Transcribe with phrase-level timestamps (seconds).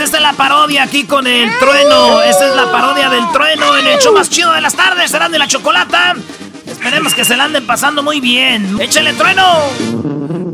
[0.00, 2.22] esta es la parodia aquí con el trueno.
[2.22, 5.10] Esta es la parodia del trueno en el show más chido de las tardes.
[5.10, 6.14] Serán de la chocolata.
[6.66, 8.80] Esperemos que se la anden pasando muy bien.
[8.80, 9.44] ¡Échale trueno!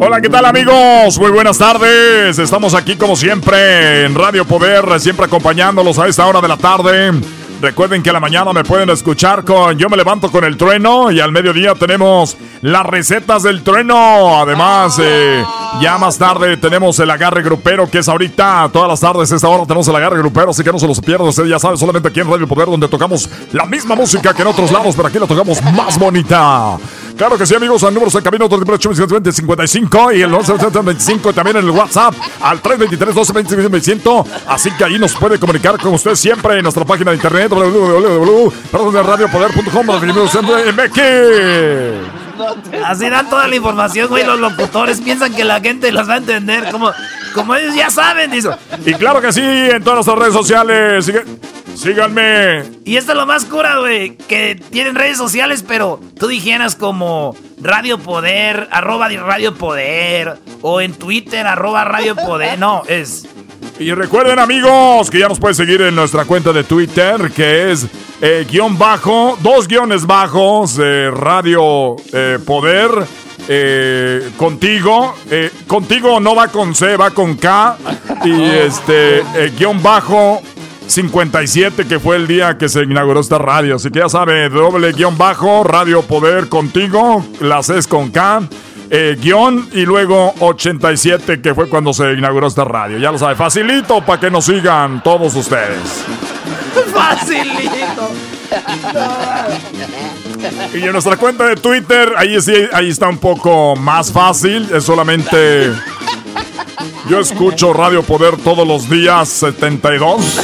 [0.00, 1.18] Hola, ¿qué tal amigos?
[1.18, 2.38] Muy buenas tardes.
[2.38, 7.12] Estamos aquí como siempre en Radio Poder, siempre acompañándolos a esta hora de la tarde.
[7.60, 11.10] Recuerden que a la mañana me pueden escuchar con Yo me levanto con el trueno
[11.10, 14.40] y al mediodía tenemos las recetas del trueno.
[14.40, 15.44] Además, eh,
[15.80, 19.64] ya más tarde tenemos el agarre grupero que es ahorita, todas las tardes esta hora
[19.64, 21.26] tenemos el agarre grupero, así que no se los pierdan.
[21.26, 24.48] Usted ya sabe, solamente aquí en Radio Poder donde tocamos la misma música que en
[24.48, 26.78] otros lados, pero aquí la tocamos más bonita.
[27.18, 31.70] Claro que sí, amigos, al número de camino 55 y el 25 también en el
[31.70, 33.32] WhatsApp al 323 12
[34.46, 39.86] Así que ahí nos puede comunicar con usted siempre en nuestra página de internet www.radiopoder.com.
[42.84, 44.24] Así dan toda la información, güey.
[44.24, 46.70] Los locutores piensan que la gente los va a entender.
[46.70, 46.92] Como,
[47.34, 48.50] como ellos ya saben, dice.
[48.86, 51.10] Y claro que sí, en todas nuestras redes sociales.
[51.78, 52.64] Síganme.
[52.84, 54.16] Y esto es lo más cura, güey.
[54.16, 60.92] Que tienen redes sociales, pero tú dijeras como Radio Poder, arroba Radio Poder, o en
[60.94, 62.58] Twitter, arroba Radio Poder.
[62.58, 63.26] No, es.
[63.78, 67.86] Y recuerden amigos que ya nos pueden seguir en nuestra cuenta de Twitter que es
[68.20, 72.90] eh, guion bajo, dos guiones bajos, eh, Radio eh, Poder,
[73.46, 77.76] eh, contigo, eh, contigo no va con C, va con K
[78.24, 79.22] y este
[79.56, 80.42] guion bajo
[80.88, 84.92] 57 que fue el día que se inauguró esta radio, así que ya sabe, doble
[84.92, 88.42] guion bajo, Radio Poder contigo, la C es con K
[88.90, 92.98] eh, guion y luego 87 que fue cuando se inauguró esta radio.
[92.98, 96.04] Ya lo sabe, facilito para que nos sigan todos ustedes.
[96.92, 98.10] Facilito.
[100.72, 104.68] Y en nuestra cuenta de Twitter, ahí sí, ahí está un poco más fácil.
[104.72, 105.70] Es solamente.
[107.08, 110.40] Yo escucho Radio Poder todos los días 72.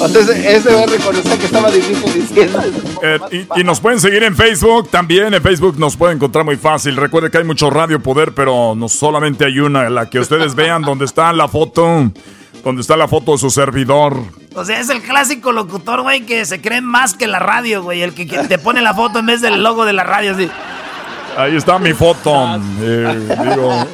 [0.00, 2.60] Entonces, ese va a reconocer que estaba difícil diciendo.
[3.02, 3.18] Eh,
[3.56, 5.34] y, y nos pueden seguir en Facebook también.
[5.34, 6.96] En Facebook nos pueden encontrar muy fácil.
[6.96, 9.90] Recuerde que hay mucho Radio Poder, pero no solamente hay una.
[9.90, 12.10] La que ustedes vean donde está la foto.
[12.68, 14.22] Donde está la foto de su servidor.
[14.54, 18.02] O sea, es el clásico locutor, güey, que se cree más que la radio, güey.
[18.02, 20.50] El que, que te pone la foto en vez del logo de la radio, así.
[21.38, 22.60] Ahí está mi foto.
[22.82, 23.86] Eh, digo,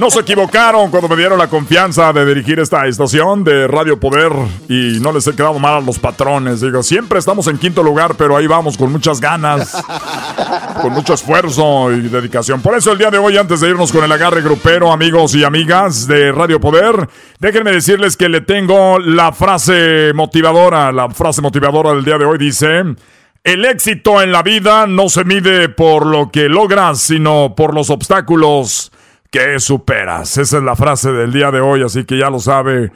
[0.00, 4.32] no se equivocaron cuando me dieron la confianza de dirigir esta estación de Radio Poder
[4.68, 6.60] y no les he quedado mal a los patrones.
[6.60, 9.76] Digo, siempre estamos en quinto lugar, pero ahí vamos con muchas ganas,
[10.82, 12.60] con mucho esfuerzo y dedicación.
[12.60, 15.44] Por eso el día de hoy, antes de irnos con el agarre grupero, amigos y
[15.44, 20.92] amigas de Radio Poder, déjenme decirles que le tengo la frase motivadora.
[20.92, 22.82] La frase motivadora del día de hoy dice...
[23.44, 27.90] El éxito en la vida no se mide por lo que logras, sino por los
[27.90, 28.90] obstáculos
[29.34, 30.38] que superas.
[30.38, 32.92] Esa es la frase del día de hoy, así que ya lo sabe.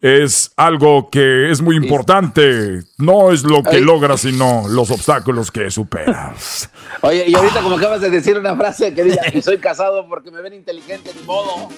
[0.00, 2.80] Es algo que es muy importante.
[2.96, 3.82] No es lo que Ay.
[3.84, 6.70] logras, sino los obstáculos que superas.
[7.02, 10.30] Oye, y ahorita como acabas de decir una frase que dice que soy casado porque
[10.30, 11.68] me ven inteligente, ni modo.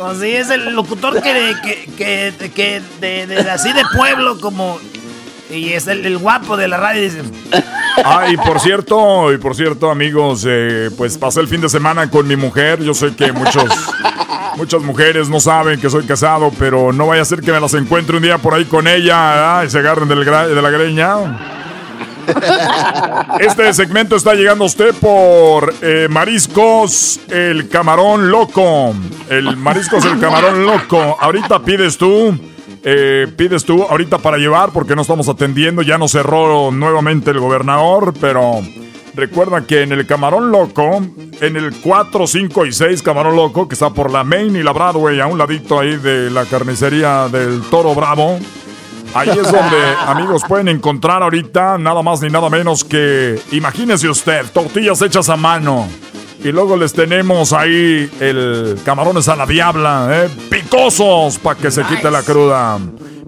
[0.00, 4.80] O sí, es el locutor que, que, que, que de, de- así de pueblo como...
[5.50, 7.22] Y es el, el guapo de la radio, dice...
[8.04, 12.08] Ah, y por cierto, y por cierto, amigos, eh, pues pasé el fin de semana
[12.08, 12.80] con mi mujer.
[12.80, 13.64] Yo sé que muchos,
[14.56, 17.74] muchas mujeres no saben que soy casado, pero no vaya a ser que me las
[17.74, 21.16] encuentre un día por ahí con ella y se agarren del de la greña.
[23.40, 28.94] Este segmento está llegando a usted por eh, Mariscos el Camarón Loco.
[29.28, 31.16] El Mariscos el Camarón Loco.
[31.20, 32.38] Ahorita pides tú.
[32.90, 35.82] Eh, pides tú ahorita para llevar porque no estamos atendiendo.
[35.82, 38.62] Ya nos cerró nuevamente el gobernador, pero
[39.14, 41.02] recuerda que en el Camarón Loco,
[41.42, 44.72] en el 4, 5 y 6 Camarón Loco, que está por la Main y la
[44.72, 48.38] Broadway, a un ladito ahí de la carnicería del Toro Bravo.
[49.12, 54.46] Ahí es donde, amigos, pueden encontrar ahorita nada más ni nada menos que, imagínese usted,
[54.50, 55.86] tortillas hechas a mano.
[56.42, 60.28] Y luego les tenemos ahí el camarones a la diabla, ¿eh?
[60.50, 62.78] picosos para que se quite la cruda.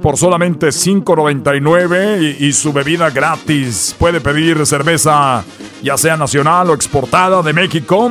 [0.01, 3.95] Por solamente $5.99 y, y su bebida gratis.
[3.99, 5.45] Puede pedir cerveza,
[5.83, 8.11] ya sea nacional o exportada de México.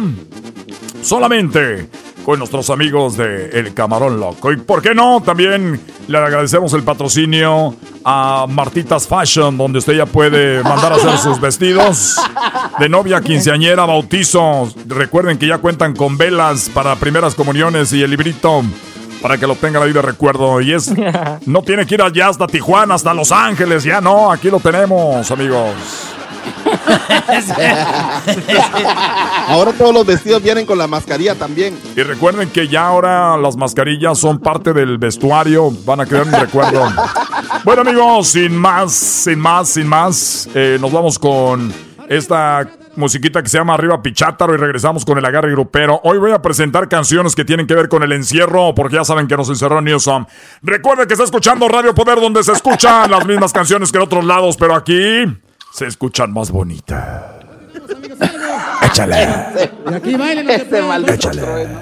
[1.01, 1.89] Solamente
[2.37, 4.51] nuestros amigos de El Camarón Loco.
[4.51, 10.05] Y por qué no, también le agradecemos el patrocinio a Martitas Fashion, donde usted ya
[10.05, 12.15] puede mandar a hacer sus vestidos
[12.79, 14.75] de novia, quinceañera, bautizos.
[14.87, 18.63] Recuerden que ya cuentan con velas para primeras comuniones y el librito
[19.21, 20.61] para que lo tengan ahí de recuerdo.
[20.61, 20.91] Y es,
[21.45, 25.29] no tiene que ir allá hasta Tijuana, hasta Los Ángeles, ya no, aquí lo tenemos,
[25.31, 26.18] amigos.
[29.47, 31.77] Ahora todos los vestidos vienen con la mascarilla también.
[31.95, 36.33] Y recuerden que ya ahora las mascarillas son parte del vestuario, van a crear un
[36.33, 36.85] recuerdo.
[37.63, 41.73] Bueno amigos, sin más, sin más, sin más, eh, nos vamos con
[42.07, 45.99] esta musiquita que se llama Arriba Pichátaro y regresamos con el agarre grupero.
[46.03, 49.27] Hoy voy a presentar canciones que tienen que ver con el encierro, porque ya saben
[49.27, 50.25] que nos encerró Newsom.
[50.61, 54.25] Recuerden que está escuchando Radio Poder, donde se escuchan las mismas canciones que en otros
[54.25, 55.25] lados, pero aquí
[55.71, 57.23] se escuchan más bonitas.
[58.83, 59.27] Échale.
[59.89, 61.41] Y aquí bailen los Este maldito Échale.
[61.41, 61.79] trueno.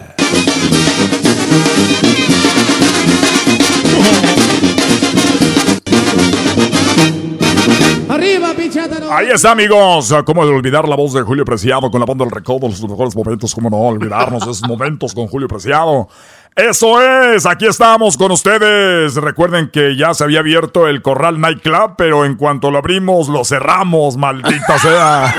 [8.10, 9.12] Arriba, pichátaro.
[9.12, 10.14] Ahí está, amigos.
[10.26, 12.68] ¿Cómo de olvidar la voz de Julio Preciado con la banda del recodo?
[12.68, 16.08] Los mejores momentos, ¿cómo no olvidarnos esos momentos con Julio Preciado?
[16.58, 19.14] Eso es, aquí estamos con ustedes.
[19.14, 23.46] Recuerden que ya se había abierto el Corral Nightclub, pero en cuanto lo abrimos, lo
[23.46, 25.36] cerramos, maldita sea.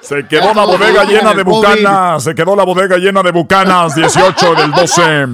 [0.00, 2.24] Se quedó la bodega llena de bucanas.
[2.24, 5.28] Se quedó la bodega llena de bucanas, 18 del 12.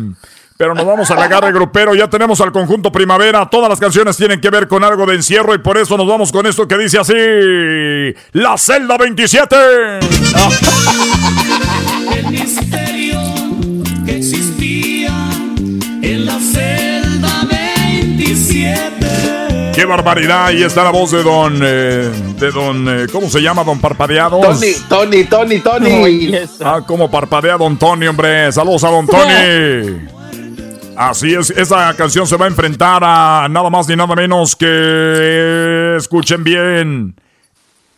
[0.58, 1.94] Pero nos vamos al agarre grupero.
[1.94, 3.48] Ya tenemos al conjunto primavera.
[3.48, 6.30] Todas las canciones tienen que ver con algo de encierro y por eso nos vamos
[6.30, 9.56] con esto que dice así: La celda 27.
[12.24, 13.20] El misterio
[14.06, 15.30] que existía
[16.02, 19.72] en la celda 27.
[19.74, 20.46] ¡Qué barbaridad!
[20.46, 21.58] Ahí está la voz de don.
[21.62, 22.86] eh, de don.
[22.88, 23.64] eh, ¿Cómo se llama?
[23.64, 24.60] Don Parpadeados.
[24.60, 26.32] Tony, Tony, Tony, Tony.
[26.64, 28.52] Ah, como parpadea Don Tony, hombre.
[28.52, 29.24] Saludos a Don Tony.
[30.96, 35.94] Así es, esa canción se va a enfrentar a nada más ni nada menos que.
[35.96, 37.14] Escuchen bien.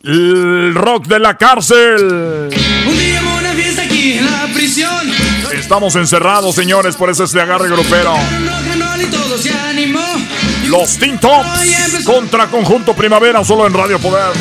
[0.03, 2.49] El rock de la cárcel.
[5.65, 8.13] Estamos encerrados, señores, por eso este agarre grupero.
[10.67, 14.31] Los Teen Tops contra Conjunto Primavera, solo en Radio Poder.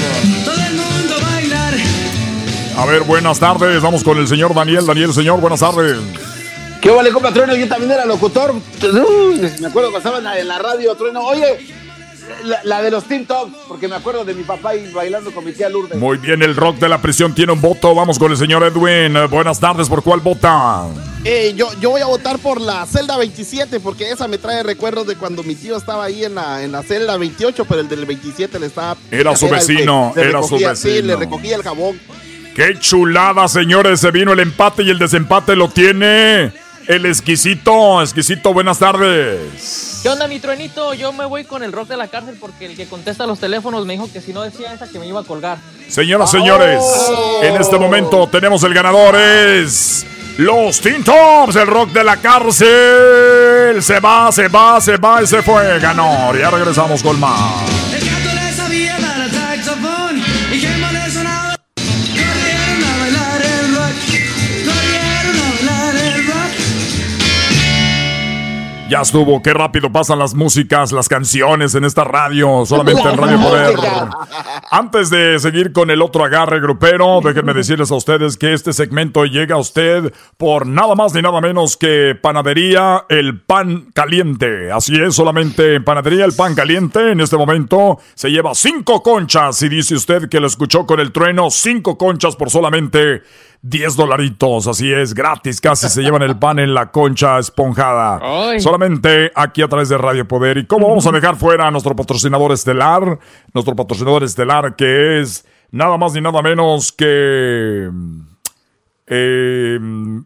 [2.77, 3.81] A ver, buenas tardes.
[3.81, 4.85] Vamos con el señor Daniel.
[4.85, 5.97] Daniel, señor, buenas tardes.
[6.83, 7.57] ¿Qué vale, compa Trueno?
[7.57, 8.53] Yo también era locutor.
[8.53, 11.23] Uy, me acuerdo cuando estaba en la radio, Trueno.
[11.23, 11.57] Oye,
[12.45, 15.45] la, la de los Teen Tops, porque me acuerdo de mi papá y bailando con
[15.45, 15.99] mi tía Lourdes.
[15.99, 17.95] Muy bien, el rock de la prisión tiene un voto.
[17.95, 19.15] Vamos con el señor Edwin.
[19.31, 20.87] Buenas tardes, ¿por cuál vota?
[21.25, 25.07] Eh, yo, yo voy a votar por la celda 27 porque esa me trae recuerdos
[25.07, 28.05] de cuando mi tío estaba ahí en la, en la celda 28, pero el del
[28.05, 28.97] 27 le estaba...
[29.11, 31.07] Era su vecino, le era su Sí, vecino.
[31.07, 31.99] le recogía el jabón.
[32.55, 34.01] ¡Qué chulada, señores!
[34.01, 36.53] Se vino el empate y el desempate lo tiene
[36.87, 38.03] el exquisito.
[38.03, 40.01] Exquisito, buenas tardes.
[40.03, 40.95] ¿Qué onda, mi truenito?
[40.95, 43.87] Yo me voy con el rock de la cárcel porque el que contesta los teléfonos
[43.87, 45.59] me dijo que si no decía esa que me iba a colgar.
[45.89, 46.83] Señoras, señores,
[47.43, 49.17] en este momento tenemos el ganador.
[49.17, 50.07] Es
[50.39, 53.83] los Teen Tops, el rock de la cárcel.
[53.83, 55.79] Se va, se va, se va y se fue.
[55.79, 56.35] Ganó.
[56.37, 57.94] Ya regresamos con más.
[68.87, 73.41] Ya estuvo, qué rápido pasan las músicas, las canciones en esta radio, solamente en Radio
[73.41, 73.77] Poder.
[74.71, 79.25] Antes de seguir con el otro agarre grupero, déjenme decirles a ustedes que este segmento
[79.25, 84.71] llega a usted por nada más ni nada menos que Panadería El Pan Caliente.
[84.71, 89.63] Así es, solamente en Panadería El Pan Caliente en este momento se lleva cinco conchas.
[89.63, 93.23] Y dice usted que lo escuchó con el trueno, cinco conchas por solamente
[93.67, 98.21] 10 dolaritos, así es, gratis, casi se llevan el pan en la concha esponjada.
[98.23, 98.61] Ay.
[98.61, 100.59] Solamente aquí a través de Radio Poder.
[100.59, 103.19] ¿Y cómo vamos a dejar fuera a nuestro patrocinador estelar?
[103.55, 107.89] Nuestro patrocinador estelar que es nada más ni nada menos que...
[109.07, 109.79] eh,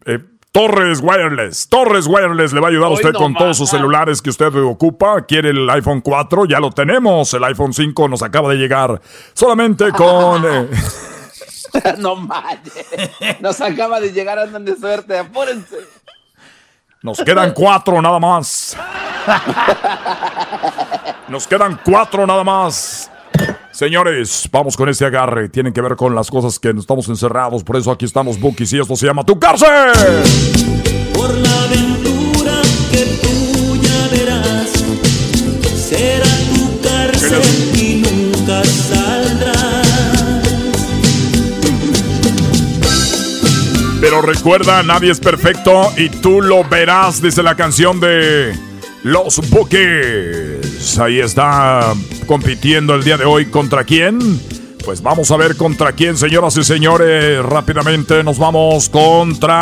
[0.05, 0.19] eh,
[0.51, 1.69] Torres Wireless.
[1.69, 4.53] Torres Wireless le va a ayudar a usted no con todos sus celulares que usted
[4.63, 5.25] ocupa.
[5.25, 7.33] Quiere el iPhone 4, ya lo tenemos.
[7.33, 8.99] El iPhone 5 nos acaba de llegar.
[9.33, 10.43] Solamente con...
[10.45, 10.67] eh,
[11.97, 12.87] no manches.
[13.39, 15.77] Nos acaba de llegar, andan de suerte, apúrense.
[17.01, 18.75] Nos quedan cuatro nada más.
[21.29, 23.09] Nos quedan cuatro nada más.
[23.71, 25.47] Señores, vamos con este agarre.
[25.47, 27.63] Tienen que ver con las cosas que estamos encerrados.
[27.63, 29.69] Por eso aquí estamos, Bookies, y esto se llama Tu Cárcel.
[31.13, 32.61] Por la aventura
[32.91, 34.71] que tú ya verás,
[35.73, 37.68] será tu cárcel
[44.09, 48.57] Pero recuerda, nadie es perfecto y tú lo verás, dice la canción de
[49.03, 50.97] Los Bookies.
[50.97, 51.93] Ahí está
[52.25, 53.45] compitiendo el día de hoy.
[53.45, 54.41] ¿Contra quién?
[54.83, 57.45] Pues vamos a ver contra quién, señoras y señores.
[57.45, 59.55] Rápidamente nos vamos contra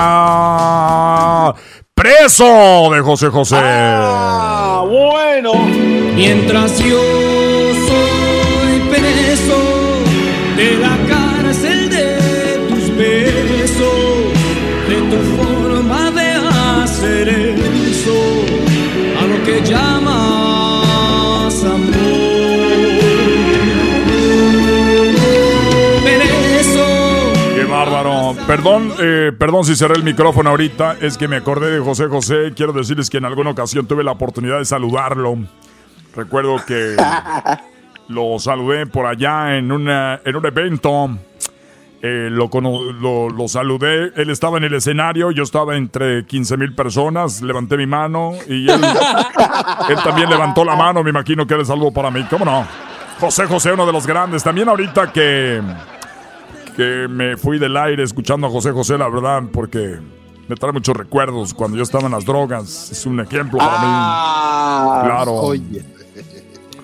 [1.94, 3.58] Preso de José José.
[3.60, 5.56] Ah, bueno.
[6.16, 7.17] Mientras yo
[28.48, 30.96] Perdón, eh, perdón si cerré el micrófono ahorita.
[31.02, 32.54] Es que me acordé de José José.
[32.56, 35.38] Quiero decirles que en alguna ocasión tuve la oportunidad de saludarlo.
[36.16, 36.96] Recuerdo que
[38.08, 41.10] lo saludé por allá en, una, en un evento.
[42.02, 42.50] Eh, lo,
[43.02, 44.14] lo, lo saludé.
[44.16, 45.32] Él estaba en el escenario.
[45.32, 47.42] Yo estaba entre 15 mil personas.
[47.42, 48.82] Levanté mi mano y él,
[49.90, 51.04] él también levantó la mano.
[51.04, 52.26] Me imagino que era el saludo para mí.
[52.30, 52.66] ¿Cómo no?
[53.20, 54.42] José José, uno de los grandes.
[54.42, 55.62] También ahorita que
[56.78, 59.98] que me fui del aire escuchando a José José, la verdad, porque
[60.48, 62.92] me trae muchos recuerdos cuando yo estaba en las drogas.
[62.92, 65.10] Es un ejemplo para Ah, mí.
[65.10, 65.34] Claro.
[65.34, 65.84] Oye.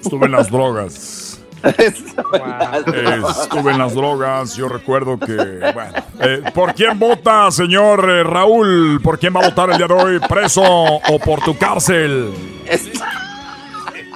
[0.04, 1.40] Estuve en las drogas.
[1.78, 4.56] Estuve en las drogas.
[4.58, 5.36] Yo recuerdo que,
[5.74, 5.94] bueno.
[6.20, 9.00] eh, ¿Por quién vota, señor eh, Raúl?
[9.02, 10.20] ¿Por quién va a votar el día de hoy?
[10.28, 12.34] ¿Preso o por tu cárcel?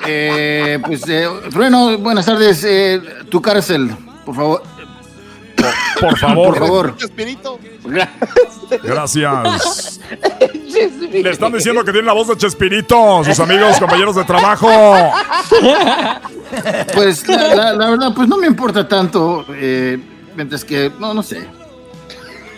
[0.05, 2.63] Eh, pues, eh, Trueno, buenas tardes.
[2.63, 3.91] eh, tu cárcel,
[4.25, 4.63] por favor.
[5.99, 6.47] Por favor.
[6.49, 6.97] Por favor.
[6.97, 7.59] Chespirito.
[8.83, 9.99] Gracias.
[11.11, 14.69] Le están diciendo que tiene la voz de Chespirito, sus amigos, compañeros de trabajo.
[16.93, 19.45] Pues la, la- la verdad, pues no me importa tanto.
[19.49, 19.97] eh,
[20.35, 21.47] mientras que, no, no sé.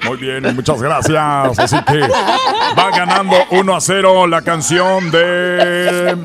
[0.04, 1.60] Muy bien, muchas gracias.
[1.60, 6.18] Así que va ganando 1 a 0 la canción de.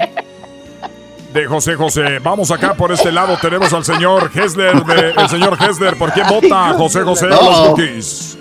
[1.35, 2.21] De José José.
[2.21, 3.37] Vamos acá por este lado.
[3.43, 4.85] Tenemos al señor Hessler.
[4.85, 5.97] De, el señor Hessler.
[5.99, 7.67] ¿Por quién vota José José o los No.
[7.71, 8.38] cookies?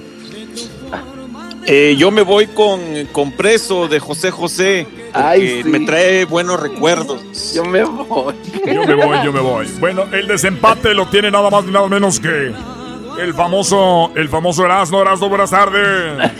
[1.65, 2.79] Eh, yo me voy con,
[3.11, 4.85] con preso de José José.
[5.13, 5.69] Ay, sí.
[5.69, 7.19] me trae buenos recuerdos.
[7.55, 8.35] Yo me voy.
[8.65, 9.67] Yo me voy, yo me voy.
[9.79, 12.53] Bueno, el desempate lo tiene nada más ni nada menos que
[13.19, 15.01] el famoso, el famoso Erasmo.
[15.01, 16.31] Erasmo, buenas tardes.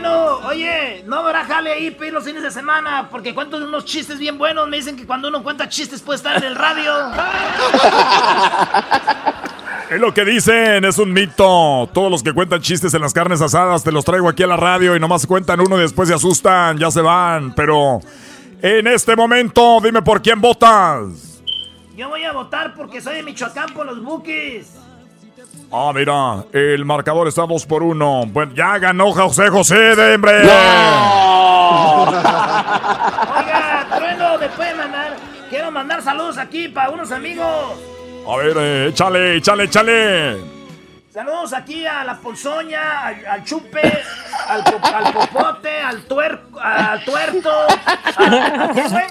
[0.00, 0.38] Trueno.
[0.46, 4.38] Oye, no habrá jale ahí pedir los fines de semana porque cuento unos chistes bien
[4.38, 4.68] buenos.
[4.68, 6.92] Me dicen que cuando uno cuenta chistes puede estar en el radio.
[9.88, 11.88] Es lo que dicen, es un mito.
[11.94, 14.56] Todos los que cuentan chistes en las carnes asadas te los traigo aquí a la
[14.56, 17.54] radio y nomás cuentan uno y después se asustan, ya se van.
[17.54, 18.00] Pero
[18.62, 21.40] en este momento, dime por quién votas.
[21.96, 24.72] Yo voy a votar porque soy de Michoacán por los Bookies.
[25.72, 28.26] Ah, mira, el marcador está 2 por 1.
[28.28, 30.42] Bueno, ya ganó José José de hombre.
[33.36, 35.16] Oiga, Trueno, me puede mandar.
[35.50, 37.74] Quiero mandar saludos aquí para unos amigos.
[38.28, 40.36] A ver, eh, échale, échale, échale.
[41.12, 44.02] Saludos aquí a la ponzoña, al, al chupe,
[44.48, 47.50] al, po- al popote, al tuerco, al tuerto.
[47.50, 49.04] ¿A, a qué, güey?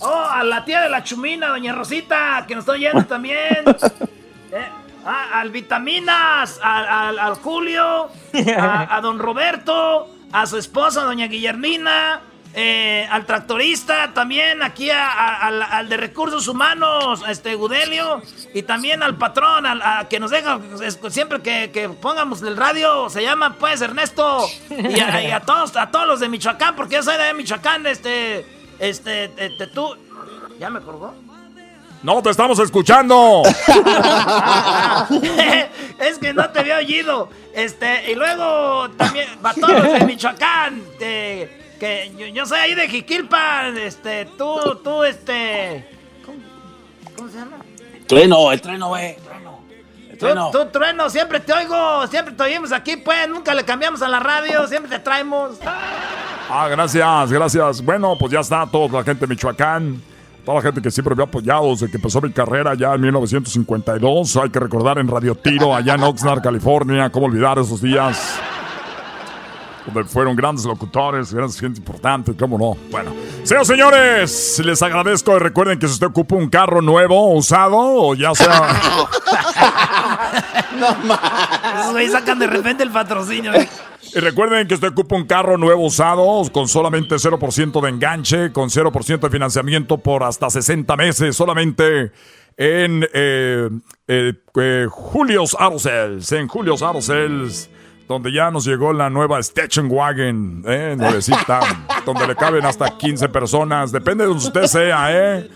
[0.00, 3.64] Oh, a la tía de la chumina, doña Rosita, que nos está oyendo también.
[4.52, 4.68] Eh,
[5.06, 8.08] ah, al Vitaminas, al, al- Julio,
[8.58, 12.20] a, don Roberto, a su esposa, doña Guillermina,
[12.58, 18.22] eh, al tractorista, también aquí al, al de recursos humanos, este Gudelio,
[18.54, 20.58] y también al patrón, a- que nos deja
[21.10, 25.76] siempre que, que pongamos el radio, se llama pues Ernesto, y a, y a todos,
[25.76, 28.46] a todos los de Michoacán, porque yo soy de Michoacán, este,
[28.78, 29.94] este, este, tú,
[30.58, 31.14] ¿ya me colgó?
[32.02, 33.42] No, te estamos escuchando.
[35.98, 37.30] Es que no te había oído.
[37.54, 43.76] Este, y luego también, para todos de Michoacán, que yo, yo soy ahí de Jiquilpan,
[43.78, 45.88] este, tú, tú, este.
[46.24, 46.38] ¿Cómo,
[47.16, 47.56] cómo se llama?
[48.06, 49.16] Trueno, el trueno, güey.
[50.10, 50.50] El Tú, trueno.
[50.50, 54.18] tú, Trueno, siempre te oigo, siempre te oímos aquí, pues, nunca le cambiamos a la
[54.20, 55.56] radio, siempre te traemos.
[56.48, 57.82] Ah, gracias, gracias.
[57.82, 60.00] Bueno, pues ya está toda la gente de Michoacán.
[60.46, 63.00] Toda la gente que siempre me ha apoyado desde que empezó mi carrera ya en
[63.00, 64.36] 1952.
[64.36, 67.10] Hay que recordar en Radio Tiro, allá en Oxnard, California.
[67.10, 68.38] ¿Cómo olvidar esos días?
[69.86, 72.76] Donde fueron grandes locutores, grandes gente importante, ¿cómo no?
[72.92, 73.12] Bueno,
[73.42, 78.14] señores, señores, les agradezco y recuerden que si usted ocupa un carro nuevo, usado, o
[78.14, 79.08] ya sea...
[81.80, 83.50] Esos güeyes sacan de repente el patrocinio.
[84.16, 88.70] Y recuerden que usted ocupa un carro nuevo usado con solamente 0% de enganche, con
[88.70, 92.12] 0% de financiamiento por hasta 60 meses, solamente
[92.56, 93.68] en eh,
[94.08, 97.68] eh, eh, Julio's Auto Sales, en Julio's Auto Sales,
[98.08, 101.60] donde ya nos llegó la nueva Station Wagon, eh, nuevecita,
[102.06, 105.50] donde le caben hasta 15 personas, depende de donde usted sea, eh.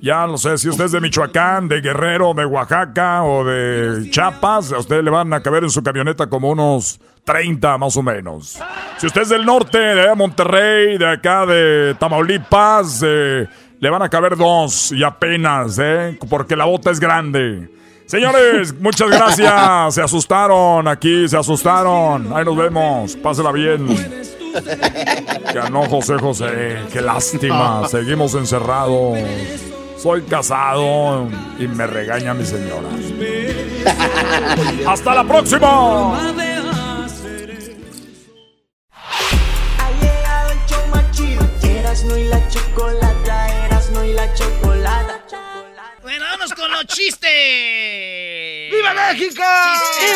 [0.00, 4.72] Ya no sé si usted es de Michoacán, de Guerrero, de Oaxaca o de Chiapas,
[4.72, 8.58] a usted le van a caber en su camioneta como unos 30 más o menos.
[8.96, 13.46] Si usted es del norte, de Monterrey, de acá de Tamaulipas, eh,
[13.78, 16.18] le van a caber dos y apenas, ¿eh?
[16.30, 17.68] Porque la bota es grande.
[18.06, 19.94] Señores, muchas gracias.
[19.94, 22.34] Se asustaron aquí, se asustaron.
[22.34, 23.14] Ahí nos vemos.
[23.16, 23.86] Pásela bien.
[25.52, 26.78] Ganó José José.
[26.90, 27.86] Qué lástima.
[27.88, 29.18] Seguimos encerrados.
[29.98, 32.88] Soy casado y me regaña mi señora.
[34.86, 36.47] ¡Hasta la próxima!
[42.08, 45.20] Erasmo y la chocolata, Erasmo y la chocolata.
[46.00, 48.70] Bueno, vamos con los chistes.
[48.72, 49.42] ¡Viva México!
[49.98, 50.06] Chiste,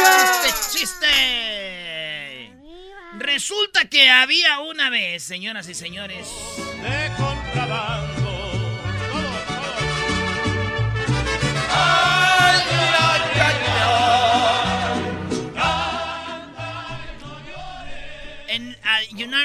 [0.43, 2.51] chiste, chiste.
[3.19, 6.27] Resulta que había una vez, señoras y señores.
[6.83, 8.12] De contrabando.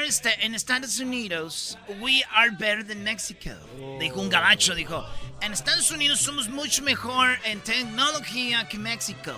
[0.07, 3.51] United States, en Estados Unidos, we are better than Mexico.
[3.99, 5.05] Dijo un gabacho, dijo.
[5.41, 9.33] En Estados Unidos somos mucho mejor en tecnología que México.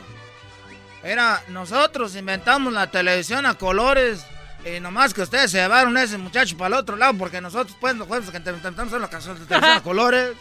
[1.03, 4.23] Era, nosotros inventamos la televisión a colores.
[4.65, 7.75] Y nomás que ustedes se llevaron a ese muchacho para el otro lado, porque nosotros,
[7.79, 10.35] pues, los jueves que intentamos hacer la televisión a colores.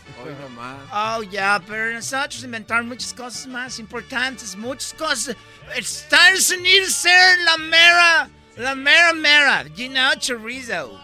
[0.93, 5.37] Oh, ya, pero nosotros inventaron muchas cosas más importantes, muchas cosas.
[5.77, 10.99] Estados Unidos ser la mera, la mera mera, you know, chorizo.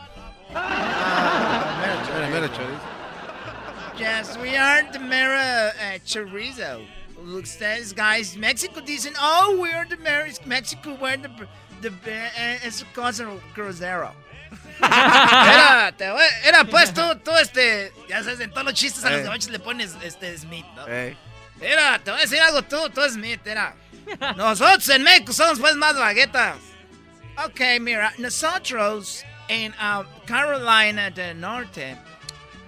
[0.51, 2.81] Mira, mira, chorizo.
[3.99, 6.85] Yes, we are the mera uh, chorizo.
[7.17, 11.31] Ustedes, guys, Mexico dicen, oh, we are the mera, Mexico, we're the,
[11.81, 14.13] the, uh, es cosa crucero.
[14.83, 16.05] era, te
[16.45, 19.25] era pues tú, tú, este, ya sabes, en todos los chistes a los Eh.
[19.25, 20.87] gabachos le pones, este, Smith, ¿no?
[20.87, 21.17] Ey.
[21.61, 23.75] Mira, te voy a decir algo tú, tú Smith, mira.
[24.37, 26.57] Nosotros en México somos pues más baguetas.
[27.37, 31.97] Ok, mira, nosotros en uh, Carolina del Norte,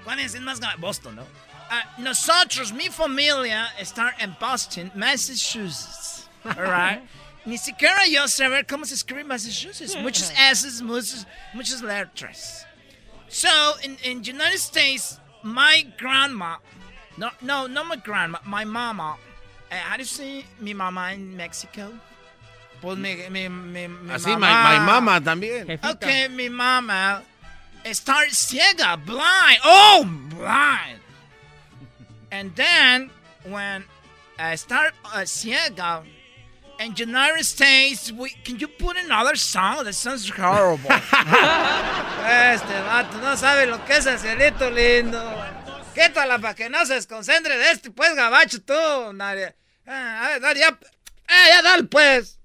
[0.03, 0.81] ¿cuál es el más grande?
[0.81, 1.27] Boston, ¿no?
[1.71, 6.29] Ah, nosotros, mi familia, está en Boston, Massachusetts.
[6.45, 7.03] Alright.
[7.47, 9.95] Ni siquiera yo sé ver cómo se escribe Massachusetts.
[9.97, 12.67] Muchos S's, muchos, muchas letras.
[13.29, 16.57] So, in, in United States, my grandma,
[17.17, 19.17] no, no, not my grandma, my mama,
[19.71, 21.93] uh, how do you say mi mamá in Mexico?
[22.87, 24.71] Pues mi, mi, mi, mi Así, my, mamá.
[24.71, 25.77] my mama también.
[25.83, 27.21] Okay, mi mamá
[27.83, 29.61] está ciega, blind.
[29.65, 31.01] Oh, blind.
[32.31, 33.11] And then
[33.43, 33.83] when
[34.39, 36.05] I start uh, ciega,
[36.79, 39.83] in United States, we, can you put another song?
[39.83, 40.89] That sounds horrible.
[40.89, 45.21] este vato no sabe lo que es el cielito lindo.
[45.93, 49.13] Quítala para que no se desconcentre de este, pues, gabacho, tú.
[49.13, 49.57] Nadie.
[49.89, 50.69] Ah, a ver, dale, ya.
[50.69, 52.39] Eh, ya dale, pues.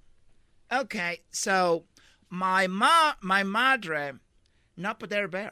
[0.71, 1.85] Okay, so
[2.29, 4.13] my ma, my madre
[4.77, 5.51] no poder ver.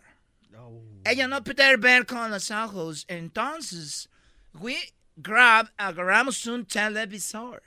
[1.05, 3.05] Ella no poder ver con los ojos.
[3.09, 4.07] Entonces,
[4.59, 4.77] we
[5.21, 7.59] grab, agarramos un televisor.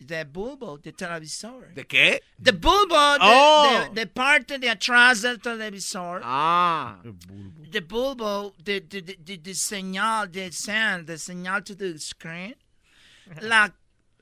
[0.00, 1.72] De bulbo de televisor.
[1.74, 2.20] ¿De qué?
[2.38, 3.88] De bulbo de, Oh.
[3.88, 6.20] de- de parte de atrás del televisor.
[6.24, 6.98] Ah.
[7.04, 12.54] De bulbo de, de, de, de, de señal, de sound, de señal to the screen.
[13.40, 13.72] La,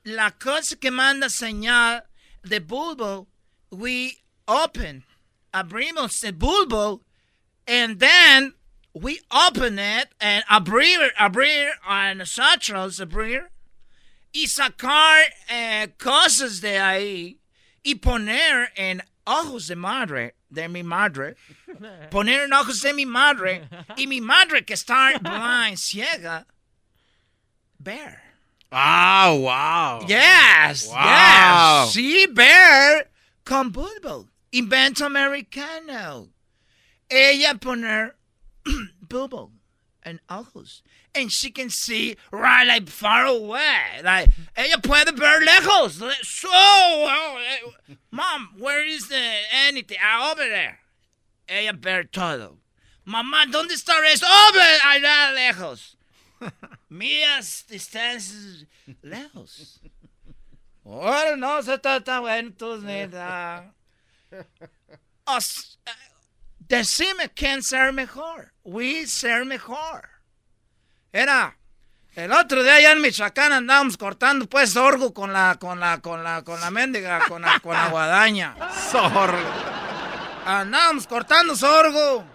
[0.05, 2.03] la cosa que manda señal
[2.43, 3.27] de bulbo,
[3.71, 5.03] we open,
[5.53, 7.01] abrimos the bulbo,
[7.67, 8.53] and then
[8.93, 13.47] we open it and abrir, abrir a nosotros, abrir,
[14.33, 17.37] y sacar eh, cosas de ahí
[17.83, 21.35] y poner en ojos de madre, de mi madre,
[22.11, 26.45] poner en ojos de mi madre y mi madre que está blind, ciega,
[27.79, 28.22] ver.
[28.73, 30.05] Ah, wow.
[30.07, 31.85] Yes, Wow.
[31.85, 31.93] yes.
[31.95, 33.07] Sí, ver
[33.45, 34.27] con bulbo.
[34.51, 36.29] Invento americano.
[37.09, 38.15] Ella poner
[39.07, 39.51] bulbo
[40.03, 40.81] and ojos.
[41.15, 44.01] And she can see right like far away.
[44.03, 46.01] Like, ella puede ver lejos.
[46.25, 47.71] So, oh,
[48.11, 49.21] mom, where is the
[49.67, 49.97] anything?
[50.03, 50.79] Ah, over there.
[51.47, 52.57] Ella ver todo.
[53.05, 54.25] Mamá, ¿dónde está esto?
[54.25, 55.95] Over allá lejos.
[56.89, 58.65] Mías distancias
[59.01, 59.79] lejos.
[60.85, 63.73] Ahora no, se está, está bueno, entonces, neta.
[65.25, 65.91] Os- eh,
[66.59, 68.53] decime quién ser mejor.
[68.63, 70.09] We ser mejor.
[71.11, 71.57] Era,
[72.15, 76.23] el otro día allá en Michoacán andábamos cortando pues sorgo con la, con la, con
[76.23, 78.55] la, con la mendiga, con la, con la guadaña.
[78.91, 79.37] Sorgo.
[80.45, 82.25] Andábamos cortando sorgo.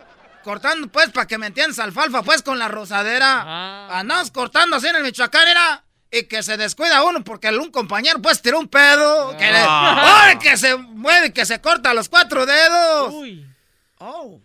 [0.45, 3.99] Cortando pues para que me entiendas alfalfa pues con la rosadera.
[3.99, 5.85] Andábamos cortando así en el Michoacán era.
[6.11, 9.37] Y que se descuida uno porque un compañero pues tiró un pedo.
[9.37, 10.25] Que, le- Ah.
[10.29, 13.13] ¡Ay, que se mueve, que se corta los cuatro dedos.
[13.99, 14.41] Oh.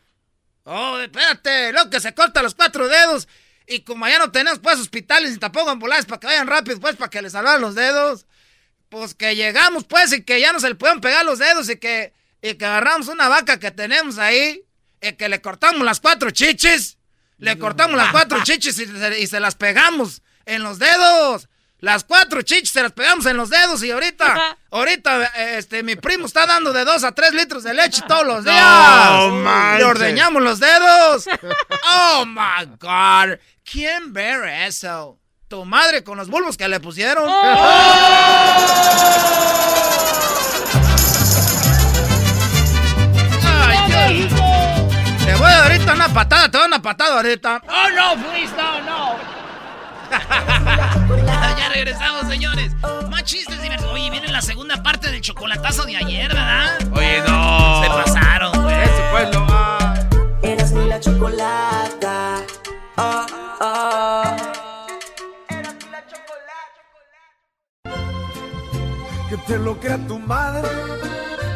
[0.65, 3.27] Oh, espérate, luego que se corta los cuatro dedos.
[3.65, 6.97] Y como ya no tenemos pues hospitales ni tampoco ambulancias para que vayan rápido, pues
[6.97, 8.25] para que le salvan los dedos.
[8.89, 11.77] Pues que llegamos pues y que ya no se le pueden pegar los dedos y
[11.77, 14.63] que, y que agarramos una vaca que tenemos ahí
[15.03, 16.97] y que le cortamos las cuatro chichis.
[17.37, 21.49] Le cortamos las cuatro chichis y se, y se las pegamos en los dedos.
[21.79, 25.97] Las cuatro chichis se las pegamos en los dedos y ahorita, ahorita, eh, este, mi
[25.97, 28.57] primo está dando de dos a tres litros de leche todos los días.
[28.57, 31.25] No Le ordeñamos los dedos.
[31.95, 33.37] Oh my God.
[33.69, 35.19] ¿Quién ve eso?
[35.49, 37.29] Tu madre con los bulbos que le pusieron.
[37.29, 38.63] Ay,
[45.63, 47.61] Te voy a dar ahorita una patada, te doy una patada ahorita.
[47.69, 49.15] Oh no, please, no, no.
[51.57, 52.73] ya regresamos, señores.
[53.09, 53.93] Más chistes divertidos.
[53.93, 56.77] Oye, viene la segunda parte del chocolatazo de ayer, ¿verdad?
[56.91, 57.81] Oye, no.
[57.81, 58.75] Se pasaron, güey.
[58.83, 59.47] Ese fue lo.
[59.49, 59.93] ah.
[60.41, 62.41] Eras mi la chocolata.
[62.97, 63.25] Ah,
[63.61, 64.37] ah.
[69.29, 70.67] Que te lo crea tu madre,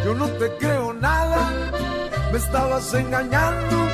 [0.06, 1.67] yo no te creo nada.
[2.32, 3.90] Me estabas engañando,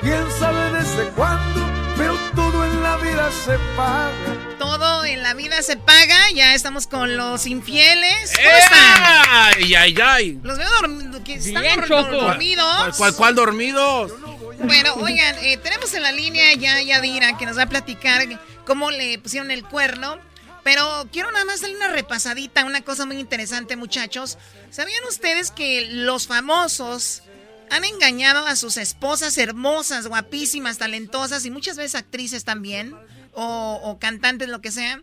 [0.00, 1.60] quién sabe desde cuándo,
[1.96, 4.56] pero todo en la vida se paga.
[4.58, 6.16] Todo en la vida se paga.
[6.34, 8.32] Ya estamos con los infieles.
[8.36, 9.02] ¿Cómo están?
[9.30, 10.38] Ay, ay, ay.
[10.42, 12.16] Los veo dorm- que están Bien, dor- Choco.
[12.16, 12.76] dormidos.
[12.78, 14.12] ¿Cuál, cuál, cuál dormidos?
[14.60, 18.22] Bueno, oigan, eh, tenemos en la línea ya a Yadira que nos va a platicar
[18.64, 20.18] cómo le pusieron el cuerno.
[20.62, 24.38] Pero quiero nada más darle una repasadita, una cosa muy interesante, muchachos.
[24.70, 27.24] ¿Sabían ustedes que los famosos
[27.72, 32.94] han engañado a sus esposas hermosas, guapísimas, talentosas y muchas veces actrices también?
[33.32, 35.02] O, o cantantes, lo que sea.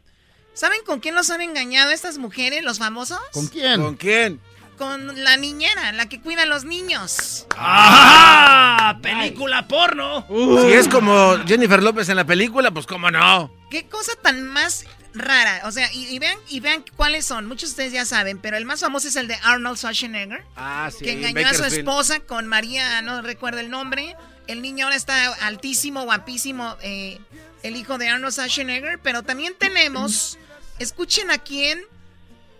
[0.54, 3.20] ¿Saben con quién los han engañado estas mujeres, los famosos?
[3.34, 3.82] ¿Con quién?
[3.82, 4.40] ¿Con quién?
[4.78, 7.48] Con la niñera, la que cuida a los niños.
[7.58, 8.98] ¡Ah!
[9.02, 10.26] Película porno.
[10.30, 13.52] Si es como Jennifer López en la película, pues cómo no.
[13.72, 15.62] Qué cosa tan más rara.
[15.66, 17.46] O sea, y, y vean, y vean cuáles son.
[17.46, 20.44] Muchos de ustedes ya saben, pero el más famoso es el de Arnold Schwarzenegger.
[20.56, 21.06] Ah, sí.
[21.06, 24.16] que engañó a su esposa con María, no recuerdo el nombre.
[24.48, 27.20] El niño ahora está altísimo, guapísimo, eh,
[27.64, 29.00] el hijo de Arnold Schwarzenegger.
[29.00, 30.38] Pero también tenemos,
[30.80, 31.80] escuchen a quién,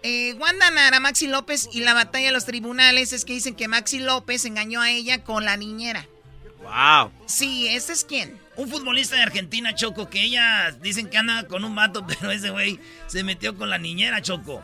[0.02, 3.68] eh, Wanda Nara, Maxi López y la batalla de los tribunales es que dicen que
[3.68, 6.08] Maxi López engañó a ella con la niñera.
[6.70, 7.12] Wow.
[7.26, 8.40] Sí, ¿este es quién?
[8.56, 12.52] Un futbolista de Argentina, Choco, que ella dicen que anda con un vato, pero ese
[12.52, 14.62] güey se metió con la niñera, Choco.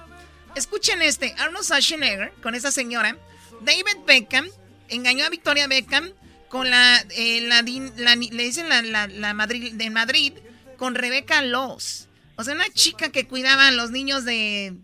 [0.55, 3.17] Escuchen este, Arnold Schwarzenegger con esa señora.
[3.61, 4.45] David Beckham
[4.89, 6.11] engañó a Victoria Beckham
[6.49, 10.33] con la, eh, la le dicen la, la, la Madrid, de Madrid,
[10.77, 12.07] con Rebecca Laws.
[12.37, 14.75] O sea, una chica que cuidaba a los niños de,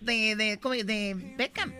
[0.00, 1.72] de, de, de Beckham.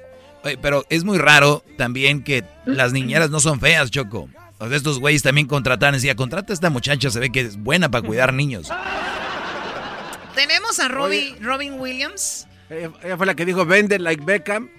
[0.45, 4.29] Oye, pero es muy raro también que las niñeras no son feas, Choco.
[4.62, 5.94] O sea, estos güeyes también contrataron.
[5.94, 8.68] Decía, contrata a esta muchacha, se ve que es buena para cuidar niños.
[10.37, 12.46] Tenemos a Robin, Robin Williams.
[12.70, 14.70] Ella, ella fue la que dijo vende like Beckham.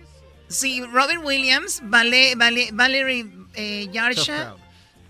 [0.47, 4.55] Sí, Robin Williams, Vale, Vale, Valerie eh, Yarsha.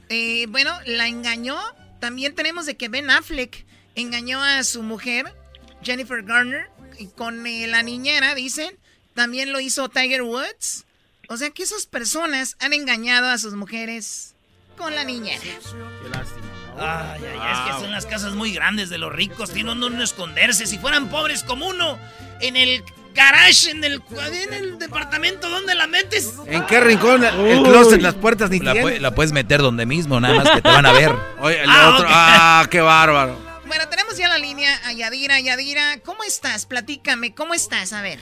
[0.09, 1.59] Eh, bueno, la engañó.
[1.99, 5.36] También tenemos de que Ben Affleck engañó a su mujer,
[5.83, 8.75] Jennifer Garner, y con eh, la niñera, dicen.
[9.13, 10.86] También lo hizo Tiger Woods.
[11.29, 14.32] O sea que esas personas han engañado a sus mujeres
[14.77, 15.41] con la niñera.
[15.41, 16.47] Qué lástima.
[16.77, 20.03] Ay, ay, ay, es que son las casas muy grandes de los ricos, tienen donde
[20.03, 20.65] esconderse.
[20.65, 21.99] Si fueran pobres como uno,
[22.41, 22.83] en el
[23.13, 24.01] garage, en el,
[24.47, 26.33] en el departamento, ¿dónde la metes?
[26.47, 27.23] ¿En qué rincón?
[27.23, 30.62] El closet, las puertas ni La, pu- la puedes meter donde mismo, nada más que
[30.63, 31.12] te van a ver.
[31.39, 32.07] Oye, el Ah, otro.
[32.09, 33.38] Ah, qué bárbaro.
[33.67, 35.39] Bueno, tenemos ya la línea a Yadira.
[35.39, 36.65] Yadira, ¿cómo estás?
[36.65, 37.93] Platícame, ¿cómo estás?
[37.93, 38.19] A ver.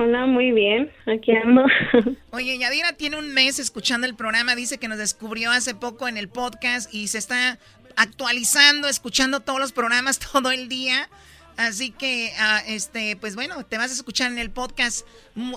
[0.00, 0.92] Hola, muy bien.
[1.06, 1.64] Aquí ando.
[2.30, 6.16] Oye, Yadira tiene un mes escuchando el programa, dice que nos descubrió hace poco en
[6.16, 7.58] el podcast y se está
[7.96, 11.08] actualizando, escuchando todos los programas todo el día.
[11.56, 15.04] Así que, ah, este, pues bueno, te vas a escuchar en el podcast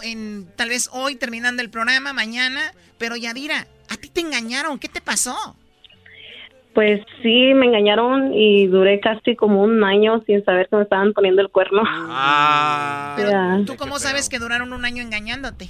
[0.02, 2.74] en tal vez hoy terminando el programa, mañana.
[2.98, 5.56] Pero Yadira, a ti te engañaron, ¿qué te pasó?
[6.74, 11.12] Pues sí, me engañaron y duré casi como un año sin saber que me estaban
[11.14, 11.82] poniendo el cuerno.
[11.86, 13.16] Ah.
[13.20, 13.62] Ya.
[13.66, 15.68] ¿Tú cómo sabes que duraron un año engañándote?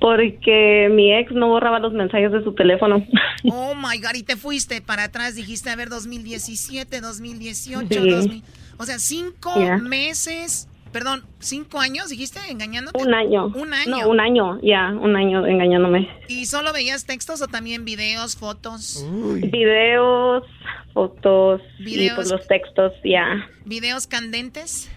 [0.00, 3.04] Porque mi ex no borraba los mensajes de su teléfono.
[3.52, 8.10] Oh my God, y te fuiste para atrás, dijiste, a ver, 2017, 2018, Sí.
[8.10, 8.42] 2000.
[8.78, 13.02] O sea, cinco meses, perdón, cinco años, dijiste, engañándote.
[13.02, 13.46] Un año.
[13.48, 13.90] Un año.
[13.98, 16.08] No, un año, ya, un año engañándome.
[16.28, 19.04] ¿Y solo veías textos o también videos, fotos?
[19.50, 20.44] Videos,
[20.92, 22.14] fotos y Videos.
[22.14, 23.44] pues los textos, ya.
[23.64, 24.88] ¿Videos candentes?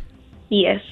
[0.49, 0.83] Yes.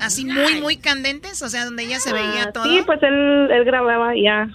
[0.00, 2.64] Así muy, muy candentes, o sea, donde ella se veía Ah, todo.
[2.64, 4.48] Sí, pues él, él grababa ya.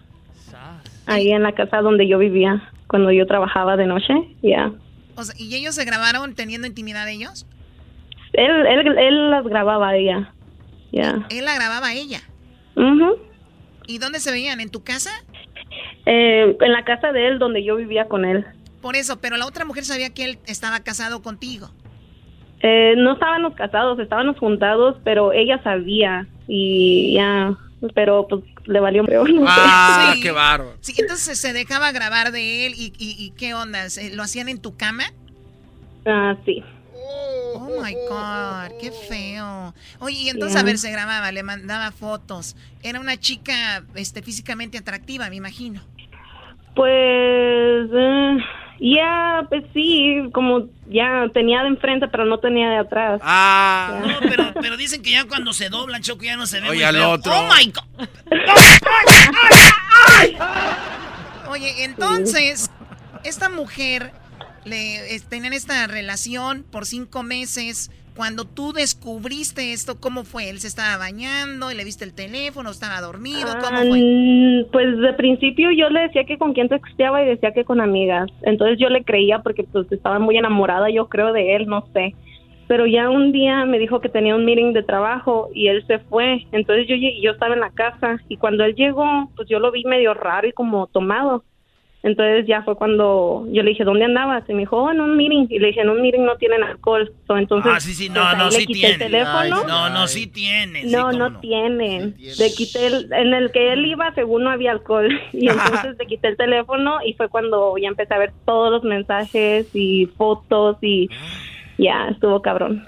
[1.06, 4.72] Ahí en la casa donde yo vivía, cuando yo trabajaba de noche, ya.
[5.16, 7.46] O sea, ¿Y ellos se grabaron teniendo intimidad ellos?
[8.34, 10.34] Él, él, él las grababa a ella,
[10.92, 11.26] ya.
[11.30, 12.20] Él la grababa a ella.
[12.76, 13.18] Ujú.
[13.88, 14.60] ¿Y dónde se veían?
[14.60, 15.12] ¿En tu casa?
[16.06, 18.46] Eh, en la casa de él donde yo vivía con él.
[18.82, 21.70] Por eso, pero la otra mujer sabía que él estaba casado contigo.
[22.62, 27.56] Eh, no estábamos casados, estábamos juntados, pero ella sabía y ya,
[27.94, 29.30] pero pues le valió peor.
[29.30, 29.48] no sé.
[29.56, 30.22] Ah, Sí.
[30.22, 30.78] qué bárbaro.
[30.82, 34.48] Sí, entonces se dejaba grabar de él y, y, y qué onda, ¿Se- ¿lo hacían
[34.50, 35.04] en tu cama?
[36.06, 36.64] Ah, sí.
[37.56, 39.74] Oh my God, qué feo.
[40.00, 42.56] Oye, y entonces a ver, se grababa, le mandaba fotos.
[42.82, 45.82] Era una chica este, físicamente atractiva, me imagino.
[46.76, 48.38] Pues eh,
[48.80, 53.22] ya, pues sí, como ya tenía de enfrente, pero no tenía de atrás.
[53.24, 54.02] Ah.
[54.02, 56.86] No, pero, pero dicen que ya cuando se doblan, Choco, ya no se ve Oye,
[56.86, 57.32] al otro.
[57.32, 57.84] Oh my God.
[61.50, 62.72] Oye, entonces,
[63.24, 64.12] esta mujer
[64.66, 67.92] le es- tenían esta relación por cinco meses.
[68.16, 70.50] Cuando tú descubriste esto, ¿cómo fue?
[70.50, 72.70] ¿Él se estaba bañando y le viste el teléfono?
[72.70, 73.52] ¿Estaba dormido?
[73.60, 74.00] ¿Cómo Ah, fue?
[74.00, 77.82] mm, Pues de principio yo le decía que con quién texteaba y decía que con
[77.82, 78.30] amigas.
[78.44, 82.14] Entonces yo le creía porque pues estaba muy enamorada, yo creo de él, no sé.
[82.68, 85.98] Pero ya un día me dijo que tenía un meeting de trabajo y él se
[86.00, 86.46] fue.
[86.52, 89.84] Entonces yo yo estaba en la casa y cuando él llegó, pues yo lo vi
[89.86, 91.44] medio raro y como tomado.
[92.04, 94.44] Entonces ya fue cuando yo le dije, ¿dónde andabas?
[94.50, 95.48] Y me dijo, oh, en un meeting.
[95.50, 97.10] Y le dije, en un meeting no tienen alcohol.
[97.28, 99.02] So, entonces, Ah, sí, sí, pues, no, ahí no, le sí quité tienen.
[99.02, 99.64] el teléfono.
[99.66, 100.90] No, no, sí tienen.
[100.90, 102.16] sí, No, no, tienen.
[102.20, 105.08] Le quité el, en el que él iba, según no había alcohol.
[105.32, 108.84] Y entonces le quité el teléfono y fue cuando ya empecé a ver todos los
[108.84, 111.08] mensajes y fotos y
[111.78, 112.86] ya, estuvo cabrón.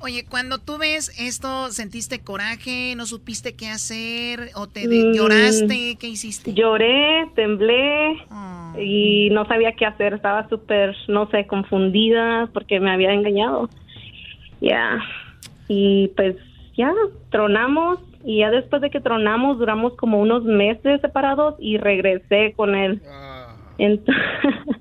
[0.00, 2.94] Oye, cuando tú ves esto, ¿sentiste coraje?
[2.96, 4.50] ¿No supiste qué hacer?
[4.54, 5.96] ¿O te Mm, de- lloraste?
[5.98, 6.54] ¿Qué hiciste?
[6.54, 8.74] Lloré, temblé Ah.
[8.80, 10.14] y no sabía qué hacer.
[10.14, 13.68] Estaba súper, no sé, confundida porque me había engañado.
[14.60, 14.98] Ya.
[15.68, 16.36] Y pues
[16.76, 16.92] ya,
[17.30, 17.98] tronamos.
[18.24, 23.00] Y ya después de que tronamos, duramos como unos meses separados y regresé con él.
[23.78, 24.02] Ent-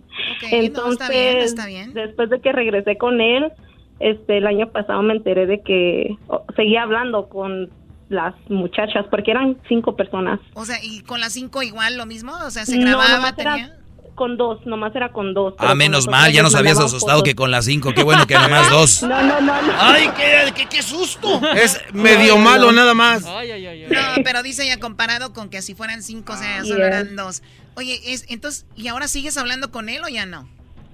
[0.51, 1.93] Entonces, está bien, está bien.
[1.93, 3.51] después de que regresé con él,
[3.99, 6.15] este, el año pasado me enteré de que
[6.55, 7.69] seguía hablando con
[8.09, 10.39] las muchachas, porque eran cinco personas.
[10.53, 12.31] O sea, ¿y con las cinco igual lo mismo?
[12.45, 13.09] O sea, ¿se No, grababa?
[13.15, 13.73] nomás era tenía-
[14.15, 15.53] con dos, nomás era con dos.
[15.59, 17.23] Ah, menos mal, ya nos habías asustado fotos.
[17.29, 17.93] que con las cinco.
[17.93, 19.03] Qué bueno que nada más dos.
[19.03, 19.73] No, no, no, no.
[19.79, 21.39] Ay, qué, qué, qué susto.
[21.55, 23.23] Es medio malo nada más.
[23.23, 26.87] No, pero dice ya comparado con que si fueran cinco, o sea, solo Yeah.
[26.87, 27.43] eran dos.
[27.75, 30.49] Oye, es, entonces, ¿y ahora sigues hablando con él o ya no?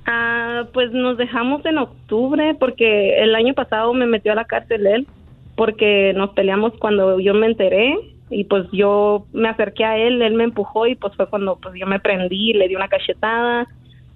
[0.06, 4.86] Ah, pues nos dejamos en octubre porque el año pasado me metió a la cárcel
[4.86, 5.08] él
[5.56, 7.96] porque nos peleamos cuando yo me enteré
[8.30, 11.76] y pues yo me acerqué a él, él me empujó y pues fue cuando pues
[11.80, 13.68] yo me prendí, le di una cachetada,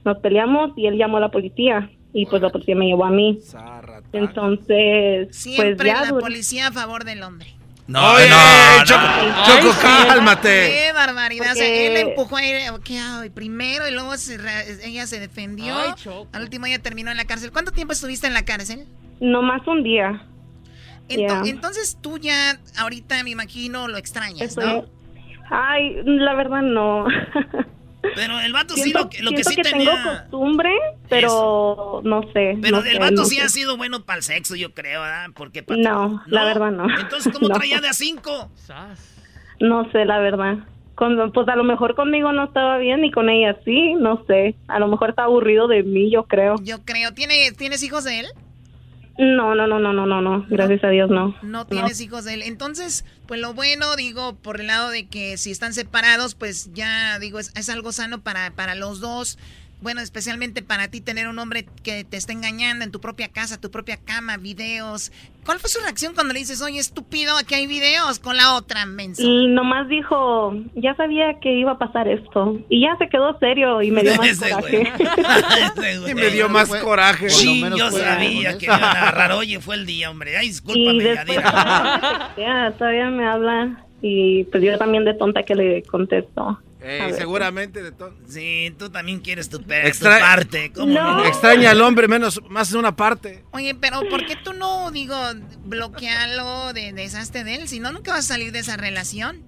[0.04, 3.12] nos peleamos y él llamó a la policía y pues la policía me llevó a
[3.12, 3.40] mí.
[4.12, 7.57] Entonces, Siempre pues ya la policía a favor del hombre.
[7.88, 9.46] No, Oye, no, Choco, no.
[9.46, 10.50] Choco, Ay, cálmate.
[10.50, 11.54] Qué barbaridad.
[11.54, 12.90] O sea, él la empujó a ir, ok,
[13.22, 15.74] ay, primero y luego se re- ella se defendió.
[15.78, 16.28] Ay, Choco.
[16.34, 17.52] Al último ella terminó en la cárcel.
[17.54, 18.86] ¿Cuánto tiempo estuviste en la cárcel?
[19.20, 20.22] nomás un día.
[21.10, 21.48] Ento-.
[21.48, 24.86] Entonces tú ya ahorita me imagino lo extrañas, Estoy- ¿no?
[25.50, 27.06] Ay, la verdad no.
[28.16, 29.92] Pero el vato sí lo, que- lo que siento sí que tenía...
[30.04, 30.72] tengo costumbre,
[31.10, 32.58] pero no sé.
[32.62, 33.42] Pero no el sé, vato no sí sé.
[33.42, 35.28] ha sido bueno para el sexo, yo creo, ¿verdad?
[35.36, 36.86] Porque pa- No, la verdad no.
[37.00, 37.56] Entonces, ¿cómo No.
[37.56, 38.50] traía de a cinco?
[39.60, 40.58] No sé, la verdad.
[40.96, 44.56] Con- pues a lo mejor conmigo no estaba bien y con ella sí, no sé.
[44.68, 46.56] A lo mejor está aburrido de mí, yo creo.
[46.64, 47.14] Yo creo.
[47.14, 48.28] ¿Tiene, ¿Tienes hijos de él?
[49.18, 50.46] No, no, no, no, no, no, no.
[50.48, 51.36] Gracias a Dios, no.
[51.42, 52.44] No tienes hijos de él.
[52.44, 57.18] Entonces, pues lo bueno, digo, por el lado de que si están separados, pues ya,
[57.20, 59.40] digo, es, es algo sano para, para los dos.
[59.80, 63.62] Bueno, especialmente para ti tener un hombre que te está engañando en tu propia casa,
[63.62, 65.12] tu propia cama, videos.
[65.46, 68.88] ¿Cuál fue su reacción cuando le dices, oye, estúpido, aquí hay videos con la otra
[68.88, 69.22] mensa?
[69.24, 72.60] Y nomás dijo, ya sabía que iba a pasar esto.
[72.70, 74.94] Y ya se quedó serio y me dio más Ese coraje.
[76.10, 77.30] Y me dio más coraje.
[77.30, 79.32] Sí, Por lo menos yo sabía que iban a agarrar.
[79.34, 80.38] Oye, fue el día, hombre.
[80.38, 83.86] Ay, y discúlpame, después todavía me textea, todavía me habla.
[84.02, 86.60] Y pues yo también de tonta que le contesto.
[87.14, 88.14] Seguramente de todo.
[88.28, 90.72] Sí, tú también quieres tu, Extra- parte.
[90.74, 91.26] ¿Cómo no?
[91.26, 93.44] Extraña al hombre menos más de una parte.
[93.52, 95.16] Oye, pero ¿por qué tú no, digo,
[95.66, 97.68] bloquealo, de, deshazte de él?
[97.68, 99.44] Si no, nunca vas a salir de esa relación.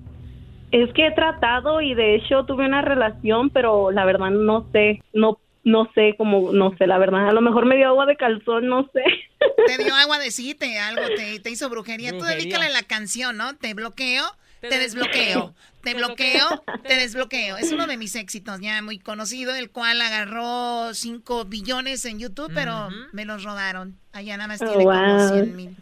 [0.71, 5.01] Es que he tratado y de hecho tuve una relación, pero la verdad no sé,
[5.13, 7.29] no no sé cómo, no sé, la verdad.
[7.29, 9.03] A lo mejor me dio agua de calzón, no sé.
[9.67, 12.17] Te dio agua de sí, te, algo, te, te hizo brujería.
[12.17, 13.55] Tú dedícale la canción, ¿no?
[13.55, 14.23] Te bloqueo,
[14.61, 17.57] te desbloqueo, te bloqueo, te desbloqueo.
[17.57, 22.51] Es uno de mis éxitos ya muy conocido, el cual agarró 5 billones en YouTube,
[22.53, 23.97] pero me los robaron.
[24.11, 25.29] Allá nada más Oh, tiene como wow.
[25.33, 25.75] 100 mil.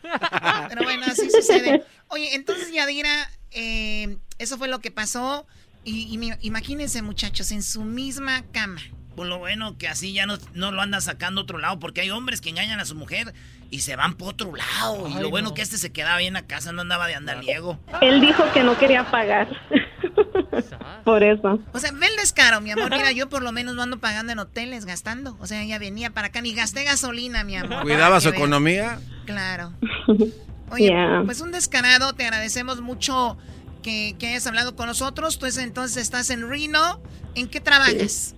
[0.70, 1.84] Pero bueno, así sucede.
[2.10, 5.46] Oye, entonces Yadira, eh, eso fue lo que pasó.
[5.84, 8.82] Y, y mi- imagínense, muchachos, en su misma cama.
[9.16, 12.02] Pues lo bueno que así ya no, no lo anda sacando a otro lado, porque
[12.02, 13.34] hay hombres que engañan a su mujer
[13.72, 15.08] y se van por otro lado.
[15.10, 15.56] y lo bueno no.
[15.56, 17.80] que este se quedaba bien a casa, no andaba de andaliego.
[18.02, 19.48] Él dijo que no quería pagar.
[21.04, 21.60] Por eso.
[21.74, 22.90] O sea, ve el descaro, mi amor.
[22.92, 25.38] Mira, yo por lo menos no ando pagando en hoteles, gastando.
[25.40, 27.82] O sea, ella venía para acá, ni gasté gasolina, mi amor.
[27.84, 28.40] Cuidaba su veas.
[28.40, 29.00] economía.
[29.26, 29.74] Claro.
[30.72, 31.22] Oye, Yeah.
[31.26, 33.38] pues un descarado, te agradecemos mucho
[33.84, 35.40] que, que hayas hablado con nosotros.
[35.40, 37.02] Tú es- entonces estás en Reno.
[37.36, 38.36] ¿En qué trabajas?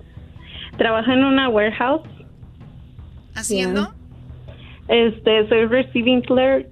[0.77, 2.07] Trabajo en una warehouse.
[3.35, 3.93] ¿Haciendo?
[4.87, 6.67] Este, soy receiving clerk.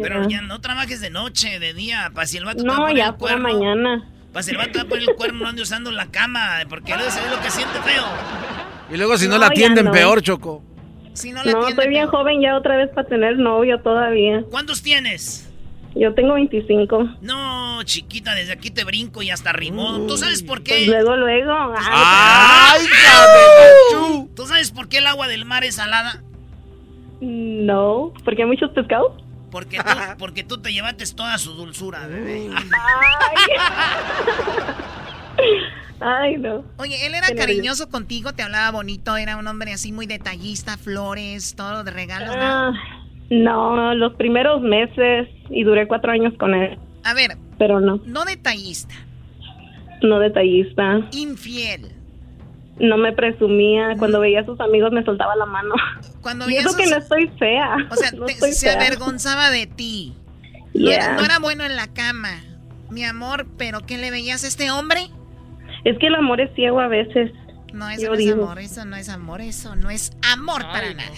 [0.00, 0.40] Pero Yeah.
[0.40, 2.82] ya no trabajes de noche, de día, para si el vato te va a No,
[2.84, 3.42] poner ya cuerno.
[3.52, 4.08] mañana.
[4.32, 6.94] Para si el vato va a poner el cuerno, no ande usando la cama, porque
[6.94, 8.04] luego se ve lo que siente feo.
[8.90, 9.92] Y luego si no, No, la atienden no.
[9.92, 10.62] peor, Choco.
[11.12, 14.42] Si no No, estoy bien joven ya otra vez para tener novio todavía.
[14.50, 15.48] ¿Cuántos tienes?
[15.94, 17.16] Yo tengo 25.
[17.20, 20.06] No, chiquita, desde aquí te brinco y hasta rimó.
[20.06, 20.84] ¿Tú sabes por qué?
[20.86, 21.74] Pues luego, luego.
[21.76, 24.30] ¡Ay, cabrón!
[24.34, 26.22] ¿Tú sabes por qué el agua del mar es salada?
[27.20, 29.21] No, porque hay muchos pescados.
[29.52, 29.84] Porque tú,
[30.18, 32.50] porque tú te llevaste toda su dulzura, bebé.
[36.00, 36.64] Ay, no.
[36.78, 40.76] Oye, él era Qué cariñoso contigo, te hablaba bonito, era un hombre así muy detallista,
[40.76, 42.34] flores, todo de regalos.
[42.36, 42.72] Ah,
[43.30, 48.24] no, los primeros meses y duré cuatro años con él, A ver, pero no, no
[48.24, 48.94] detallista,
[50.02, 51.08] no detallista.
[51.12, 51.92] infiel.
[52.78, 53.94] No me presumía.
[53.98, 55.74] Cuando veía a sus amigos me soltaba la mano.
[56.20, 57.76] Cuando y veía eso sus- que no estoy fea.
[57.90, 58.80] O sea, no te- estoy se fea.
[58.80, 60.14] avergonzaba de ti.
[60.74, 60.94] No, Yeah.
[61.04, 62.30] era, no era bueno en la cama.
[62.90, 65.08] Mi amor, ¿pero qué le veías a este hombre?
[65.84, 67.30] Es que el amor es ciego a veces.
[67.72, 70.92] No, eso Yo no es amor, eso no es amor, eso no es amor para
[70.92, 71.10] nada.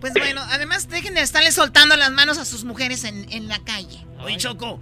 [0.00, 3.58] Pues bueno, además dejen de estarle soltando las manos a sus mujeres en, en la
[3.60, 4.04] calle.
[4.24, 4.80] Oye, Choco,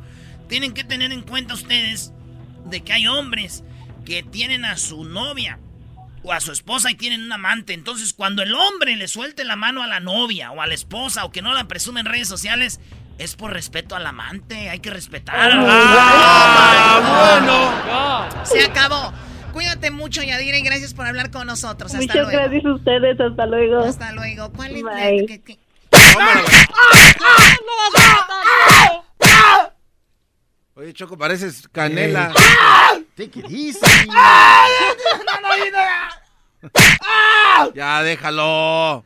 [0.49, 2.13] tienen que tener en cuenta ustedes
[2.65, 3.63] de que hay hombres
[4.07, 5.59] que tienen a su novia
[6.29, 7.73] o a su esposa y tienen un amante.
[7.73, 11.25] Entonces, cuando el hombre le suelte la mano a la novia o a la esposa
[11.25, 12.81] o que no la presume en redes sociales,
[13.19, 14.69] es por respeto al amante.
[14.69, 15.35] Hay que respetar.
[15.55, 17.01] Ah,
[17.41, 18.45] bueno.
[18.45, 19.13] Se acabó.
[19.53, 21.93] Cuídate mucho, Yadira, y gracias por hablar con nosotros.
[21.95, 22.31] Hasta Muchas luego.
[22.31, 23.19] gracias a ustedes.
[23.21, 23.81] Hasta luego.
[23.85, 24.53] Hasta luego.
[24.53, 25.59] ¿Cuál es la- que- que-
[30.75, 32.33] Oye, Choco, pareces canela.
[33.17, 33.81] Take it easy.
[37.75, 39.05] Ya, déjalo.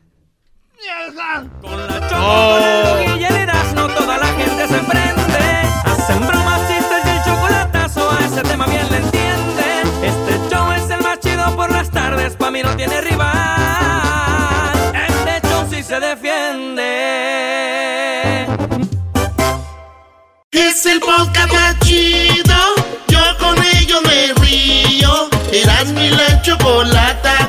[3.75, 5.69] no toda la gente se prende.
[5.85, 9.81] Hacen bromas, chistes y el chocolatazo a ese tema bien le entiende.
[10.03, 14.73] Este show es el más chido por las tardes, pa' mí no tiene rival.
[15.07, 16.83] Este show sí se defiende.
[20.51, 21.62] Es el podcast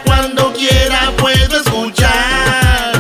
[0.05, 2.95] Cuando quiera puedo escuchar.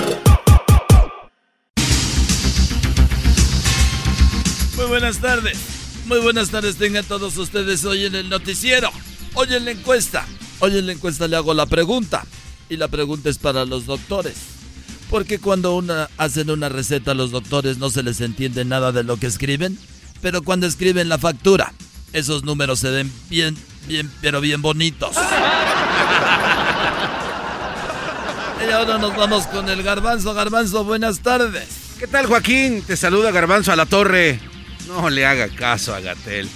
[4.76, 5.58] Muy buenas tardes.
[6.06, 8.90] Muy buenas tardes tengan todos ustedes hoy en el noticiero.
[9.34, 10.26] Hoy en la encuesta.
[10.60, 12.24] Hoy en la encuesta le hago la pregunta.
[12.68, 14.34] Y la pregunta es para los doctores.
[15.10, 19.16] Porque cuando una, hacen una receta los doctores no se les entiende nada de lo
[19.16, 19.78] que escriben.
[20.20, 21.72] Pero cuando escriben la factura,
[22.12, 25.16] esos números se ven bien, bien, pero bien bonitos.
[28.66, 30.32] Y ahora nos vamos con el garbanzo.
[30.32, 31.68] Garbanzo, buenas tardes.
[31.98, 32.82] ¿Qué tal, Joaquín?
[32.82, 34.40] Te saluda Garbanzo a la torre.
[34.88, 36.48] No le haga caso a Gatel.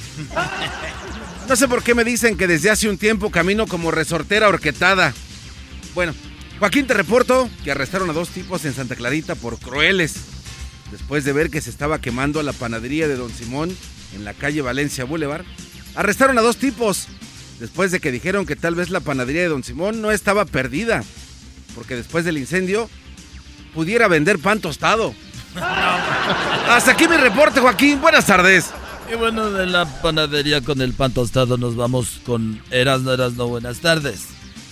[1.48, 5.12] No sé por qué me dicen que desde hace un tiempo camino como resortera orquetada.
[5.94, 6.14] Bueno,
[6.58, 10.14] Joaquín, te reporto que arrestaron a dos tipos en Santa Clarita por crueles.
[10.90, 13.76] Después de ver que se estaba quemando la panadería de Don Simón
[14.14, 15.44] en la calle Valencia Boulevard,
[15.94, 17.06] arrestaron a dos tipos.
[17.60, 21.02] Después de que dijeron que tal vez la panadería de Don Simón no estaba perdida.
[21.78, 22.90] Porque después del incendio
[23.72, 25.14] pudiera vender pan tostado.
[26.68, 28.00] Hasta aquí mi reporte, Joaquín.
[28.00, 28.70] Buenas tardes.
[29.10, 33.78] Y bueno, de la panadería con el pan tostado nos vamos con Erasno, Erasno, buenas
[33.78, 34.24] tardes.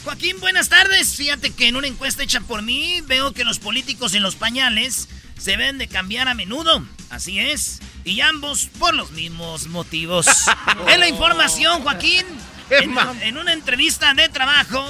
[0.03, 1.15] Joaquín, buenas tardes.
[1.15, 5.09] Fíjate que en una encuesta hecha por mí veo que los políticos en los pañales
[5.39, 6.85] se ven de cambiar a menudo.
[7.09, 7.79] Así es.
[8.05, 10.27] Y ambos por los mismos motivos.
[10.89, 12.27] en la información, Joaquín.
[12.71, 14.85] En, en una entrevista de trabajo,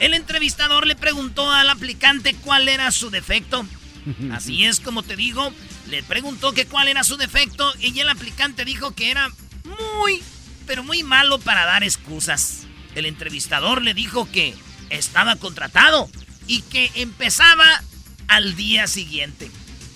[0.00, 3.66] el entrevistador le preguntó al aplicante cuál era su defecto.
[4.32, 5.52] Así es como te digo,
[5.88, 9.30] le preguntó que cuál era su defecto y el aplicante dijo que era
[9.64, 10.22] muy,
[10.66, 12.66] pero muy malo para dar excusas.
[12.94, 14.54] El entrevistador le dijo que
[14.88, 16.08] estaba contratado
[16.46, 17.82] y que empezaba
[18.28, 19.50] al día siguiente.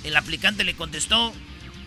[0.04, 1.32] El aplicante le contestó,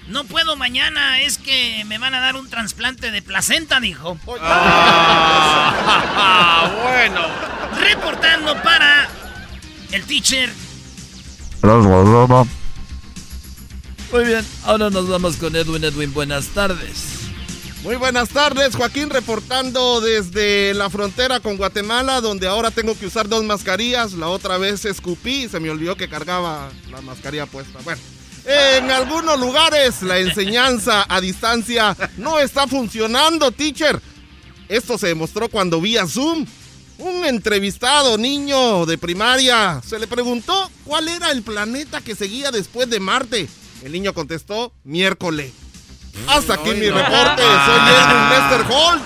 [0.09, 4.17] no puedo mañana, es que me van a dar un trasplante de placenta, dijo.
[4.41, 5.71] Ah,
[6.83, 7.21] bueno.
[7.79, 9.09] Reportando para
[9.91, 10.49] el teacher.
[14.11, 15.83] Muy bien, ahora nos vamos con Edwin.
[15.83, 17.17] Edwin, buenas tardes.
[17.83, 23.29] Muy buenas tardes, Joaquín, reportando desde la frontera con Guatemala, donde ahora tengo que usar
[23.29, 24.13] dos mascarillas.
[24.13, 27.79] La otra vez escupí y se me olvidó que cargaba la mascarilla puesta.
[27.83, 28.01] Bueno,
[28.47, 34.01] en algunos lugares la enseñanza a distancia no está funcionando, teacher.
[34.69, 36.45] Esto se demostró cuando vía Zoom.
[36.99, 42.89] Un entrevistado niño de primaria se le preguntó cuál era el planeta que seguía después
[42.89, 43.47] de Marte.
[43.83, 45.51] El niño contestó miércoles.
[46.27, 47.43] Hasta aquí mi reporte.
[47.43, 49.03] Soy Edwin Lester Holt.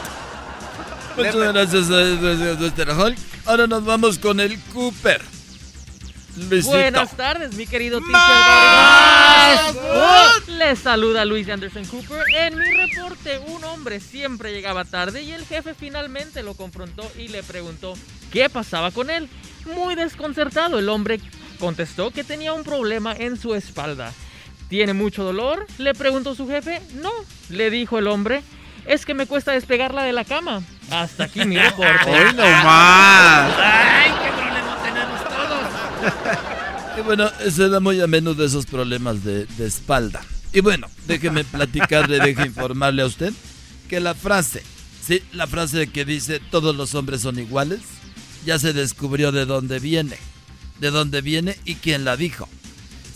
[1.18, 2.90] Muchas gracias, eh, Mr.
[2.98, 3.18] Hulk.
[3.46, 5.22] Ahora nos vamos con el Cooper.
[6.38, 6.72] Luisito.
[6.72, 8.14] Buenas tardes, mi querido teacher.
[8.14, 9.76] ¡Más!
[10.48, 12.24] Les saluda Luis Anderson Cooper.
[12.36, 17.28] En mi reporte, un hombre siempre llegaba tarde y el jefe finalmente lo confrontó y
[17.28, 17.94] le preguntó
[18.32, 19.28] qué pasaba con él.
[19.76, 21.20] Muy desconcertado, el hombre
[21.60, 24.14] contestó que tenía un problema en su espalda.
[24.70, 25.68] ¿Tiene mucho dolor?
[25.78, 26.82] Le preguntó su jefe.
[26.94, 27.12] No,
[27.50, 28.42] le dijo el hombre.
[28.86, 30.62] Es que me cuesta despegarla de la cama.
[30.90, 32.10] Hasta aquí mi reporte.
[32.10, 34.51] ¡Ay, qué problema tenemos todos!
[36.98, 40.22] Y bueno, se da muy a menudo esos problemas de, espalda.
[40.52, 43.32] Y bueno, déjeme platicarle, déjeme informarle a usted
[43.88, 44.62] que la frase,
[45.02, 47.80] sí, la frase que dice todos los hombres son iguales,
[48.46, 50.18] ya se descubrió de dónde viene.
[50.82, 52.50] De dónde viene y quién la dijo.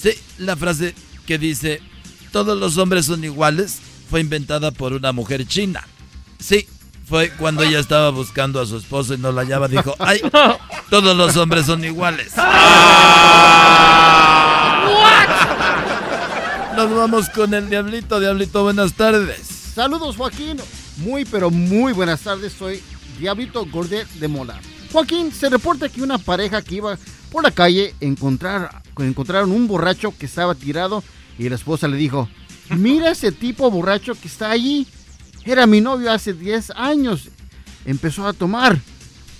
[0.01, 0.93] Sí, la frase
[1.25, 1.81] que dice
[2.31, 3.79] todos los hombres son iguales
[4.09, 5.85] fue inventada por una mujer china.
[6.39, 6.67] Sí,
[7.05, 10.21] fue cuando ella estaba buscando a su esposo y no la hallaba, dijo, ay,
[10.89, 12.33] todos los hombres son iguales.
[16.75, 18.19] Nos vamos con el Diablito.
[18.19, 19.47] Diablito, buenas tardes.
[19.73, 20.57] Saludos, Joaquín.
[20.97, 22.51] Muy, pero muy buenas tardes.
[22.53, 22.81] Soy
[23.17, 24.59] Diablito Gordet de Mola.
[24.91, 26.97] Joaquín, se reporta que una pareja que iba
[27.31, 31.03] por la calle encontrar, encontraron un borracho que estaba tirado
[31.37, 32.29] y la esposa le dijo,
[32.69, 34.87] mira ese tipo borracho que está allí.
[35.45, 37.29] Era mi novio hace 10 años.
[37.85, 38.77] Empezó a tomar.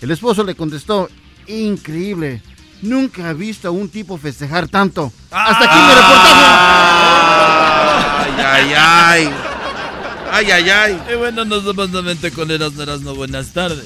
[0.02, 1.10] El esposo le contestó,
[1.48, 2.42] increíble.
[2.82, 5.12] Nunca he visto a un tipo festejar tanto.
[5.32, 6.46] Hasta aquí mi reportaje.
[8.18, 9.30] Ay, ay, ay.
[10.32, 11.02] Ay, ay, ay.
[11.12, 13.16] Y bueno, nos vamos nuevamente con Erasmo Erasmo.
[13.16, 13.86] Buenas tardes.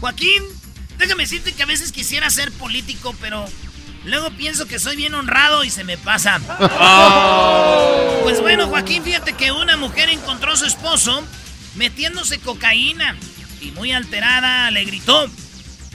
[0.00, 0.42] Joaquín,
[0.98, 3.46] déjame decirte que a veces quisiera ser político, pero
[4.08, 6.40] luego pienso que soy bien honrado y se me pasa.
[8.22, 11.22] Pues bueno, Joaquín, fíjate que una mujer encontró a su esposo
[11.74, 13.16] metiéndose cocaína
[13.60, 15.30] y muy alterada le gritó.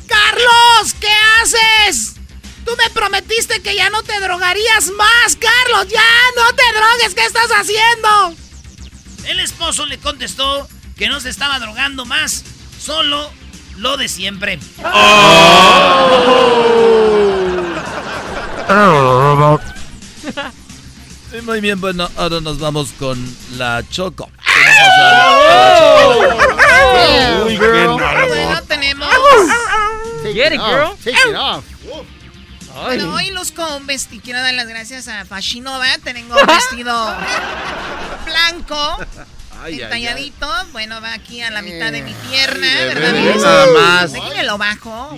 [0.08, 0.96] ¡Carlos!
[1.00, 1.10] ¿Qué
[1.42, 2.16] haces?
[2.66, 5.88] Tú me prometiste que ya no te drogarías más, Carlos.
[5.92, 6.02] Ya
[6.36, 7.16] no te drogues.
[7.16, 8.36] ¿Qué estás haciendo?
[9.26, 12.44] El esposo le contestó que no se estaba drogando más,
[12.80, 13.32] solo
[13.78, 14.60] lo de siempre.
[14.60, 14.76] Sí,
[21.44, 23.18] muy bien, bueno, ahora nos vamos con
[23.58, 24.30] la Choco.
[24.46, 26.38] Tenemos a- a la Choco.
[27.46, 29.10] Uy, qué Bueno, tenemos.
[30.24, 30.96] Get it, girl.
[31.04, 31.64] Take it off.
[32.86, 34.22] Bueno, hoy luzco un vestido.
[34.24, 35.86] Quiero dar las gracias a Fashinova.
[36.04, 36.94] Tengo un vestido
[38.26, 38.98] blanco.
[39.64, 40.34] Ay, ay,
[40.74, 43.14] bueno, va aquí a la mitad de mi pierna, Ay, ¿verdad?
[43.14, 44.12] bebé, nada más.
[44.12, 45.18] Déjenme lo bajo.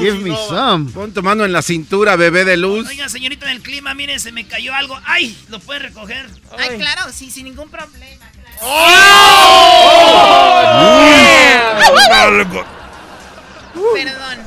[0.00, 0.90] Give me some.
[0.92, 2.88] Pon tu mano en la cintura, bebé de luz.
[2.88, 4.98] Oiga, señorita del clima, mire, se me cayó algo.
[5.04, 5.36] ¡Ay!
[5.50, 6.26] ¿Lo puede recoger?
[6.56, 8.24] Ay, claro, sí, sin ningún problema.
[13.94, 14.38] Perdón.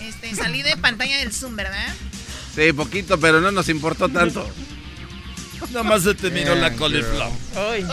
[0.00, 1.94] Este, salí de pantalla del Zoom, ¿verdad?
[2.54, 4.48] Sí, poquito, pero no nos importó tanto.
[5.70, 7.30] Nada más se te miró la coliflor.
[7.56, 7.86] Ay.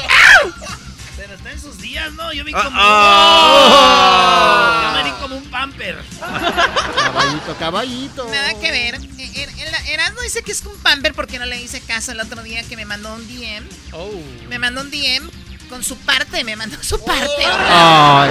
[1.18, 2.32] Pero está en sus días, ¿no?
[2.34, 2.78] Yo vi Ah, como...
[2.80, 4.84] ah.
[4.84, 5.98] Yo me vi como un pamper.
[6.20, 8.26] Caballito, caballito.
[8.30, 8.96] Nada que ver.
[9.18, 12.42] Eh, el- Erasmo dice que es un pamper porque no le hice caso el otro
[12.44, 13.68] día que me mandó un DM.
[13.94, 14.10] Oh.
[14.50, 15.30] Me mandó un DM
[15.70, 17.44] con su parte, me mandó su parte.
[17.46, 18.28] Ah,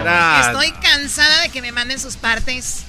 [0.00, 0.60] Erasmo.
[0.62, 2.84] Estoy cansada de que me manden sus partes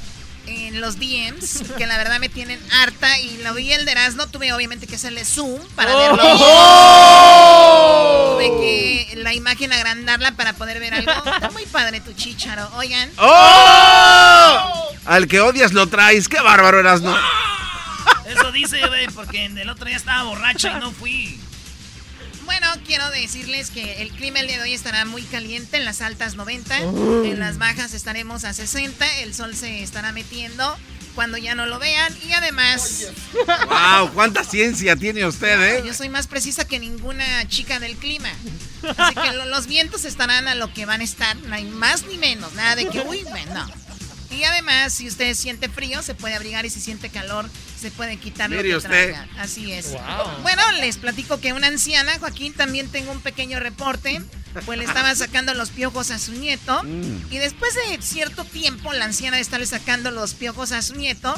[0.48, 4.28] en los DMs, que la verdad me tienen harta y lo vi el de Erasmo,
[4.28, 6.22] tuve obviamente que hacerle zoom para verlo.
[6.24, 7.66] ¡Oh!
[8.34, 11.12] Tuve que la imagen agrandarla para poder ver algo.
[11.12, 12.70] Está muy padre tu chicharo.
[12.76, 13.10] Oigan.
[13.18, 14.92] ¡Oh!
[15.06, 16.28] Al que odias lo traes.
[16.28, 17.16] ¡Qué bárbaro eras, no!
[18.26, 21.40] Eso dice, güey, porque el otro día estaba borracho y no fui.
[22.46, 26.02] Bueno, quiero decirles que el clima el día de hoy estará muy caliente en las
[26.02, 27.24] altas 90, Oh.
[27.26, 30.78] en las bajas estaremos a 60, el sol se estará metiendo
[31.16, 33.08] cuando ya no lo vean y además
[33.70, 34.12] ¡Wow!
[34.14, 35.84] ¡Cuánta ciencia tiene usted, eh!
[35.86, 38.30] yo soy más precisa que ninguna chica del clima.
[38.98, 42.06] Así que lo- los vientos estarán a lo que van a estar, no hay más
[42.06, 43.85] ni menos, nada de que uy, bueno, no.
[44.36, 48.18] Y además, si usted siente frío, se puede abrigar y si siente calor, se puede
[48.18, 48.90] quitar lo Mire que usted.
[48.90, 49.28] traiga.
[49.40, 49.92] Así es.
[49.92, 50.42] Wow.
[50.42, 54.22] Bueno, les platico que una anciana, Joaquín, también tengo un pequeño reporte.
[54.66, 56.84] Pues le estaba sacando los piojos a su nieto.
[56.84, 57.32] Mm.
[57.32, 61.34] Y después de cierto tiempo, la anciana de estarle sacando los piojos a su nieto,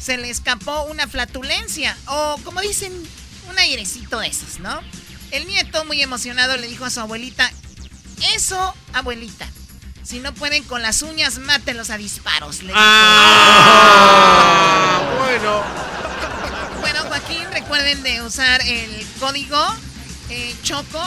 [0.00, 1.96] se le escapó una flatulencia.
[2.06, 2.92] O como dicen,
[3.48, 4.80] un airecito de esos, ¿no?
[5.30, 7.50] El nieto, muy emocionado, le dijo a su abuelita:
[8.34, 9.48] Eso, abuelita.
[10.02, 12.60] Si no pueden con las uñas, mátenlos a disparos.
[12.74, 15.00] ¡Ah!
[15.18, 15.62] Bueno.
[16.80, 19.58] Bueno, Joaquín, recuerden de usar el código
[20.30, 21.02] eh, Choco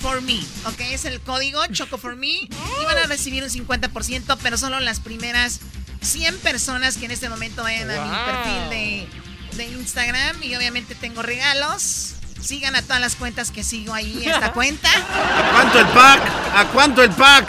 [0.00, 0.80] for me, ¿ok?
[0.80, 2.48] Es el código Choco for me y
[2.84, 5.60] van a recibir un 50%, pero solo las primeras
[6.02, 9.08] 100 personas que en este momento vayan a mi perfil de,
[9.56, 12.14] de Instagram y obviamente tengo regalos.
[12.40, 14.88] Sigan a todas las cuentas que sigo ahí esta cuenta.
[14.88, 16.22] ¿A cuánto el pack?
[16.54, 17.48] ¿A cuánto el pack?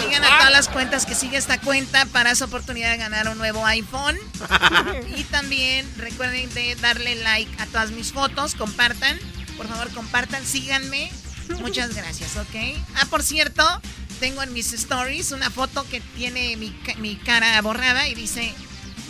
[0.00, 3.38] Sigan a todas las cuentas que sigue esta cuenta para su oportunidad de ganar un
[3.38, 4.18] nuevo iPhone.
[5.16, 9.18] Y también recuerden de darle like a todas mis fotos, compartan.
[9.56, 11.10] Por favor, compartan, síganme.
[11.60, 12.54] Muchas gracias, ¿ok?
[12.96, 13.64] Ah, por cierto,
[14.20, 18.52] tengo en mis stories una foto que tiene mi, mi cara borrada y dice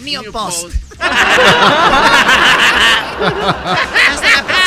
[0.00, 0.62] New, New Post.
[0.62, 0.74] Post.
[4.12, 4.65] Hasta la próxima.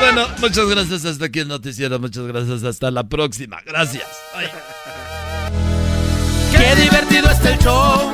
[0.00, 1.04] Bueno, muchas gracias.
[1.04, 1.98] Hasta aquí el noticiero.
[1.98, 2.64] Muchas gracias.
[2.64, 3.60] Hasta la próxima.
[3.66, 4.06] Gracias.
[6.52, 8.10] Qué divertido está el show.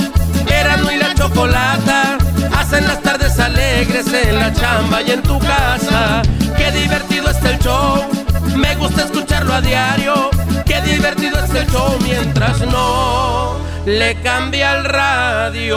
[0.48, 2.18] Erasmo y la chocolata.
[2.56, 6.22] Hacen las tardes alegres en la chamba y en tu casa.
[6.56, 8.04] Qué divertido está el show.
[8.56, 10.30] Me gusta escucharlo a diario.
[10.64, 13.56] Qué divertido está el show mientras no
[13.86, 15.76] le cambia el radio.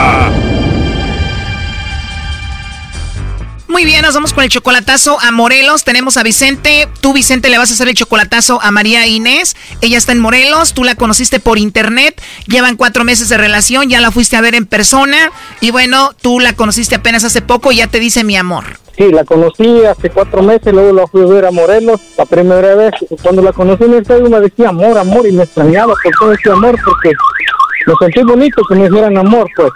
[3.71, 5.85] Muy bien, nos vamos con el chocolatazo a Morelos.
[5.85, 6.89] Tenemos a Vicente.
[6.99, 9.55] Tú, Vicente, le vas a hacer el chocolatazo a María Inés.
[9.79, 10.73] Ella está en Morelos.
[10.73, 12.21] Tú la conociste por internet.
[12.47, 13.89] Llevan cuatro meses de relación.
[13.89, 15.31] Ya la fuiste a ver en persona.
[15.61, 18.65] Y bueno, tú la conociste apenas hace poco y ya te dice mi amor.
[18.97, 22.75] Sí, la conocí hace cuatro meses, luego la fui a ver a Morelos, la primera
[22.75, 22.91] vez.
[23.23, 26.33] Cuando la conocí en el Facebook me decía amor, amor, y me extrañaba por todo
[26.33, 27.13] ese amor, porque
[27.87, 29.71] me sentí bonito que me dijeran amor, pues.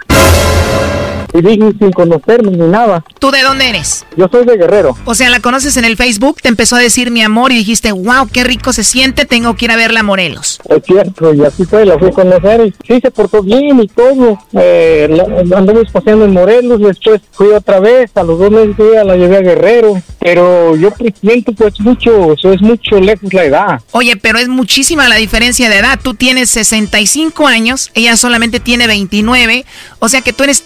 [1.36, 3.04] Y dije sin conocerme ni nada.
[3.18, 4.06] ¿Tú de dónde eres?
[4.16, 4.96] Yo soy de Guerrero.
[5.04, 7.92] O sea, la conoces en el Facebook, te empezó a decir mi amor y dijiste,
[7.92, 10.60] wow, qué rico se siente, tengo que ir a verla a Morelos.
[10.68, 13.88] Es cierto, y así fue, la fui a conocer y sí se portó bien y
[13.88, 14.38] todo.
[14.54, 18.96] Eh, la- anduvimos paseando en Morelos, después fui otra vez, a los dos meses fui
[18.96, 20.00] a la llevé a Guerrero.
[20.18, 23.80] Pero yo siento pues mucho, eso es mucho lejos la edad.
[23.92, 26.00] Oye, pero es muchísima la diferencia de edad.
[26.02, 29.64] Tú tienes 65 años, ella solamente tiene 29,
[30.00, 30.62] o sea que tú eres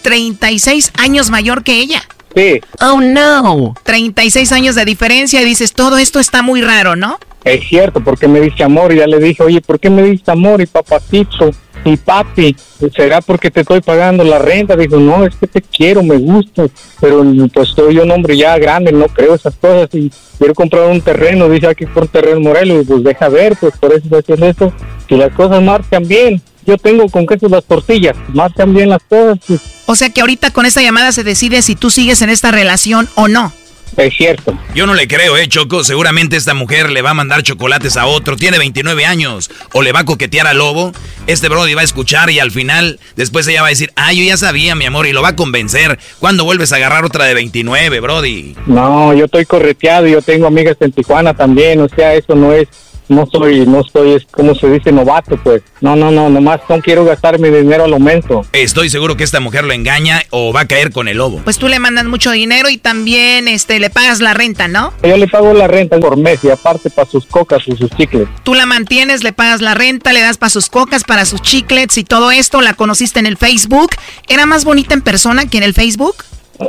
[0.61, 2.03] 36 años mayor que ella.
[2.35, 2.61] Sí.
[2.79, 3.73] Oh, no.
[3.83, 7.17] 36 años de diferencia y dices, todo esto está muy raro, ¿no?
[7.43, 10.29] Es cierto, porque me dice amor y ya le dije, oye, ¿por qué me dice
[10.29, 11.49] amor y papacito
[11.83, 12.55] y papi?
[12.95, 14.75] ¿Será porque te estoy pagando la renta?
[14.75, 16.67] Dijo, no, es que te quiero, me gusta,
[16.99, 21.01] pero pues soy un hombre ya grande, no creo esas cosas y quiero comprar un
[21.01, 24.03] terreno, dice aquí por un terreno en Morelos, y pues deja ver, pues por eso
[24.03, 24.73] estoy haciendo esto,
[25.09, 29.39] si las cosas marchan bien, yo tengo con queso las tortillas, marchan bien las cosas,
[29.47, 32.51] pues O sea que ahorita con esta llamada se decide si tú sigues en esta
[32.51, 33.51] relación o no.
[33.97, 34.57] es cierto.
[34.73, 35.83] Yo no le creo, eh, Choco.
[35.83, 38.37] Seguramente esta mujer le va a mandar chocolates a otro.
[38.37, 39.51] Tiene 29 años.
[39.73, 40.93] O le va a coquetear al lobo.
[41.27, 44.23] Este Brody va a escuchar y al final, después ella va a decir, ah, yo
[44.23, 45.99] ya sabía, mi amor, y lo va a convencer.
[46.19, 48.55] ¿Cuándo vuelves a agarrar otra de 29, Brody?
[48.65, 52.67] No, yo estoy correteado, yo tengo amigas en Tijuana también, o sea, eso no es,
[53.11, 55.61] no soy, no soy, es como se dice, novato, pues.
[55.81, 58.45] No, no, no, nomás no quiero gastar mi dinero a lo menso.
[58.53, 61.41] Estoy seguro que esta mujer lo engaña o va a caer con el lobo.
[61.43, 64.93] Pues tú le mandas mucho dinero y también este le pagas la renta, ¿no?
[65.03, 68.27] Yo le pago la renta por mes y aparte para sus cocas y sus chicles.
[68.43, 71.97] Tú la mantienes, le pagas la renta, le das para sus cocas, para sus chiclets
[71.97, 72.61] y todo esto.
[72.61, 73.91] La conociste en el Facebook.
[74.27, 76.23] ¿Era más bonita en persona que en el Facebook?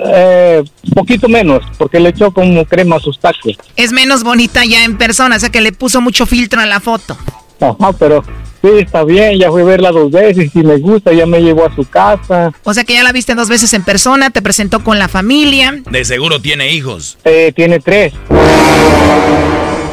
[0.06, 0.62] Eh,
[0.94, 3.56] poquito menos, porque le echó como crema a sus tacos.
[3.76, 6.80] Es menos bonita ya en persona, o sea que le puso mucho filtro a la
[6.80, 7.16] foto.
[7.60, 8.24] Ajá, pero
[8.60, 11.64] sí, está bien, ya fui a verla dos veces y me gusta, ya me llevó
[11.66, 12.52] a su casa.
[12.64, 15.80] O sea que ya la viste dos veces en persona, te presentó con la familia.
[15.90, 17.18] De seguro tiene hijos.
[17.24, 18.12] Eh, tiene tres.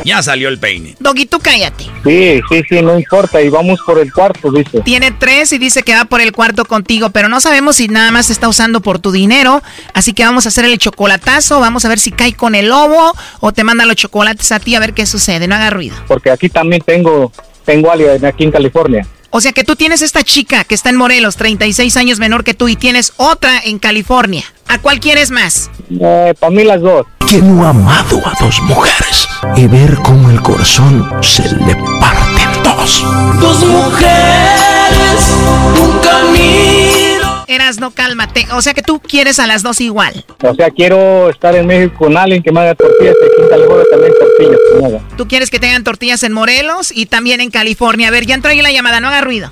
[0.10, 0.96] Ya salió el peine.
[1.00, 1.84] Doggy, tú cállate.
[2.04, 4.82] Sí, sí, sí, no importa, y vamos por el cuarto, dice.
[4.82, 8.10] Tiene tres y dice que va por el cuarto contigo, pero no sabemos si nada
[8.10, 9.62] más está usando por tu dinero.
[9.94, 13.14] Así que vamos a hacer el chocolatazo, vamos a ver si cae con el lobo
[13.40, 15.48] o te manda los chocolates a ti a ver qué sucede.
[15.48, 15.96] No haga ruido.
[16.08, 17.32] Porque aquí también tengo,
[17.64, 19.06] tengo alguien aquí en California.
[19.30, 22.56] O sea que tú tienes esta chica que está en Morelos, 36 años menor que
[22.56, 24.44] tú, y tienes otra en California.
[24.68, 25.70] ¿A cuál quieres más?
[25.92, 27.06] Eh, para mí las dos.
[27.30, 32.42] Que no ha amado a dos mujeres y ver cómo el corazón se le parte
[32.42, 33.06] en dos.
[33.40, 35.38] Dos mujeres,
[35.80, 37.46] un camino.
[37.48, 38.48] Eras, no cálmate.
[38.54, 40.26] O sea que tú quieres a las dos igual.
[40.42, 43.86] O sea, quiero estar en México con alguien que me haga tortillas y en California
[43.92, 45.02] también tortillas.
[45.16, 48.08] Tú quieres que tengan tortillas en Morelos y también en California.
[48.08, 49.52] A ver, ya entró ahí la llamada, no haga ruido.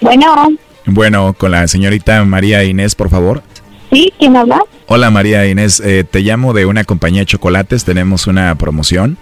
[0.00, 0.48] Bueno,
[0.86, 3.42] Bueno, con la señorita María Inés, por favor.
[3.90, 4.12] ¿Sí?
[4.18, 4.60] ¿Quién habla?
[4.86, 9.18] Hola María Inés, eh, te llamo de una compañía de chocolates, tenemos una promoción.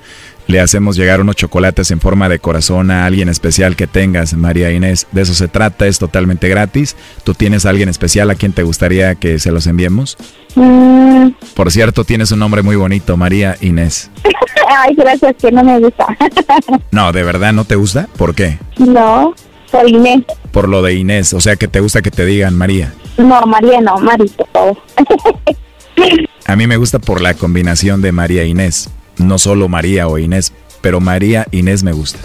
[0.46, 4.70] Le hacemos llegar unos chocolates en forma de corazón a alguien especial que tengas, María
[4.72, 5.06] Inés.
[5.12, 6.96] De eso se trata, es totalmente gratis.
[7.22, 10.16] ¿Tú tienes a alguien especial a quien te gustaría que se los enviemos?
[10.54, 14.10] Mm, Por cierto, tienes un nombre muy bonito, María Inés.
[14.70, 16.06] Ay, gracias, que no me gusta.
[16.92, 18.08] No, ¿de verdad no te gusta?
[18.16, 18.58] ¿Por qué?
[18.78, 19.34] no,
[19.70, 20.22] soy Inés.
[20.50, 22.94] Por lo de Inés, o sea que te gusta que te digan María.
[23.18, 24.76] No, María, no, Mari, por favor.
[26.46, 28.90] A mí me gusta por la combinación de María Inés.
[29.18, 32.20] No solo María o Inés, pero María Inés me gusta.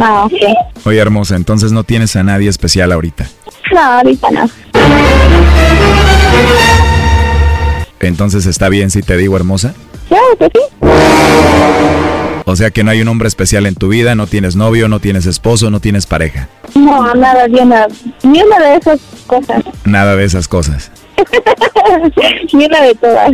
[0.00, 0.32] Ah, ok.
[0.84, 3.26] Oye, hermosa, entonces no tienes a nadie especial ahorita.
[3.72, 4.50] No, ahorita no.
[8.00, 9.74] Entonces está bien si te digo hermosa.
[10.08, 10.88] Claro que sí.
[12.50, 15.00] O sea que no hay un hombre especial en tu vida, no tienes novio, no
[15.00, 16.48] tienes esposo, no tienes pareja.
[16.74, 17.86] No, nada, ni una,
[18.22, 19.62] ni una de esas cosas.
[19.84, 20.90] Nada de esas cosas.
[22.54, 23.32] ni una de todas.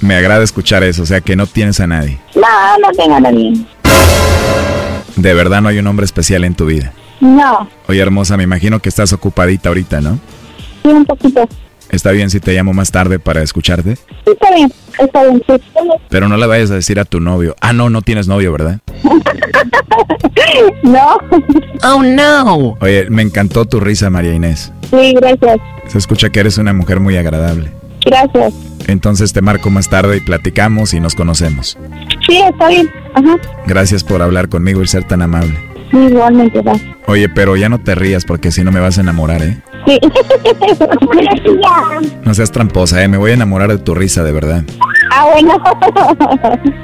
[0.00, 2.18] Me agrada escuchar eso, o sea que no tienes a nadie.
[2.34, 3.52] No, no tengo a nadie.
[5.16, 6.94] De verdad no hay un hombre especial en tu vida.
[7.20, 10.18] No, Oye, hermosa, me imagino que estás ocupadita ahorita, ¿no?
[10.82, 11.46] sí, un poquito.
[11.90, 13.96] Está bien si te llamo más tarde para escucharte.
[13.96, 15.54] Sí, Está bien, está bien, sí.
[16.08, 17.54] Pero no le vayas a decir a tu novio.
[17.60, 18.80] Ah, no, no tienes novio, ¿verdad?
[20.82, 21.18] No.
[21.82, 22.76] Oh, no.
[22.80, 24.72] Oye, me encantó tu risa, María Inés.
[24.90, 25.58] Sí, gracias.
[25.88, 27.70] Se escucha que eres una mujer muy agradable.
[28.04, 28.54] Gracias.
[28.86, 31.78] Entonces te marco más tarde y platicamos y nos conocemos.
[32.26, 32.90] Sí, está bien.
[33.14, 33.36] Ajá.
[33.66, 35.58] Gracias por hablar conmigo y ser tan amable.
[35.90, 36.96] Sí, igualmente, gracias.
[37.06, 39.58] Oye, pero ya no te rías porque si no me vas a enamorar, ¿eh?
[39.86, 39.98] Sí.
[42.24, 43.08] No seas tramposa, ¿eh?
[43.08, 44.64] Me voy a enamorar de tu risa, de verdad.
[45.12, 45.62] Ah, bueno.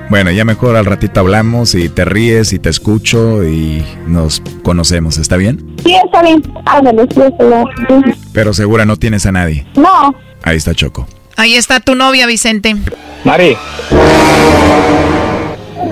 [0.09, 5.19] Bueno, ya mejor al ratito hablamos y te ríes y te escucho y nos conocemos,
[5.19, 5.75] ¿está bien?
[5.85, 6.43] Sí, está bien.
[6.67, 8.17] Ándale, sí, está bien.
[8.33, 9.67] Pero segura no tienes a nadie.
[9.77, 10.15] No.
[10.43, 11.07] Ahí está Choco.
[11.37, 12.77] Ahí está tu novia, Vicente.
[13.25, 13.57] Mari,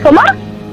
[0.03, 0.21] ¿Cómo?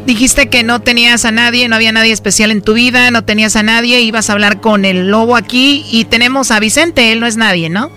[0.05, 3.55] Dijiste que no tenías a nadie, no había nadie especial en tu vida, no tenías
[3.55, 7.25] a nadie, ibas a hablar con el lobo aquí y tenemos a Vicente, él no
[7.25, 7.89] es nadie, ¿no?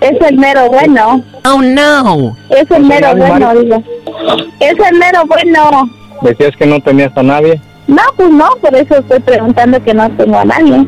[0.00, 1.22] Es el mero bueno.
[1.44, 2.36] Oh, no.
[2.48, 3.82] Es el mero bueno, digo.
[4.60, 5.90] Es el mero bueno.
[6.22, 7.60] decías que no tenías a nadie.
[7.88, 10.86] No, pues no, por eso estoy preguntando que no tengo a nadie.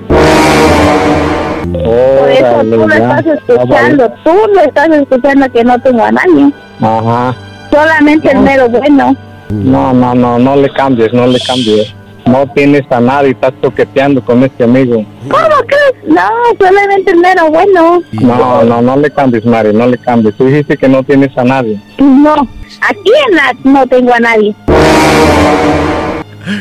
[1.72, 6.52] Por eso tú lo estás escuchando, tú lo estás escuchando que no tengo a nadie.
[6.80, 7.34] Ajá.
[7.72, 9.16] Solamente el mero bueno.
[9.62, 11.94] No, no, no, no le cambies, no le cambies.
[12.26, 15.04] No tienes a nadie, estás toqueteando con este amigo.
[15.28, 16.08] ¿Cómo crees?
[16.08, 16.22] No,
[16.58, 18.02] solamente el mero bueno.
[18.12, 20.34] No, no, no le cambies, Mari, no le cambies.
[20.36, 21.78] Tú dijiste que no tienes a nadie.
[21.98, 22.34] No,
[22.80, 24.54] aquí en la no tengo a nadie.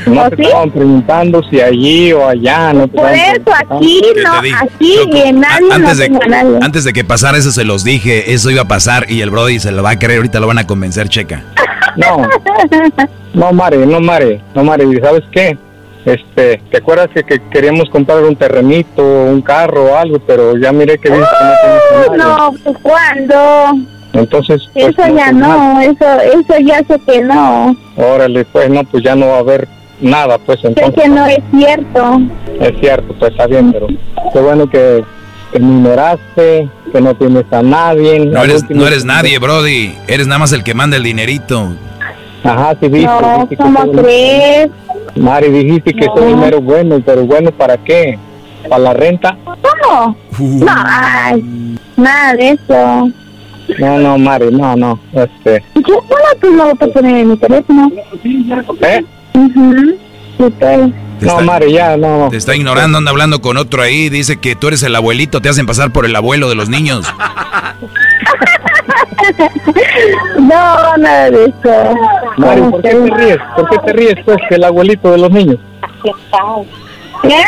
[0.05, 2.71] No te estaban preguntando si allí o allá.
[2.73, 4.31] No te Por eso aquí ¿Qué no,
[4.61, 6.57] aquí y en nadie no Antes de, tengo a nadie.
[6.61, 9.59] antes de que pasara eso se los dije, eso iba a pasar y el Brody
[9.59, 11.43] se lo va a creer, ahorita lo van a convencer, checa.
[11.97, 12.27] No,
[13.33, 15.57] no, Mari, no, Mari, no, Mari, ¿sabes qué?
[16.05, 20.19] Este, ¿te acuerdas que, que queríamos comprar un terrenito, un carro o algo?
[20.19, 21.25] Pero ya miré que viste
[21.61, 22.17] que no nadie.
[22.17, 23.35] No, pues ¿cuándo?
[24.13, 27.75] Entonces, pues, Eso ya no, eso, eso ya sé que no.
[27.97, 29.67] Órale, pues no, pues ya no va a haber
[30.01, 30.93] nada, pues Sé entonces.
[31.03, 32.19] que no es cierto.
[32.59, 35.03] Es cierto, pues está bien, pero qué bueno que,
[35.53, 38.25] que me ignoraste, que no tienes a nadie.
[38.25, 39.95] No eres, no eres nadie, Brody.
[40.07, 41.73] Eres nada más el que manda el dinerito.
[42.43, 43.07] Ajá, sí, viste.
[43.07, 44.69] No, ¿cómo crees?
[45.15, 48.17] Mari, dijiste que soy mero bueno, pero bueno, ¿para qué?
[48.67, 49.37] ¿Para la renta?
[49.45, 50.17] ¿Cómo?
[50.39, 50.65] Uh.
[50.65, 53.11] No, ay, nada de eso.
[53.77, 54.99] No, no, Mari, no, no.
[55.13, 56.01] Este, solo
[56.41, 57.91] tú no lo puedo poner en mi teléfono.
[58.81, 59.05] ¿eh?
[59.35, 59.95] Ujú.
[60.37, 60.53] Sí,
[61.25, 62.27] No, Mari, ya, no.
[62.29, 64.09] Te está ignorando, anda hablando con otro ahí.
[64.09, 67.05] Dice que tú eres el abuelito, te hacen pasar por el abuelo de los niños.
[70.37, 71.95] No, nada de eso.
[72.37, 73.37] Mari, ¿por qué te ríes?
[73.55, 75.57] ¿Por qué te ríes, pues, que el abuelito de los niños?
[77.21, 77.43] ¿Qué?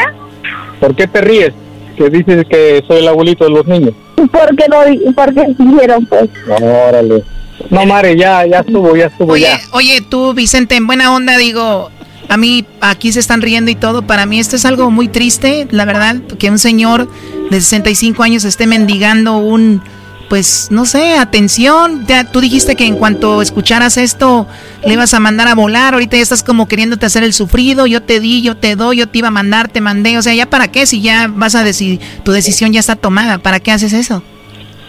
[0.80, 1.54] ¿Por qué te ríes?
[1.98, 3.94] Que dices que soy el abuelito de los niños.
[4.16, 6.30] Porque no, porque dijeron pues.
[6.48, 7.24] Órale.
[7.70, 9.60] No, Mari, ya, ya estuvo, ya estuvo, Oye, ya.
[9.72, 11.90] oye, tú, Vicente, en buena onda, digo,
[12.30, 14.02] a mí aquí se están riendo y todo.
[14.02, 17.10] Para mí esto es algo muy triste, la verdad, que un señor
[17.50, 19.82] de 65 años esté mendigando un,
[20.30, 22.06] pues, no sé, atención.
[22.08, 24.48] Ya, tú dijiste que en cuanto escucharas esto,
[24.86, 25.94] le ibas a mandar a volar.
[25.94, 27.88] Ahorita ya estás como queriéndote hacer el sufrido.
[27.88, 30.18] Yo te di, yo te doy, yo te iba a mandar, te mandé.
[30.18, 30.86] O sea, ¿ya para qué?
[30.86, 34.24] Si ya vas a decir, tu decisión ya está tomada, ¿para qué haces eso?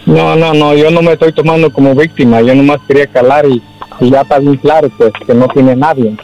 [0.07, 3.61] No, no, no, yo no me estoy tomando como víctima, yo nomás quería calar y,
[4.01, 6.17] y ya está bien claro, pues, que no tiene nadie.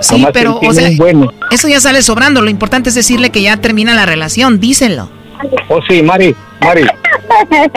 [0.00, 1.32] Sí, Nomás pero, o sea, bueno.
[1.50, 2.40] eso ya sale sobrando.
[2.40, 4.60] Lo importante es decirle que ya termina la relación.
[4.60, 5.08] Díselo.
[5.68, 6.82] Oh, sí, Mari, Mari,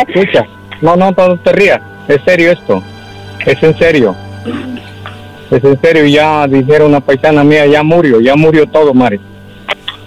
[0.07, 0.45] escucha.
[0.81, 2.81] No, no, no te rías, es serio esto,
[3.45, 4.15] es en serio.
[5.51, 9.19] Es en serio, ya dijeron una paisana mía, ya murió, ya murió todo, Mari.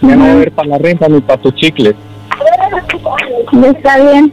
[0.00, 1.94] Ya no va a haber para la renta ni para tus chicles.
[3.76, 4.32] Está bien.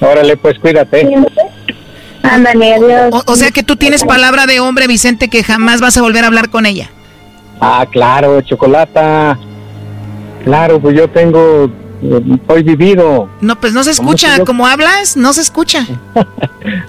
[0.00, 1.08] Órale, pues cuídate.
[2.22, 3.10] Ándale, adiós.
[3.12, 6.24] O, o sea que tú tienes palabra de hombre, Vicente, que jamás vas a volver
[6.24, 6.90] a hablar con ella.
[7.60, 9.38] Ah, claro, chocolata.
[10.44, 11.70] Claro, pues yo tengo,
[12.34, 13.28] estoy vivido.
[13.40, 14.44] No, pues no se ¿Cómo escucha.
[14.44, 15.86] Como hablas, no se escucha.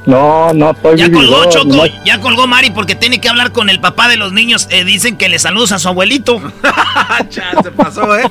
[0.06, 1.76] No, no, estoy Ya vividor, colgó, Choco.
[1.76, 4.68] no- Ya colgó Mari porque tiene que hablar con el papá de los niños.
[4.72, 6.42] Eh, dicen que le saludos a su abuelito.
[7.64, 8.24] se pasó, ¿eh?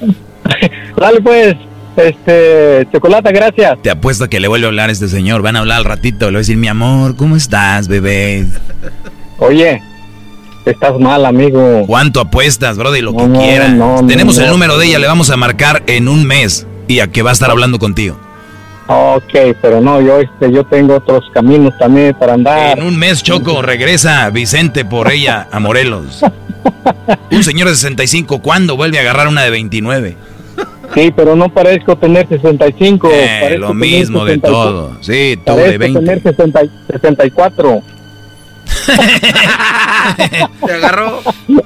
[0.96, 1.56] Dale pues,
[1.96, 3.82] este, chocolata, gracias.
[3.82, 5.42] Te apuesto que le vuelve a hablar a este señor.
[5.42, 6.26] Van a hablar al ratito.
[6.26, 8.46] Le voy a decir, mi amor, ¿cómo estás, bebé?
[9.38, 9.82] Oye,
[10.70, 11.84] estás mal, amigo.
[11.86, 13.00] ¿Cuánto apuestas, brody?
[13.00, 13.72] Lo que No, quieras.
[13.72, 16.66] no, Tenemos el número de ella, le vamos a marcar en un mes.
[16.88, 18.18] Y a que va a estar hablando contigo.
[18.86, 22.78] Ok, pero no, yo, este, yo tengo otros caminos también para andar.
[22.78, 26.20] En un mes, Choco, regresa Vicente por ella a Morelos.
[27.30, 30.16] Un señor de 65, ¿cuándo vuelve a agarrar una de 29?
[30.94, 33.08] Sí, pero no parezco tener 65.
[33.10, 34.48] Eh, parezco lo tener mismo de 60.
[34.48, 34.96] todo.
[35.00, 36.00] Sí, tú de Parezco 20.
[36.00, 36.60] tener 60
[36.90, 37.82] 64.
[40.66, 41.22] Te agarró.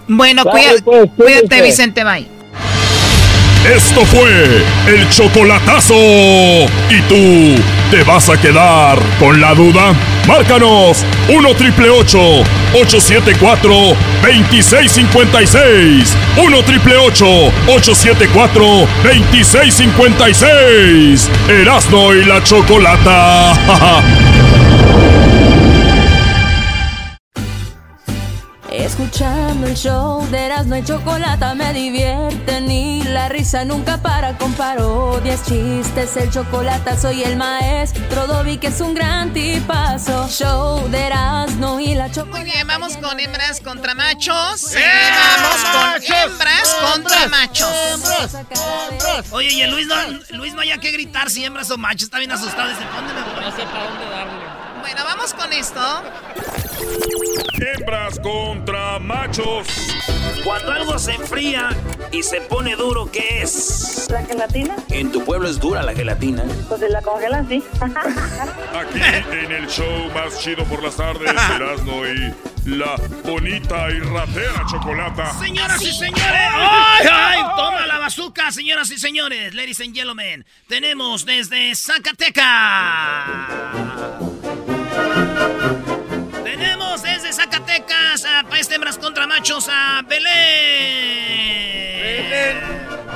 [0.07, 1.63] Bueno, Dale, cuida- pues, cuídate, cuídate.
[1.63, 2.27] Vicente, bye.
[3.75, 5.95] Esto fue el chocolatazo.
[5.95, 7.57] ¿Y tú
[7.91, 9.93] te vas a quedar con la duda?
[10.29, 13.73] Márcanos 1 triple 874
[14.23, 16.17] 2656.
[16.37, 21.29] 1 triple 874 2656.
[21.49, 23.53] Erasno y la chocolata.
[28.79, 34.53] Escuchando el show de Erasmo y Chocolata me divierte ni la risa nunca para con
[34.53, 40.29] parodias, chistes, el chocolate soy el maestro Dobby que es un gran tipazo.
[40.29, 42.39] Show de Erasmo y la Chocolata.
[42.39, 44.73] Muy bien, vamos con hembras contra machos.
[44.77, 44.81] Eh,
[45.41, 47.71] vamos con hembras contra machos.
[49.33, 49.97] Oye, y el Luis no,
[50.37, 52.05] Luis no haya que gritar si hembras o machos.
[52.05, 52.69] Está bien asustado.
[52.69, 53.41] Dice, ¿dónde me voy?
[53.41, 54.45] No sé para dónde darle.
[54.83, 56.05] Bueno, vamos con esto.
[57.61, 59.67] Hembras contra machos.
[60.45, 61.71] Cuando algo se enfría
[62.13, 64.07] y se pone duro, ¿qué es?
[64.11, 64.77] ¿La gelatina?
[64.91, 66.45] En tu pueblo es dura la gelatina.
[66.69, 67.63] Pues la congelan, sí.
[67.81, 69.01] Aquí
[69.33, 72.33] en el show más chido por las tardes, Erasmo y
[72.69, 75.33] la bonita y ratera chocolata.
[75.39, 77.41] Señoras y señores, ¡ay, ay!
[77.57, 80.45] Toma la bazooka, señoras y señores, ladies and gentlemen.
[80.69, 82.45] Tenemos desde Zacatecas.
[87.79, 90.27] Zacatecas a de Hembras contra Machos a Belén.
[92.03, 92.57] Belén,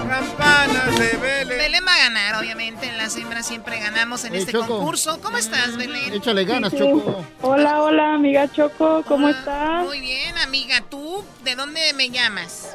[0.09, 1.49] campanas de Belén.
[1.59, 2.87] Belén va a ganar, obviamente.
[2.87, 4.67] En las hembras siempre ganamos en Hey, este Choco.
[4.79, 5.21] concurso.
[5.21, 6.13] ¿Cómo estás, Belén?
[6.15, 7.25] Échale ganas, Choco.
[7.41, 9.85] Hola, hola, amiga Choco, ¿cómo estás?
[9.85, 10.77] Muy bien, amiga.
[10.89, 12.73] ¿Tú de dónde me llamas?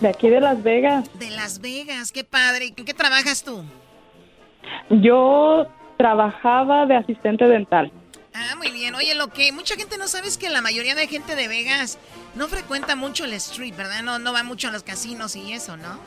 [0.00, 1.08] De aquí de Las Vegas.
[1.18, 2.72] De Las Vegas, qué padre.
[2.76, 3.64] ¿En qué trabajas tú?
[4.90, 5.66] Yo
[5.98, 7.92] trabajaba de asistente dental.
[8.38, 8.94] Ah, muy bien.
[8.94, 11.96] Oye, lo que mucha gente no sabe es que la mayoría de gente de Vegas
[12.34, 14.02] no frecuenta mucho el street, ¿verdad?
[14.02, 15.98] No, no va mucho a los casinos y eso, ¿no?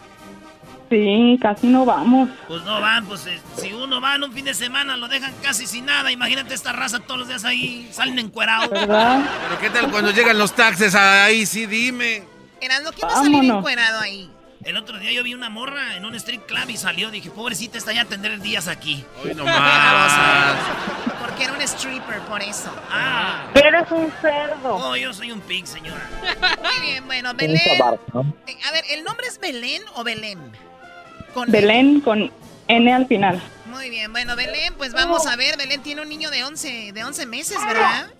[0.91, 2.29] Sí, casi no vamos.
[2.47, 5.33] Pues no van, pues eh, si uno va en un fin de semana lo dejan
[5.41, 6.11] casi sin nada.
[6.11, 8.69] Imagínate esta raza todos los días ahí, salen encuerados.
[8.69, 9.23] ¿Verdad?
[9.47, 11.47] Pero ¿qué tal cuando llegan los taxes ahí?
[11.47, 12.23] Sí, dime.
[12.61, 14.29] Erasmo, ¿quién va a salir encuerado ahí?
[14.69, 17.09] El otro día yo vi una morra en un street club y salió.
[17.09, 19.03] Dije, pobrecita, está ya a tener días aquí.
[19.23, 20.55] Hoy nomás.
[21.19, 22.71] Porque era un stripper, por eso.
[22.91, 23.47] Ah.
[23.55, 24.75] Eres un cerdo.
[24.75, 26.07] Oh, yo soy un pig, señora.
[26.61, 27.57] Muy bien, bueno, Belén.
[27.57, 27.81] Eh,
[28.63, 30.37] A ver, ¿el nombre es Belén o Belén?
[31.33, 32.31] Con Belén con
[32.67, 33.41] N al final.
[33.71, 35.57] Muy bien, bueno, Belén, pues vamos a ver.
[35.57, 38.11] Belén tiene un niño de 11, de 11 meses, ¿verdad?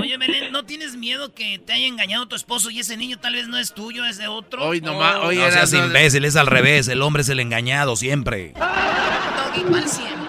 [0.00, 3.34] Oye, Belén, ¿no tienes miedo que te haya engañado tu esposo y ese niño tal
[3.34, 4.64] vez no es tuyo, es de otro?
[4.64, 5.26] Hoy nomás, Oh.
[5.28, 6.88] hoy No seas imbécil, es al revés.
[6.88, 8.52] El hombre es el engañado siempre.
[8.54, 10.28] Doggy, igual siempre.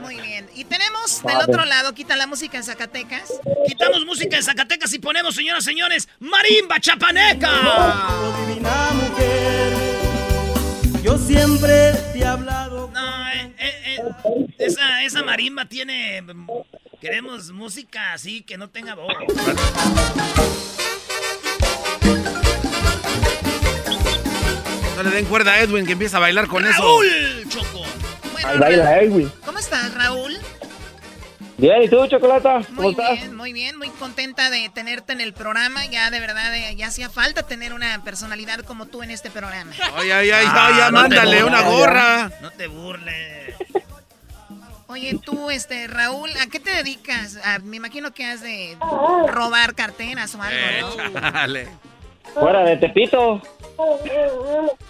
[0.00, 0.46] Muy bien.
[0.54, 3.32] Y tenemos del otro lado, quita la música en Zacatecas.
[3.66, 7.50] Quitamos música de Zacatecas y ponemos, señoras y señores, Marimba Chapaneca.
[8.48, 9.72] divina mujer.
[11.02, 12.90] Yo siempre te he hablado.
[12.92, 16.22] No, eh, eh, eh, esa, esa marimba tiene.
[17.00, 19.12] Queremos música así que no tenga voz.
[24.96, 26.80] No le den cuerda a Edwin que empieza a bailar con eso.
[26.82, 27.84] ¡Raúl, Choco!
[28.44, 29.30] Ahí baila Edwin.
[29.44, 30.36] ¿Cómo estás, Raúl?
[31.58, 32.60] Bien, ¿y tú, Chocolata?
[32.66, 33.12] ¿Cómo Muy estás?
[33.18, 35.84] bien, muy bien, muy contenta de tenerte en el programa.
[35.86, 39.72] Ya de verdad, eh, ya hacía falta tener una personalidad como tú en este programa.
[39.96, 41.44] Ay, ay, ay, Ah, ay, ya no mándale burles.
[41.44, 42.30] una gorra.
[42.42, 43.54] No te burles.
[44.88, 47.38] Oye, tú, este, Raúl, ¿a qué te dedicas?
[47.44, 48.76] Ah, me imagino que has de
[49.26, 50.80] robar carteras o algo, Eh,
[51.12, 51.20] ¿no?
[51.20, 51.68] chale.
[52.34, 53.40] Fuera de Tepito.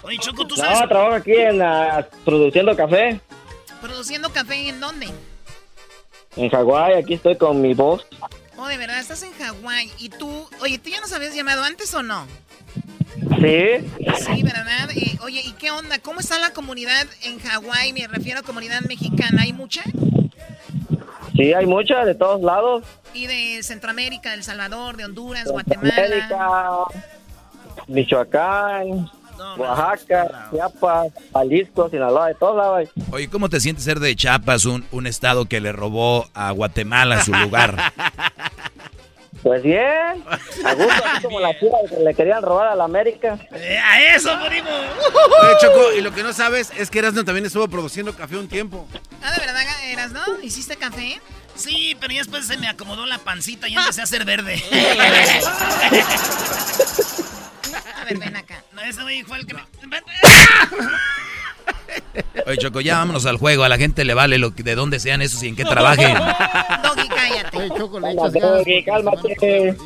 [0.02, 0.80] Oye, Choco, tú sabes.
[0.80, 3.20] No, trabajo aquí en la, produciendo café
[3.80, 5.08] ¿Produciendo café en dónde?
[6.36, 6.94] en Hawái.
[6.94, 8.06] Aquí estoy con mi voz.
[8.58, 9.90] Oh, de verdad, estás en Hawái.
[9.98, 12.26] ¿Y tú, oye, tú ya nos habías llamado antes o no?
[13.20, 13.88] Sí.
[14.24, 14.90] Sí, ¿verdad?
[14.94, 15.98] Eh, oye, ¿y qué onda?
[15.98, 17.92] ¿Cómo está la comunidad en Hawái?
[17.92, 19.42] Me refiero a comunidad mexicana.
[19.42, 19.82] ¿Hay mucha?
[21.34, 22.84] Sí, hay muchas de todos lados.
[23.12, 25.94] Y de Centroamérica, de El Salvador, de Honduras, Guatemala.
[25.94, 26.68] América,
[27.88, 29.10] Michoacán,
[29.58, 32.78] Oaxaca, Chiapas, Jalisco, Sinaloa, de todos lados.
[32.78, 33.04] hay.
[33.10, 37.22] Oye, ¿cómo te sientes ser de Chiapas, un, un estado que le robó a Guatemala
[37.22, 37.76] su lugar?
[39.46, 40.24] Pues bien,
[40.64, 43.38] a gusto, así como la chiva que le querían robar a la América.
[43.52, 44.68] Eh, a eso, primo.
[44.68, 48.48] Oye, Choco, y lo que no sabes es que Erasmo también estuvo produciendo café un
[48.48, 48.88] tiempo.
[49.22, 50.20] Ah, de verdad eras, ¿no?
[50.42, 51.20] ¿Hiciste café?
[51.54, 54.60] Sí, pero ya después se me acomodó la pancita y ya empecé a hacer verde.
[57.94, 58.64] A ver, ven acá.
[58.72, 59.62] No, ese güey fue el que me...
[62.46, 63.64] Oye, Choco, ya vámonos al juego.
[63.64, 66.14] A la gente le vale lo que, de dónde sean esos y en qué trabajen.
[66.82, 67.56] Doggy, cállate.
[67.56, 68.58] Oye, Choco, le Cálmate, echas ganas.
[68.58, 69.76] Doggy, cálmate.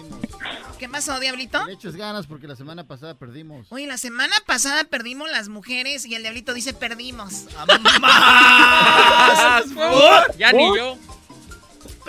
[0.78, 1.62] ¿Qué pasó, Diablito?
[1.66, 3.66] Le echas ganas porque la semana pasada perdimos.
[3.70, 7.44] Oye, la semana pasada perdimos las mujeres y el Diablito dice perdimos.
[10.38, 10.96] Ya ni yo.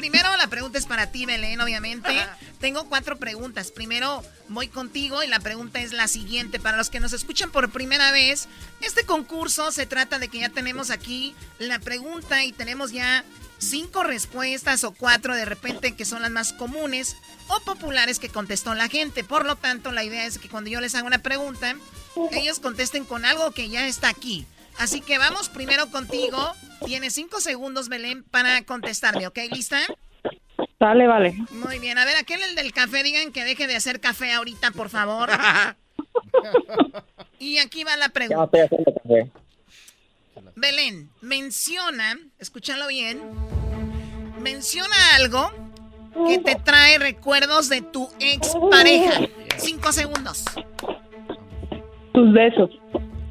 [0.02, 2.10] Primero la pregunta es para ti, Belén, obviamente.
[2.60, 3.70] Tengo cuatro preguntas.
[3.70, 6.60] Primero voy contigo y la pregunta es la siguiente.
[6.60, 8.47] Para los que nos escuchan por primera vez,
[8.82, 13.24] este concurso se trata de que ya tenemos aquí la pregunta y tenemos ya
[13.60, 17.16] cinco respuestas o cuatro de repente que son las más comunes
[17.47, 19.24] o populares que contestó la gente.
[19.24, 21.76] Por lo tanto, la idea es que cuando yo les haga una pregunta,
[22.32, 24.47] ellos contesten con algo que ya está aquí.
[24.82, 26.39] Así que vamos primero contigo.
[26.84, 29.38] Tienes cinco segundos, Belén, para contestarme, ¿ok?
[29.51, 29.77] ¿Lista?
[30.79, 31.36] Vale, vale.
[31.51, 31.99] Muy bien.
[31.99, 35.29] A ver, aquel el del café, digan que deje de hacer café ahorita, por favor.
[37.39, 38.57] y aquí va la pregunta.
[38.57, 39.32] Ya estoy haciendo café.
[40.55, 43.21] Belén, menciona, escúchalo bien,
[44.41, 45.51] menciona algo
[46.27, 49.27] que te trae recuerdos de tu expareja.
[49.57, 50.43] Cinco segundos.
[52.13, 52.71] Tus besos.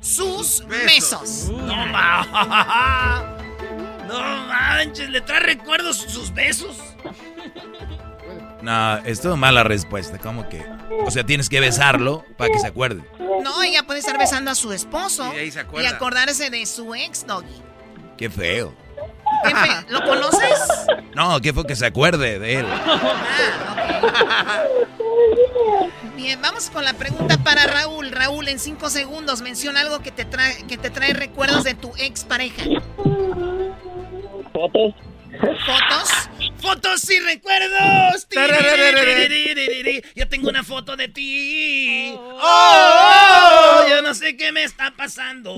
[0.01, 1.49] Sus besos.
[1.51, 3.37] No, ma-
[4.09, 6.77] no manches, le trae recuerdos sus besos.
[8.63, 10.19] No, estuvo mala respuesta.
[10.19, 10.65] ¿Cómo que?
[11.05, 13.03] O sea, tienes que besarlo para que se acuerde.
[13.43, 15.91] No, ella puede estar besando a su esposo Y ahí se y acuerda.
[15.91, 17.63] acordarse de su ex, Doggy.
[18.19, 18.75] Qué feo.
[19.45, 19.55] Qué
[19.93, 20.61] ¿Lo conoces?
[21.15, 22.67] No, qué fue que se acuerde de él.
[26.21, 28.11] bien, vamos con la pregunta para Raúl.
[28.11, 31.93] Raúl, en cinco segundos menciona algo que te trae, que te trae recuerdos de tu
[31.97, 32.63] ex pareja.
[34.53, 34.95] Fotos.
[35.41, 36.11] ¿Fotos?
[36.61, 38.27] ¡Fotos y recuerdos!
[40.15, 42.15] Yo tengo una foto de ti.
[42.17, 45.55] Oh, oh, yo no sé qué me está pasando.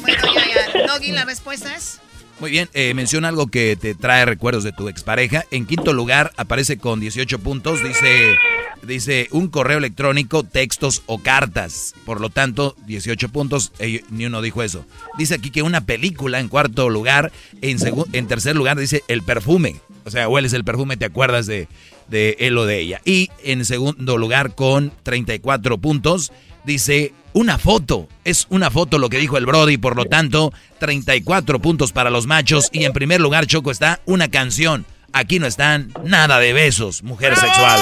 [0.00, 0.86] Bueno, ya, ya.
[0.86, 2.00] Doggy, la respuesta es.
[2.40, 5.44] Muy bien, eh, menciona algo que te trae recuerdos de tu expareja.
[5.50, 7.82] En quinto lugar, aparece con 18 puntos.
[7.82, 8.36] Dice,
[8.84, 11.96] dice un correo electrónico, textos o cartas.
[12.06, 13.72] Por lo tanto, 18 puntos.
[13.80, 14.86] Eh, ni uno dijo eso.
[15.18, 17.32] Dice aquí que una película en cuarto lugar.
[17.60, 17.78] En,
[18.12, 19.80] en tercer lugar, dice el perfume.
[20.04, 21.66] O sea, hueles el perfume, te acuerdas de,
[22.06, 23.00] de él o de ella.
[23.04, 26.30] Y en segundo lugar, con 34 puntos,
[26.68, 28.06] dice una foto.
[28.22, 32.28] Es una foto lo que dijo el Brody, por lo tanto, 34 puntos para los
[32.28, 32.68] machos.
[32.70, 34.86] Y en primer lugar, Choco, está una canción.
[35.12, 37.80] Aquí no están nada de besos, mujer sexual.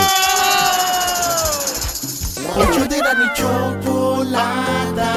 [2.56, 5.12] Hecho de la mi chocolata.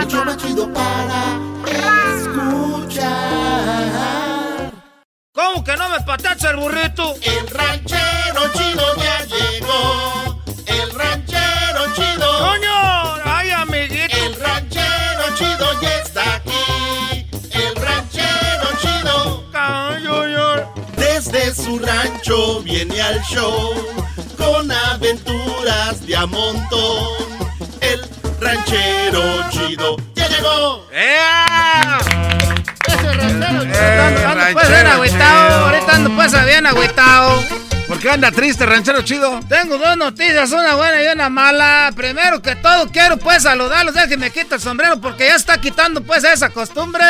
[0.00, 1.38] El chido para
[2.16, 3.12] escuchar.
[5.32, 7.14] ¿Cómo que no me patacha el burrito?
[7.22, 10.31] El ranchero chido ya llegó.
[12.42, 12.46] El ranchero chido.
[12.46, 13.20] ¡Coño!
[13.24, 14.16] ¡Ay, amiguito!
[14.16, 17.26] El ranchero chido ya está aquí.
[17.50, 19.44] El ranchero chido.
[20.96, 23.74] Desde su rancho viene al show
[24.36, 27.08] con aventuras de a montón.
[27.80, 28.00] El
[28.40, 30.86] ranchero chido ya llegó.
[32.86, 33.74] Ese ranchero chido.
[33.74, 35.48] Eh, ando, ando, pues ranchero bien agüitado.
[35.48, 35.64] chido.
[35.66, 37.71] Ahorita ando pues bien agüitado.
[37.92, 39.38] ¿Por qué anda triste, ranchero chido?
[39.50, 41.92] Tengo dos noticias, una buena y una mala.
[41.94, 43.94] Primero que todo, quiero pues saludarlos.
[43.94, 47.04] Déjenme quitar el sombrero porque ya está quitando pues esa costumbre.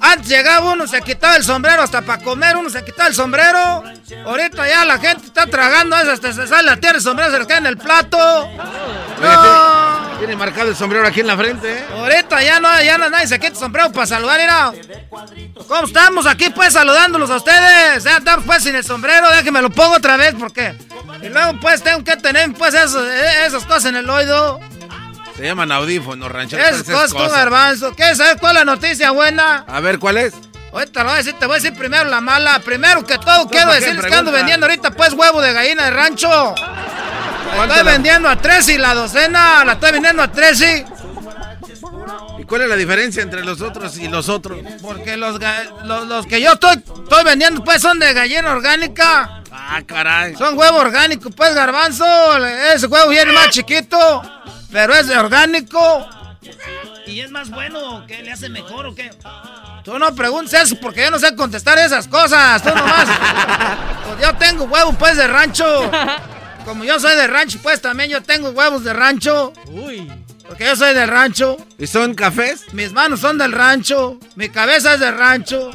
[0.00, 3.82] Antes llegaba uno, se quitaba el sombrero hasta para comer, uno se quitaba el sombrero.
[4.24, 7.38] Ahorita ya la gente está tragando eso, hasta se sale la tierra, el sombrero se
[7.38, 8.18] le queda en el plato.
[9.20, 10.18] No.
[10.18, 11.84] Tiene marcado el sombrero aquí en la frente, ¿eh?
[11.92, 14.72] Ahorita ya no, ya no nadie se quita el sombrero para saludar, mira.
[15.66, 18.04] ¿Cómo estamos aquí pues saludándolos a ustedes?
[18.04, 20.74] Ya estamos pues sin el sombrero, déjenme lo pongo otra vez porque...
[21.22, 24.60] Y luego pues tengo que tener pues eh, esas cosas en el oído.
[25.38, 26.60] Se llaman audífonos, ranchero.
[26.64, 27.94] Esas cosas con garbanzo.
[27.94, 29.64] ¿Quieres saber cuál es la noticia buena?
[29.68, 30.34] A ver, ¿cuál es?
[30.72, 32.58] Ahorita lo voy a decir, te voy a decir primero la mala.
[32.58, 35.84] Primero que todo, quiero ¿para qué decirles que ando vendiendo ahorita pues huevo de gallina
[35.84, 36.28] de rancho.
[36.28, 40.84] La ¿Cuánto estoy vendiendo a tres y la docena la estoy vendiendo a tres y...
[42.40, 44.58] ¿Y cuál es la diferencia entre los otros y los otros?
[44.82, 45.38] Porque los,
[45.84, 49.42] los, los que yo estoy, estoy vendiendo pues son de gallina orgánica.
[49.52, 50.34] Ah, caray.
[50.34, 52.04] Son huevo orgánico, pues garbanzo.
[52.74, 54.22] Ese huevo viene más chiquito,
[54.70, 56.08] pero es de orgánico.
[57.06, 58.04] ¿Y es más bueno?
[58.06, 59.10] ¿Qué le hace mejor o qué?
[59.82, 62.62] Tú no preguntes eso porque yo no sé contestar esas cosas.
[62.62, 63.08] Tú nomás.
[64.08, 65.90] Pues yo tengo huevo pues de rancho.
[66.64, 69.52] Como yo soy de rancho, pues también yo tengo huevos de rancho.
[69.66, 70.10] Uy.
[70.48, 71.58] Porque yo soy del rancho.
[71.78, 72.72] ¿Y son cafés?
[72.72, 74.18] Mis manos son del rancho.
[74.34, 75.70] Mi cabeza es del rancho.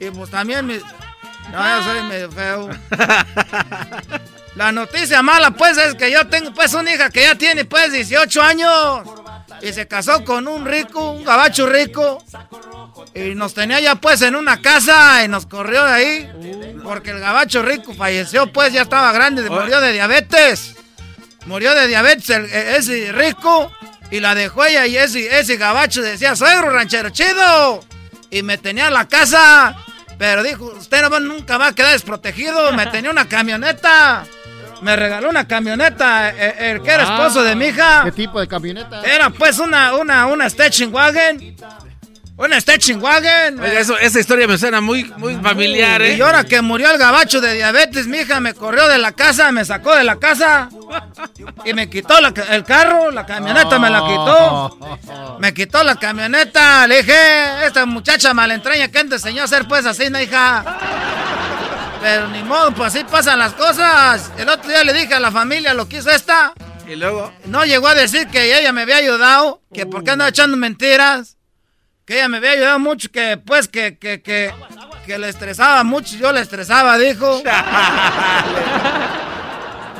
[0.00, 0.78] Y pues también mi...
[1.52, 2.70] No, yo soy medio feo.
[4.56, 7.92] La noticia mala pues es que yo tengo pues una hija que ya tiene pues
[7.92, 9.00] 18 años.
[9.62, 12.22] Y se casó con un rico, un gabacho rico.
[13.14, 16.30] Y nos tenía ya pues en una casa y nos corrió de ahí.
[16.82, 20.74] Porque el gabacho rico falleció pues, ya estaba grande, murió de diabetes.
[21.46, 23.70] Murió de diabetes e- ese rico
[24.10, 27.82] y la dejó ella y ese, ese gabacho decía, suegro ranchero chido.
[28.30, 29.76] y me tenía la casa.
[30.18, 32.72] Pero dijo, usted no, nunca va a quedar desprotegido.
[32.72, 34.24] Me tenía una camioneta.
[34.82, 38.02] Me regaló una camioneta, eh, el, que era esposo de mi hija.
[38.04, 39.02] ¿Qué tipo de camioneta?
[39.02, 41.56] Era pues una, una, una station wagon.
[42.36, 43.60] Una station wagon.
[43.60, 46.16] Oiga, eso, esa historia me suena muy, muy familiar, ¿eh?
[46.16, 49.52] Y ahora que murió el gabacho de diabetes, mi hija me corrió de la casa,
[49.52, 50.68] me sacó de la casa
[51.64, 54.78] y me quitó la- el carro, la camioneta me la quitó.
[55.38, 59.86] Me quitó la camioneta, le dije, esta muchacha malentraña que te enseñó a hacer pues
[59.86, 60.64] así, ¿no, hija?
[62.02, 64.32] Pero ni modo, pues así pasan las cosas.
[64.36, 66.52] El otro día le dije a la familia lo que hizo esta.
[66.86, 67.32] Y luego.
[67.44, 71.36] No llegó a decir que ella me había ayudado, que por qué andaba echando mentiras,
[72.04, 74.52] que ella me había ayudado mucho, que pues que, que, que,
[75.06, 77.40] que le estresaba mucho, yo le estresaba, dijo.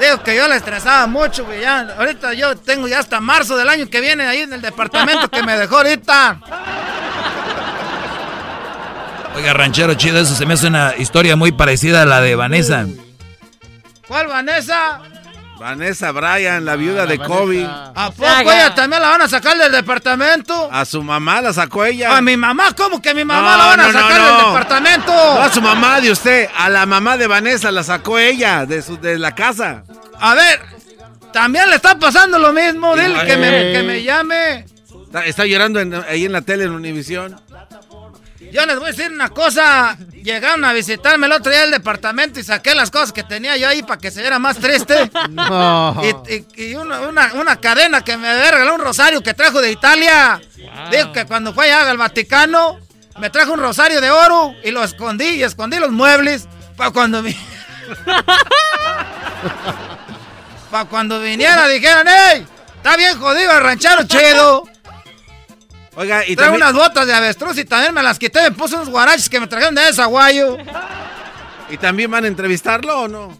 [0.01, 1.61] Digo que yo le estresaba mucho, güey.
[1.61, 5.29] Ya, ahorita yo tengo ya hasta marzo del año que viene ahí en el departamento
[5.29, 6.41] que me dejó ahorita.
[9.35, 12.87] Oiga, ranchero chido, eso se me hace una historia muy parecida a la de Vanessa.
[14.07, 15.01] ¿Cuál Vanessa?
[15.59, 17.64] Vanessa Bryan, la viuda de Kobe.
[17.66, 20.68] ¿A poco ella también la van a sacar del departamento?
[20.72, 22.16] A su mamá la sacó ella.
[22.16, 22.72] ¿A mi mamá?
[22.76, 24.26] ¿Cómo que a mi mamá No, la van a no, sacar no.
[24.37, 25.12] del departamento?
[25.12, 28.83] No a su mamá de usted, a la mamá de Vanessa la sacó ella de,
[28.83, 29.85] su, de la casa.
[30.20, 30.61] A ver,
[31.33, 32.95] también le está pasando lo mismo.
[32.97, 34.66] Dile que me, que me llame.
[35.07, 37.41] Está, está llorando en- ahí en la tele en Univisión.
[38.53, 39.97] Yo les voy a decir una cosa.
[40.23, 43.67] Llegaron a visitarme el otro día al departamento y saqué las cosas que tenía yo
[43.69, 45.11] ahí para que se viera más triste.
[45.31, 46.01] No.
[46.29, 49.61] Y, y- y una, una- una cadena que me había regalado un rosario que trajo
[49.61, 50.41] de Italia.
[50.91, 52.79] Dijo que cuando fue allá al Vaticano
[53.19, 56.47] me trajo un rosario de oro y lo escondí y escondí los muebles
[56.77, 57.37] para cuando vi-
[60.71, 62.47] para cuando viniera dijeran, ¡Ey!
[62.77, 64.65] Está bien jodido el ranchero chido.
[65.95, 68.43] Oiga, y Trae también, unas botas de avestruz y también me las quité.
[68.43, 70.57] Me puse unos guaraches que me trajeron de Desaguayo.
[71.70, 73.38] ¿y también van a entrevistarlo o no?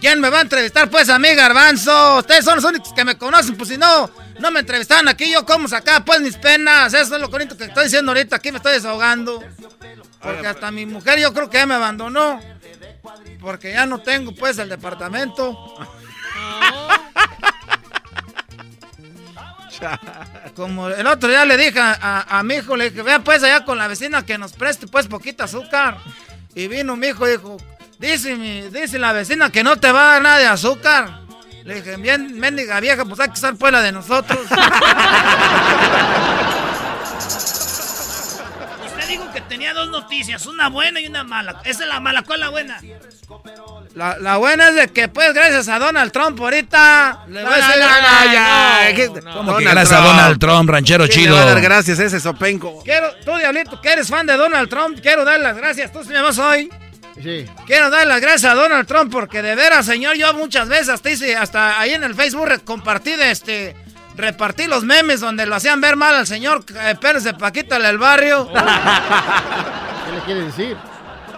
[0.00, 0.90] ¿Quién me va a entrevistar?
[0.90, 2.18] Pues a mí, Garbanzo.
[2.18, 3.56] Ustedes son los únicos que me conocen.
[3.56, 5.32] Pues si no, no me entrevistaban aquí.
[5.32, 6.92] Yo cómo sacaba pues mis penas.
[6.92, 8.36] Eso es lo bonito que estoy diciendo ahorita.
[8.36, 9.42] Aquí me estoy desahogando.
[10.20, 12.40] Porque hasta mi mujer yo creo que ya me abandonó.
[13.40, 15.56] Porque ya no tengo pues el departamento.
[20.54, 23.42] Como el otro día le dije a, a- a mi hijo, le dije, vea pues
[23.42, 25.98] allá con la vecina que nos preste pues poquita azúcar.
[26.54, 27.56] Y vino mi hijo y dijo,
[27.98, 31.20] dice, mi, dice la vecina que no te va a dar nada de azúcar.
[31.64, 34.38] Le dije, bien, mendiga vieja, pues hay que estar pues la de nosotros.
[39.08, 41.60] Dijo que tenía dos noticias, una buena y una mala.
[41.64, 42.80] Esa es la mala, ¿cuál es la buena?
[43.94, 47.24] La, la buena es de que, pues, gracias a Donald Trump ahorita...
[47.28, 47.74] Le voy a decir...
[47.80, 48.94] no, no, ya.
[48.94, 50.04] ¿Qué- ¿Cómo que gracias a.
[50.04, 51.34] Donald Trump, ranchero ¿Quién chido?
[51.36, 52.82] le va a dar gracias a ese sopenco?
[52.84, 55.92] Quiero, tú, Diablito, que eres fan de Donald Trump, quiero dar las gracias.
[55.92, 56.68] Tú sí me vas hoy.
[57.22, 57.46] Sí.
[57.66, 61.10] Quiero dar las gracias a Donald Trump porque de veras, señor, yo muchas veces hasta
[61.10, 63.74] hice, hasta ahí en el Facebook compartí de este,
[64.16, 67.98] repartí los memes donde lo hacían ver mal al señor eh, Pérez de Paquita del
[67.98, 68.48] barrio.
[70.06, 70.76] ¿Qué le quiere decir?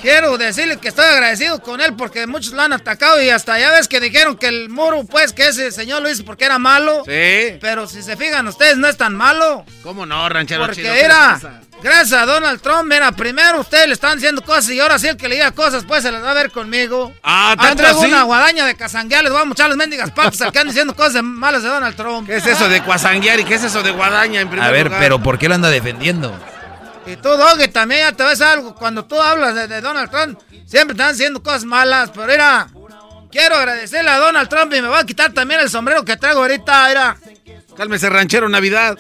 [0.01, 3.73] Quiero decirle que estoy agradecido con él porque muchos lo han atacado y hasta ya
[3.73, 7.03] ves que dijeron que el muro, pues, que ese señor lo hizo porque era malo.
[7.05, 7.59] Sí.
[7.61, 9.65] Pero si se fijan ustedes, no es tan malo.
[9.83, 10.93] ¿Cómo no, ranchero Porque chido?
[10.95, 11.41] ¿Qué era,
[11.83, 15.17] gracias a Donald Trump, mira, primero ustedes le están diciendo cosas y ahora sí el
[15.17, 17.13] que le diga cosas, pues se las va a ver conmigo.
[17.23, 18.07] Ah, Ah, ¿tanto así?
[18.07, 20.95] una guadaña de casanguear, les voy a mochar las mendigas patas al que andan diciendo
[20.95, 22.27] cosas malas de Donald Trump.
[22.29, 24.85] ¿Qué es eso de cuasanguear y qué es eso de guadaña en primer A ver,
[24.87, 25.01] lugar?
[25.01, 26.39] pero ¿por qué lo anda defendiendo?
[27.09, 28.75] Y tú, Doggy, también ya te ves algo.
[28.75, 32.11] Cuando tú hablas de, de Donald Trump, siempre están diciendo cosas malas.
[32.15, 32.69] Pero mira,
[33.31, 36.41] quiero agradecerle a Donald Trump y me voy a quitar también el sombrero que traigo
[36.41, 36.89] ahorita.
[36.89, 37.17] Mira,
[37.77, 38.99] Cálmese, ranchero Navidad.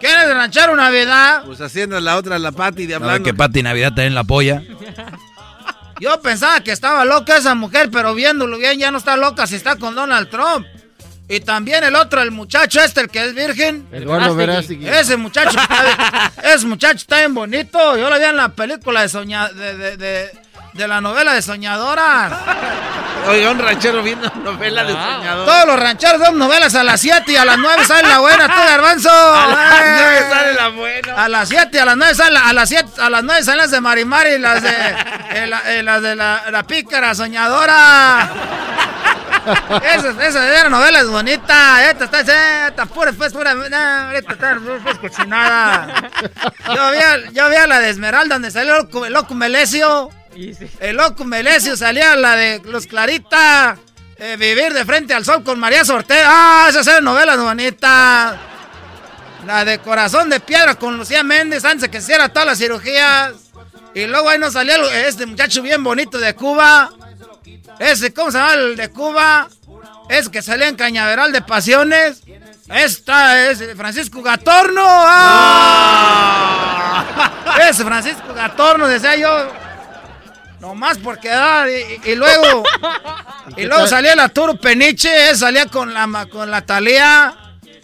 [0.00, 1.42] ¿quieres ranchar una Navidad?
[1.44, 3.22] Pues haciendo la otra, la Pati de hablando.
[3.24, 4.62] que Pati Navidad también la apoya.
[6.00, 9.56] Yo pensaba que estaba loca esa mujer, pero viéndolo bien ya no está loca si
[9.56, 10.66] está con Donald Trump.
[11.28, 13.88] Y también el otro, el muchacho este, el que es virgen.
[13.92, 14.88] Eduardo Verástegui.
[14.88, 17.96] Ese muchacho, está- ese muchacho está bien bonito.
[17.96, 20.30] Yo lo vi en la película de soña, de, de, de,
[20.74, 22.38] de la novela de Soñadora.
[23.28, 25.46] Oiga, un ranchero viendo novela de soñador.
[25.46, 28.46] Todos los rancheros son novelas a las 7 y a las 9 sale la buena,
[28.46, 29.10] tú garbanzo.
[29.34, 29.96] A las Eh.
[29.98, 31.14] nueve sale la buena.
[31.24, 33.70] A las 7 a las 9 sale a las 7 a las 9 salen las
[33.72, 34.70] de Marimari y las de
[35.32, 38.30] eh, la- eh, las de la, la pícara soñadora.
[39.82, 41.82] Esas, esas eran novelas bonitas.
[41.82, 43.52] Esta está, esta pura, pues, pura,
[44.14, 46.10] esta está pues, cochinada.
[46.74, 50.10] Yo vi, yo vi a la de Esmeralda donde salió el loco, el loco Melesio.
[50.80, 53.76] El loco Melesio salía la de Los Clarita.
[54.18, 56.26] eh, vivir de frente al sol con María Sortera.
[56.28, 58.36] Ah, esas eran novelas bonitas.
[59.46, 63.32] La de Corazón de Piedra con Lucía Méndez antes de que hiciera todas las cirugías.
[63.94, 66.90] Y luego ahí nos salió este muchacho bien bonito de Cuba.
[67.78, 69.48] Ese, ¿cómo se llama el de Cuba?
[70.08, 72.22] Es que salía en Cañaveral de Pasiones.
[72.68, 74.82] Esta es Francisco Gatorno.
[74.86, 76.06] ¡Ah!
[77.68, 79.52] Ese Francisco Gatorno, decía yo.
[80.60, 81.68] Nomás por quedar.
[82.04, 82.64] Y, luego.
[83.56, 85.34] y luego salía la Turo Peniche.
[85.36, 87.36] salía con la, con la Talía.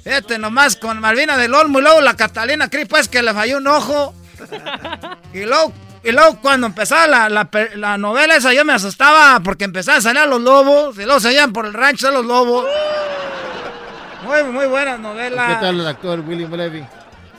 [0.05, 1.79] Este nomás con Malvina del Olmo.
[1.79, 4.15] Y luego la Catalina Cris, pues que le falló un ojo.
[5.33, 5.73] Y luego
[6.05, 10.27] y luego cuando empezaba la, la, novela esa yo me asustaba porque empezaba a salir
[10.27, 12.67] los lobos y luego salían por el rancho de los lobos.
[14.25, 15.47] Muy, muy buena novela.
[15.49, 16.85] ¿Qué tal el actor William Levy?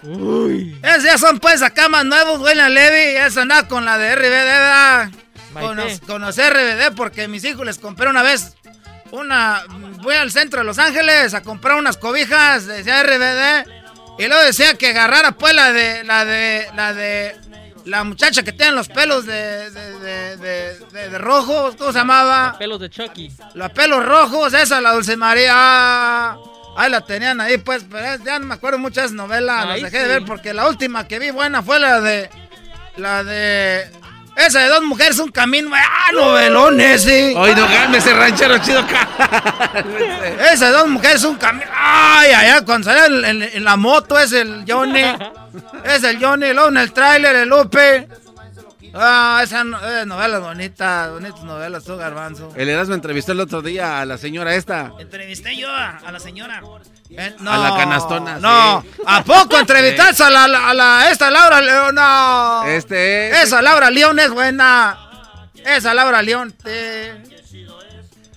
[0.04, 0.78] Uy.
[0.82, 3.18] Esos ya son pues acá más nuevos, William Levy.
[3.18, 5.10] Esa anda con la de RBD, ¿verdad?
[5.54, 8.56] Con los, con los RBD porque mis hijos les compré una vez
[9.12, 9.64] una...
[10.02, 13.70] Voy al centro de Los Ángeles a comprar unas cobijas, decía RBD.
[14.20, 16.04] Y luego decía que agarrara pues la de...
[16.04, 16.68] La de...
[16.76, 17.36] La de
[17.86, 22.50] la muchacha que tiene los pelos de, de, de, de, rojos, ¿cómo se llamaba?
[22.50, 23.32] Los pelos de Chucky.
[23.54, 26.32] Los pelos rojos, esa, la Dulce María.
[26.76, 30.08] Ahí la tenían ahí, pues, pero ya no me acuerdo muchas novelas, las dejé de
[30.08, 32.30] ver porque la última que vi buena fue la de.
[32.98, 33.92] La de.
[34.36, 35.70] Esa de dos mujeres, un camino.
[35.74, 37.36] ¡Ah, novelón ese!
[37.36, 38.82] Oye, no ese ranchero chido.
[40.52, 41.66] Esa de dos mujeres, un camino.
[41.72, 42.62] ¡Ay, ay, ay!
[42.66, 45.04] Cuando sale en, la moto es el Johnny.
[45.84, 48.08] Es el Johnny, luego en el tráiler, el Lupe.
[48.96, 52.52] Ah, esa novela bonita, bonitas novelas, tú, Garbanzo.
[52.56, 54.94] El Erasmo entrevistó el otro día a la señora esta.
[55.00, 56.62] Entrevisté yo a, la señora.
[57.16, 58.40] Eh, a la canastona.
[58.40, 61.96] No, ¿a poco entrevistaste a, la, a la, esta Laura León?
[61.96, 62.64] No.
[62.66, 64.98] Este Esa Laura León es buena.
[65.64, 66.54] Esa Laura León.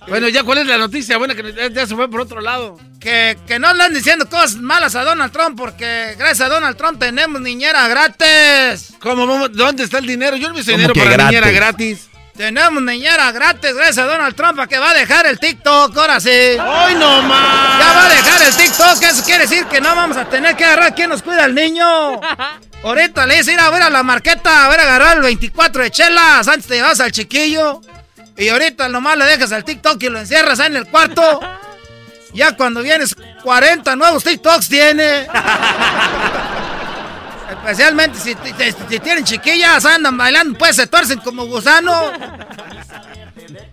[0.07, 2.79] Bueno, ya, ¿cuál es la noticia buena que ya se fue por otro lado?
[2.99, 6.99] Que, que no andan diciendo cosas malas a Donald Trump porque gracias a Donald Trump
[6.99, 8.93] tenemos niñera gratis.
[8.99, 9.49] ¿Cómo?
[9.49, 10.37] ¿Dónde está el dinero?
[10.37, 12.09] Yo no he visto dinero para niñera gratis.
[12.37, 16.19] Tenemos niñera gratis gracias a Donald Trump a que va a dejar el TikTok, ahora
[16.19, 16.29] sí.
[16.29, 17.79] ¡Ay, no más!
[17.79, 20.63] Ya va a dejar el TikTok, eso quiere decir que no vamos a tener que
[20.63, 22.21] agarrar quién nos cuida al niño.
[22.83, 25.81] Ahorita le dice ir a ver a la marqueta, a ver a agarrar el 24
[25.81, 27.81] de chelas antes te llevas al chiquillo.
[28.37, 31.39] Y ahorita nomás le dejas al TikTok y lo encierras ahí en el cuarto.
[32.33, 35.27] Ya cuando vienes, 40 nuevos TikToks tiene.
[37.49, 38.35] Especialmente si,
[38.99, 42.11] tienen chiquillas, andan bailando, pues se tuercen como gusano.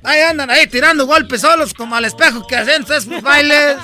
[0.03, 3.77] Ahí andan ahí tirando golpes solos como al espejo que hacen esos bailes.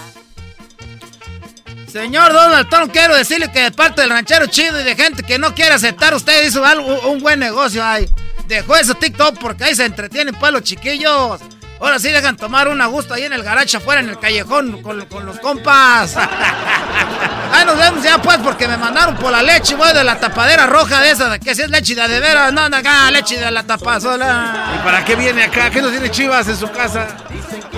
[1.91, 5.39] Señor Donald Trump, quiero decirle que de parte del ranchero chido y de gente que
[5.39, 8.09] no quiere aceptar, usted hizo algo, un buen negocio ahí.
[8.47, 11.41] Dejó ese TikTok porque ahí se entretienen pues los chiquillos.
[11.81, 14.83] Ahora sí dejan tomar un a gusto ahí en el garaje afuera, en el callejón,
[14.83, 16.15] con, los compas.
[17.53, 20.67] Ahí nos vemos ya pues, porque me mandaron por la leche, güey, de la tapadera
[20.67, 23.39] roja de esa, de que si es leche de, de veras, no, no, acá, leche
[23.39, 24.77] de la tapazola.
[24.77, 25.69] ¿Y para qué viene acá?
[25.69, 27.09] ¿Qué no tiene chivas en su casa?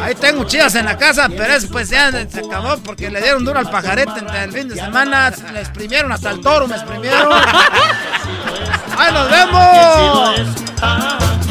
[0.03, 3.45] Ahí tengo chivas en la casa, pero eso pues ya se acabó porque le dieron
[3.45, 7.33] duro al pajarete entre el fin de semana, le exprimieron hasta el toro, me exprimieron.
[8.99, 11.41] ¡Ahí nos vemos!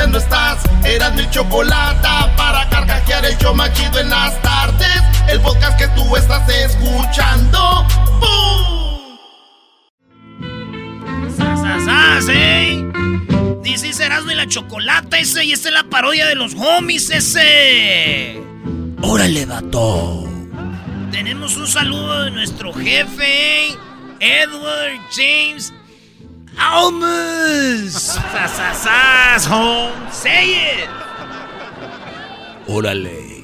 [0.00, 0.62] Escuchando estás.
[0.84, 5.02] Eran mi chocolate para carcajear el yo machido en las tardes.
[5.28, 7.86] El podcast que tú estás escuchando.
[8.20, 9.18] ¡Bum!
[11.84, 12.84] ¡Sas, eh!
[13.62, 18.40] Dice Erasmo y la chocolate ese y esta es la parodia de los homies ese.
[19.02, 20.24] Órale, vato.
[21.10, 23.76] Tenemos un saludo de nuestro jefe,
[24.20, 25.72] Edward James
[26.60, 28.20] Almas.
[28.32, 30.10] Sasasas, home.
[30.12, 30.88] Say it.
[32.68, 33.40] Órale.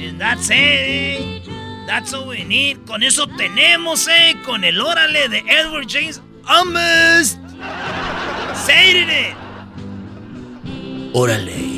[0.00, 1.40] And that's it, eh.
[1.86, 2.86] That's all we need.
[2.86, 4.34] Con eso tenemos, eh.
[4.44, 7.38] Con el órale de Edward James Almas.
[8.54, 9.36] Say it.
[11.12, 11.72] Órale.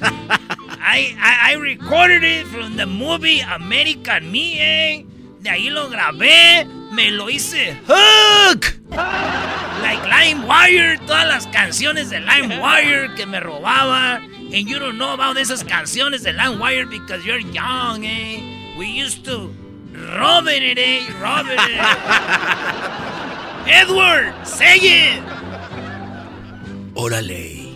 [0.88, 5.04] I, I, I recorded it from the movie American Me, eh.
[5.40, 6.66] De ahí lo grabé,
[6.96, 8.64] me lo hice hook.
[8.90, 14.16] Like LimeWire, todas las canciones de LimeWire que me robaba.
[14.16, 18.40] And you don't know about esas canciones de LimeWire because you're young, eh.
[18.78, 19.52] We used to
[20.18, 21.06] rob it, eh.
[21.20, 21.60] Rob it.
[23.68, 25.22] Edward, say it.
[26.94, 27.66] Órale.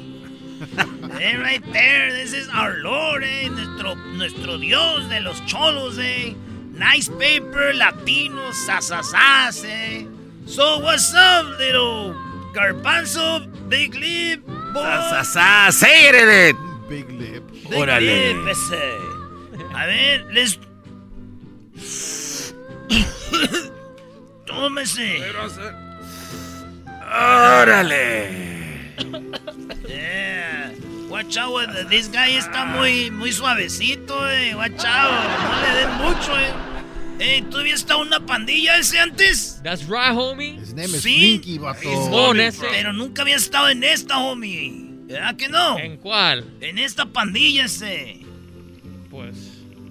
[1.21, 3.49] Eh, right there, this is our Lord, eh.
[3.51, 6.35] Nuestro, nuestro Dios de los cholos, eh.
[6.81, 10.07] Nice paper, latinos, sasasas, eh.
[10.47, 12.15] So what's up, little
[12.55, 14.40] garbanzo, big lip,
[14.73, 14.81] boy?
[15.12, 16.57] Sa, sa, say it.
[16.89, 17.44] Big lip.
[17.69, 18.32] Big Órale.
[18.32, 18.97] lip, ese.
[19.77, 20.59] A ver, les...
[24.47, 25.20] Tómese.
[27.05, 28.31] Órale.
[29.86, 30.70] Yeah.
[31.11, 34.55] Watch out, with- this guy está muy, muy suavecito, eh.
[34.55, 36.52] Watch out, no le den mucho, eh.
[37.23, 39.61] Eh, ¿tú habías estado en una pandilla ese antes?
[39.63, 40.59] That's right, homie.
[40.61, 41.19] His name is Sí.
[41.19, 41.81] Slinky, vato.
[42.71, 44.73] Pero nunca había estado en esta, homie.
[45.07, 45.79] ¿Verdad que no?
[45.79, 46.45] ¿En cuál?
[46.61, 48.21] En esta pandilla ese.
[49.11, 49.37] Pues.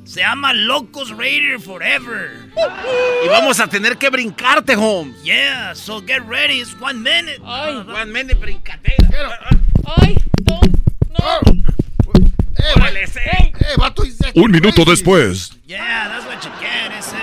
[0.05, 2.51] Se llama Locos Raider Forever.
[3.23, 5.21] Y vamos a tener que brincarte, Holmes.
[5.23, 7.39] Yeah, so get ready, it's one minute.
[7.45, 7.75] Ay.
[7.75, 9.37] One minute brincadera.
[9.97, 10.15] Ay,
[10.47, 10.61] no,
[11.19, 11.63] no.
[12.75, 14.03] Órale, eh, vato,
[14.35, 15.51] Un minuto después.
[15.65, 17.15] Yeah, that's what you get, ese.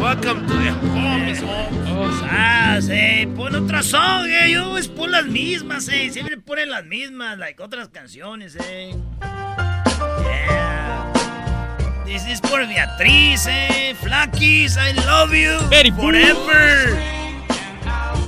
[0.00, 1.40] Welcome to the homies,
[1.86, 2.20] Holmes.
[2.22, 4.50] Ah, sí, pon otra song, eh.
[4.52, 6.10] Yo pues pon las mismas, eh.
[6.10, 8.94] Siempre ponen las mismas, like otras canciones, eh.
[10.22, 11.12] Yeah.
[12.04, 13.94] This is por Beatriz, eh.
[14.00, 15.58] Flakis, I love you.
[15.96, 16.98] Forever.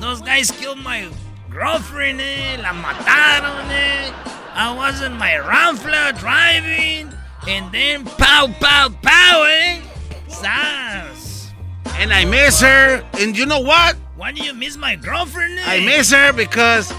[0.01, 1.09] Those guys killed my
[1.51, 2.56] girlfriend, eh.
[2.62, 4.12] La mataron, eh.
[4.56, 7.12] I was in my Ramfla driving.
[7.46, 9.80] And then pow, pow, pow, eh.
[10.28, 11.52] Sas.
[11.98, 13.04] And I miss her.
[13.20, 13.96] And you know what?
[14.16, 15.58] Why do you miss my girlfriend?
[15.58, 15.62] eh?
[15.66, 16.90] I miss her because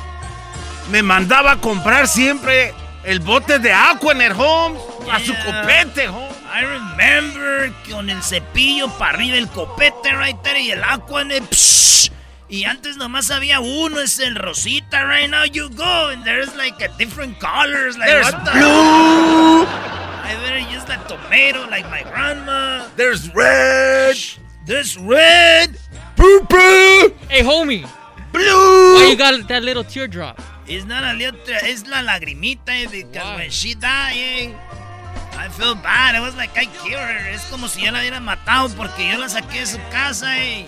[0.92, 2.74] me mandaba a comprar siempre
[3.04, 4.80] el bote de Aquanet, Holmes.
[5.12, 6.36] A su copete, Holmes.
[6.50, 11.32] I remember con el cepillo para arriba el copete right there y el agua en
[11.32, 12.10] el psh.
[12.50, 15.04] Y antes nomás había uno, es el rosita.
[15.06, 17.98] Right now you go and there's like a different colors.
[17.98, 19.66] Like There's what the- blue.
[19.66, 22.88] I better use the tomato like my grandma.
[22.96, 24.16] There's red.
[24.66, 25.78] There's red.
[26.16, 27.12] Purple.
[27.30, 27.88] Hey, homie.
[28.32, 28.96] Blue.
[28.96, 30.42] Why you got that little teardrop?
[30.68, 33.36] It's not a little, es la lagrimita eh, because Why?
[33.38, 34.54] when she died, eh,
[35.38, 36.16] I feel bad.
[36.16, 37.30] It was like I killed her.
[37.32, 40.66] Es como si yo la hubiera matado porque yo la saqué de su casa, eh.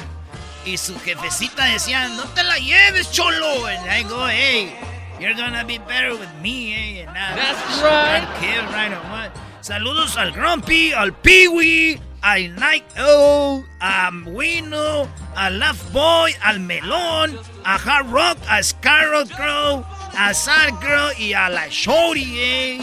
[0.69, 3.65] Y su jefecita decía, no te la lleves, cholo.
[3.65, 4.71] And I go, hey,
[5.19, 7.07] you're gonna be better with me, eh.
[7.07, 8.27] And That's right.
[8.39, 9.31] Killed right or what.
[9.61, 17.35] Saludos al Grumpy, al Peewee, al Night Owl, a Wino, al Laugh Boy, al Melón,
[17.65, 19.83] a Hard Rock, a Scarlet Crow,
[20.15, 22.81] a Sad Girl y a la Shorty, eh.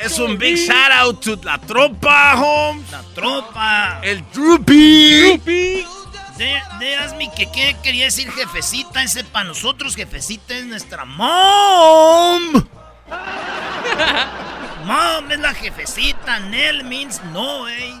[0.00, 2.90] Es un big shout out to la tropa, Holmes.
[2.90, 4.00] La tropa.
[4.02, 5.84] El Droopy.
[6.38, 12.52] De, de Asmi, que qué quería decir jefecita, ese para nosotros jefecita es nuestra mom.
[14.84, 17.92] mom es la jefecita, Nell means no, eh.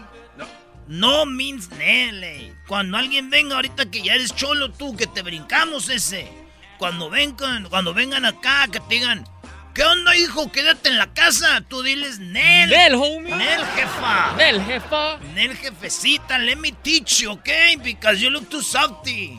[0.86, 2.54] No means Nell, eh.
[2.68, 6.30] Cuando alguien venga ahorita que ya eres cholo tú, que te brincamos ese.
[6.78, 9.24] Cuando vengan, cuando vengan acá, que te digan,
[9.74, 10.50] ¿qué onda hijo?
[10.50, 11.60] Quédate en la casa.
[11.68, 12.70] Tú diles Nell.
[12.70, 13.34] Nel, homie.
[13.34, 14.34] Nell, jefa.
[14.36, 15.18] Nel, jefa.
[15.34, 17.76] Nel, jefecita, let me teach you, okay?
[17.76, 19.38] Because you look too softy.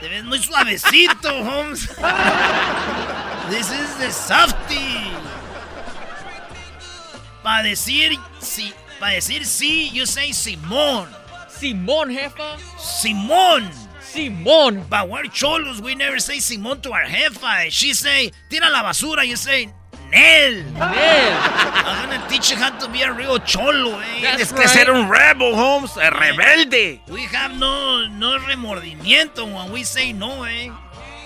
[0.00, 1.88] Te ves muy suavecito, Holmes.
[3.48, 5.12] This is the softy.
[7.42, 11.08] Para decir sí, para decir sí, you say Simón.
[11.48, 12.56] Simón, jefa.
[12.78, 13.70] Simón.
[14.12, 14.84] Simón.
[14.88, 17.70] But we're cholos, we never say Simón to our jefa.
[17.70, 19.72] She say, tira la basura, you say,
[20.10, 20.64] Nel.
[20.72, 21.32] Nel.
[21.84, 24.20] I'm gonna teach you how to be a real cholo, eh.
[24.20, 25.96] Tienes que ser un rebel, Holmes.
[25.96, 27.00] El rebelde.
[27.08, 30.70] We have no, no remordimiento when we say no, eh.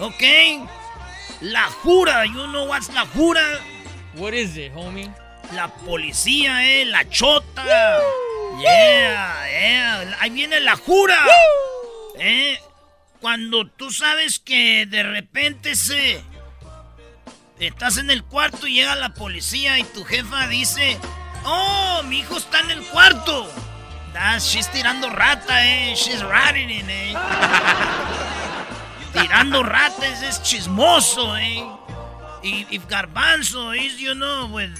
[0.01, 0.65] Okay?
[1.43, 3.59] La jura, you know what's la jura?
[4.15, 5.13] What is it, homie?
[5.53, 7.65] La policía, eh, la chota.
[8.61, 10.17] Yeah, yeah.
[10.21, 11.19] Ahí viene la jura.
[12.19, 12.57] Eh,
[13.21, 16.23] cuando tú sabes que de repente se
[17.59, 20.99] estás en el cuarto y llega la policía y tu jefa dice,
[21.45, 23.51] "Oh, mi hijo está en el cuarto."
[24.13, 25.95] That's, she's tirando rata, eh.
[25.95, 27.15] She's ratting in, eh.
[29.13, 31.63] tirando ratas es chismoso, eh.
[32.43, 34.71] Y if Garbanzo is, you know, with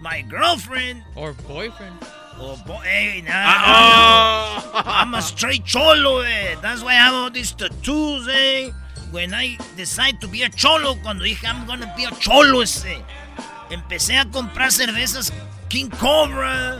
[0.00, 1.04] my girlfriend.
[1.14, 1.98] Or boyfriend.
[2.40, 4.82] Oh, boy, hey, nah, Uh-oh.
[4.86, 6.54] I'm a straight cholo, eh.
[6.62, 8.70] That's why I have all these tattoos, eh.
[9.10, 13.02] When I decide to be a cholo, cuando dije I'm gonna be a cholo, ese.
[13.70, 15.32] Empecé a comprar cervezas
[15.68, 16.78] King Cobra.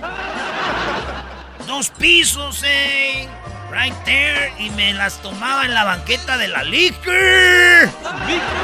[1.67, 3.29] Dos pisos, eh.
[3.71, 4.53] Right there.
[4.59, 7.13] Y me las tomaba en la banqueta de la liquor.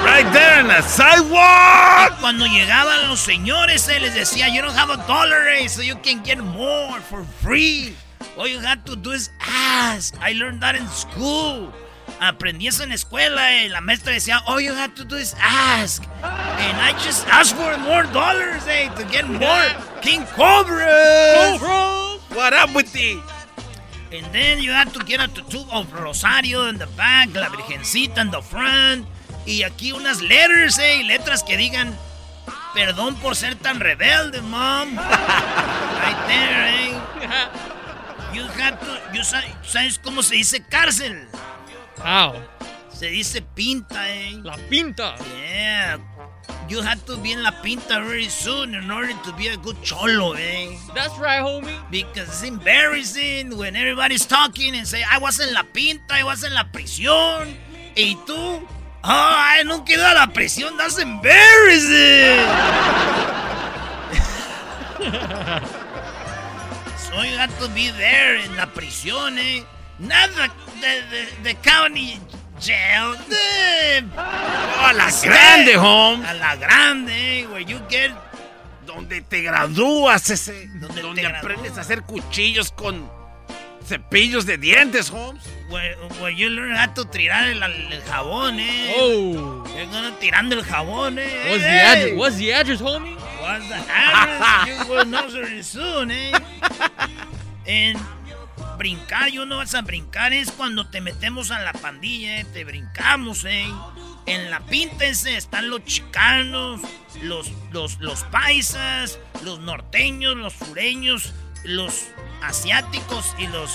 [0.02, 2.12] Right there on the sidewalk.
[2.12, 5.82] Y cuando llegaban los señores, eh, les decía, you don't have a dollar, eh, so
[5.82, 7.94] you can get more for free.
[8.36, 10.14] All you have to do is ask.
[10.20, 11.72] I learned that in school.
[12.20, 15.34] Aprendí eso en la escuela y la maestra decía, all you have to do is
[15.40, 16.02] ask.
[16.22, 19.68] And I just asked for more dollars, eh, to get more
[20.00, 21.60] King Cobras.
[22.30, 23.20] What up with the...
[24.16, 28.18] And then you have to get a tattoo of Rosario in the back, la Virgencita
[28.18, 29.06] in the front.
[29.46, 31.96] Y aquí unas letters, eh, letras que digan,
[32.74, 34.96] perdón por ser tan rebelde, mom.
[34.96, 37.00] right there, eh.
[38.34, 41.28] You have to, you sa- ¿sabes cómo se dice cárcel?
[41.98, 42.34] How?
[42.92, 44.38] Se dice pinta, eh.
[44.44, 45.16] La pinta.
[45.44, 45.98] Yeah.
[46.68, 49.76] You have to be in la pinta very soon in order to be a good
[49.82, 50.76] cholo, eh.
[50.94, 51.76] That's right, homie.
[51.90, 56.42] Because it's embarrassing when everybody's talking and say, I was en la pinta, I was
[56.42, 57.54] en la prisión.
[57.94, 58.66] Y tú,
[59.02, 62.48] ay, nunca he ido a la prisión, that's embarrassing.
[66.96, 69.64] so you have to be there en la prisión, eh.
[69.98, 70.48] Nada
[70.80, 72.18] de, de, de county
[72.60, 73.16] jail.
[74.16, 76.28] A la grande, Holmes.
[76.28, 78.12] A la grande, where you get
[78.86, 80.68] Donde te gradúas, ese.
[80.74, 83.10] Donde Donde, te aprendes a hacer cuchillos con
[83.84, 85.42] cepillos de dientes, Holmes.
[85.70, 88.94] Where, where you learn how to tirar el, el jabón, eh.
[88.98, 89.64] Oh.
[89.74, 91.50] You're gonna tirando el jabón, eh.
[91.50, 92.16] What's the address?
[92.16, 93.16] What's the address, homie?
[93.40, 94.68] What's the address?
[94.86, 96.32] you will know very soon, eh.
[97.66, 97.96] En
[98.74, 102.46] brincar, yo no vas a brincar, es cuando te metemos a la pandilla, eh.
[102.52, 103.66] Te brincamos, eh.
[104.26, 106.80] En la pinta ese están los chicanos,
[107.22, 111.34] los, los, los paisas, los norteños, los sureños,
[111.64, 112.06] los
[112.42, 113.70] asiáticos y los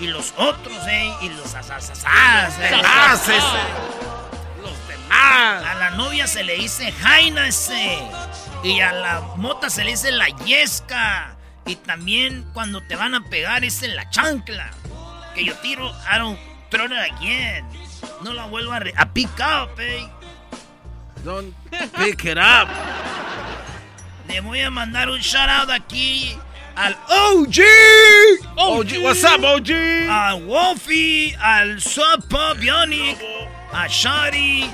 [0.00, 2.04] y los otros, eh, y los asasasas,
[2.58, 2.70] eh.
[4.60, 5.64] Los demás.
[5.64, 7.98] A la novia se le dice jaina ese.
[8.62, 11.33] Y a la mota se le dice la yesca.
[11.66, 14.70] Y también cuando te van a pegar es en la chancla.
[15.34, 16.38] Que yo tiro, I don't
[16.70, 17.66] throw it again.
[18.22, 20.06] No la vuelvo a, re- a pick up, eh.
[21.24, 21.54] Don't
[21.96, 22.68] pick it up.
[24.28, 26.36] Le voy a mandar un shout out aquí
[26.76, 27.58] al OG.
[28.56, 29.70] OG, what's up, OG?
[30.08, 31.78] A Wolfie, al
[32.28, 33.18] Pop Bionic,
[33.72, 34.64] a Shari,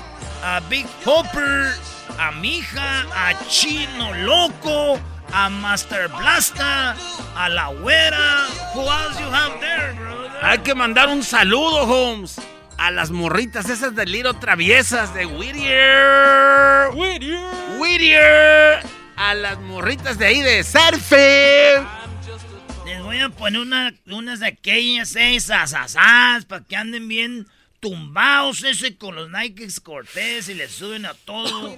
[0.43, 1.73] a Big Hopper,
[2.19, 4.99] a Mija, a Chino Loco,
[5.33, 6.95] a Master Blasta,
[7.35, 8.47] a La Güera.
[8.73, 10.29] Who else you have there, bro?
[10.41, 12.39] Hay que mandar un saludo, Holmes.
[12.77, 16.89] A las morritas esas de Liro Traviesas de Whittier.
[16.95, 17.79] Whittier.
[17.79, 18.79] Whittier.
[19.17, 21.83] A las morritas de ahí de Surfe.
[22.85, 27.47] Les voy a poner una, unas de aquellas seis asasas para que anden bien
[27.81, 31.75] tumbados ese con los Nike Cortés y le suben a todo.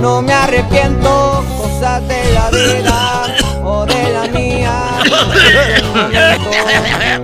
[0.00, 4.80] No me arrepiento, cosas de la vida o de la mía.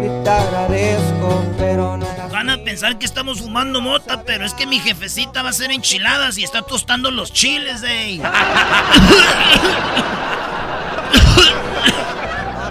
[0.02, 2.06] Y te agradezco, pero no.
[2.32, 5.70] Van a pensar que estamos fumando mota, pero es que mi jefecita va a hacer
[5.70, 8.20] enchiladas y está tostando los chiles, eh.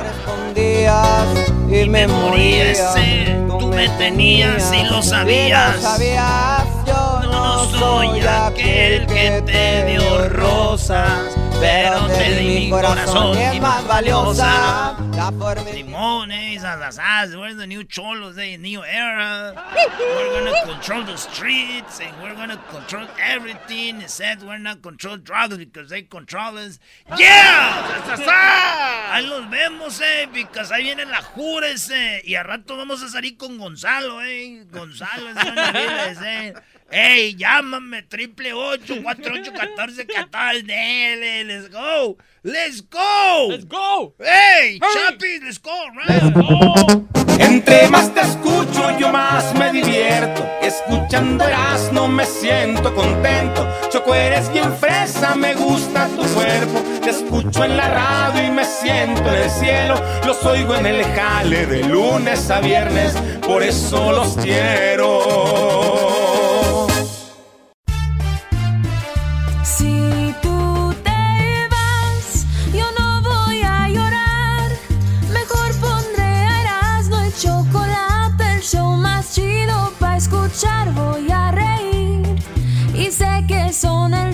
[0.03, 1.25] Respondías
[1.71, 2.97] y me morías.
[2.97, 5.77] ese, me tenías y lo sabías.
[5.77, 12.69] Y lo sabías, yo no soy aquel que te dio rosas, pero te di mi
[12.69, 14.95] corazón es más valiosa.
[15.15, 19.53] La forma Simón, eh, esas asas, we're the new cholos, eh, new era.
[19.99, 24.01] We're gonna control the streets and we're gonna control everything.
[24.01, 26.79] Except we're not control drugs because they control us.
[27.17, 29.09] ¡Yeah!
[29.11, 32.21] Ahí los vemos, eh, because ahí viene la jura ese.
[32.23, 34.65] Y a rato vamos a salir con Gonzalo, eh.
[34.71, 36.53] Gonzalo, es una vida, eh.
[36.91, 44.15] Ey, llámame, triple ocho, cuatro ocho, catorce, catorce, dele, let's go, let's go, let's go,
[44.19, 46.99] hey, Chapi, let's go, right?
[47.39, 50.45] Entre más te escucho, yo más me divierto.
[50.61, 51.45] Escuchando
[51.93, 53.67] no me siento contento.
[53.89, 56.83] Choco, eres bien fresa, me gusta tu cuerpo.
[57.01, 60.01] Te escucho en la radio y me siento en el cielo.
[60.25, 63.13] Los oigo en el jale de lunes a viernes,
[63.45, 66.18] por eso los quiero.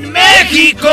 [0.00, 0.88] México!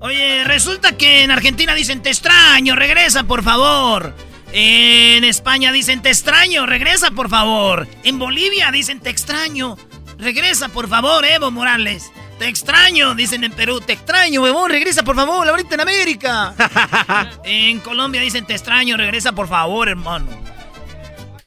[0.00, 4.14] Oye, resulta que en Argentina dicen te extraño, regresa por favor.
[4.52, 7.86] En España dicen te extraño, regresa por favor.
[8.02, 9.76] En Bolivia dicen te extraño,
[10.18, 12.10] regresa por favor, Evo Morales.
[12.38, 13.80] Te extraño, dicen en Perú.
[13.80, 16.54] Te extraño, huevón, regresa por favor, ahorita en América.
[17.44, 20.26] en Colombia dicen te extraño, regresa por favor, hermano.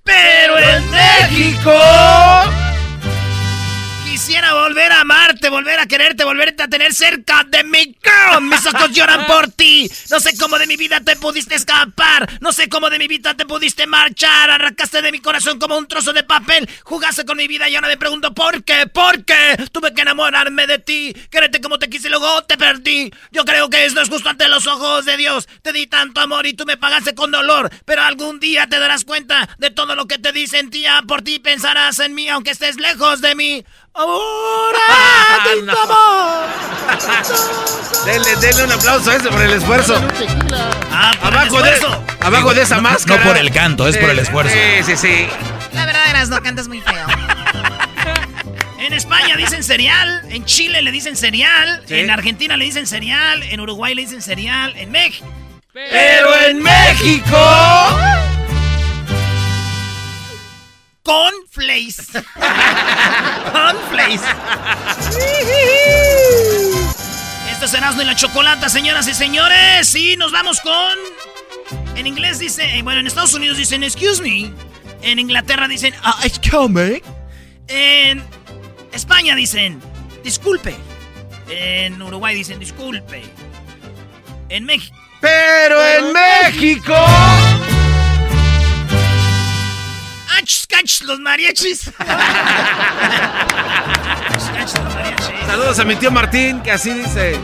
[0.04, 1.72] Pero en México
[4.14, 7.98] quisiera volver a amarte, volver a quererte, volverte a tener cerca de mí.
[8.41, 9.90] Mis ojos lloran por ti.
[10.11, 12.30] No sé cómo de mi vida te pudiste escapar.
[12.40, 14.52] No sé cómo de mi vida te pudiste marchar.
[14.52, 16.69] Arrancaste de mi corazón como un trozo de papel.
[16.84, 18.85] Jugaste con mi vida y ahora me pregunto por qué.
[18.85, 19.57] ¿Por qué?
[19.72, 21.11] Tuve que enamorarme de ti.
[21.31, 23.11] Quererte como te quise y luego te perdí.
[23.31, 25.48] Yo creo que esto es justo ante los ojos de Dios.
[25.64, 27.72] Te di tanto amor y tú me pagaste con dolor.
[27.84, 30.45] Pero algún día te darás cuenta de todo lo que te di.
[30.45, 31.40] Sentía por ti.
[31.40, 33.65] Pensarás en mí aunque estés lejos de mí.
[33.95, 34.80] Ahora
[38.06, 40.02] denle, denle un aplauso a ese por el esfuerzo.
[40.91, 42.03] Ah, abajo, el De, esfuerzo.
[42.22, 43.24] abajo de esa máscara.
[43.24, 44.53] No por el canto, es por el esfuerzo.
[44.53, 45.28] Sí, sí, sí.
[45.74, 47.06] La verdad, eras no cantas muy feo.
[48.80, 51.95] En España dicen cereal, en Chile le dicen cereal, Sí.
[51.99, 55.26] en Argentina le dicen cereal, en Uruguay le dicen cereal, en México.
[55.72, 57.38] Pero en México.
[61.03, 62.11] Cornflakes.
[63.51, 64.21] Cornflakes.
[67.51, 69.93] Esto es Erasmo y la Chocolata, señoras y señores.
[69.95, 70.97] Y nos vamos con...
[71.97, 72.77] En inglés dice...
[72.77, 74.51] eh, Bueno, en Estados Unidos dicen excuse me.
[75.01, 77.01] En Inglaterra dicen "Ah, excuse me.
[77.67, 78.23] En
[78.93, 79.81] España dicen
[80.23, 80.73] disculpe.
[81.49, 83.23] En Uruguay dicen disculpe.
[84.49, 84.95] En México...
[85.21, 86.95] Pero en México.
[90.35, 91.81] ¡Ach, cach, los mariachis!
[95.45, 97.39] Saludos a mi tío Martín, que así dice.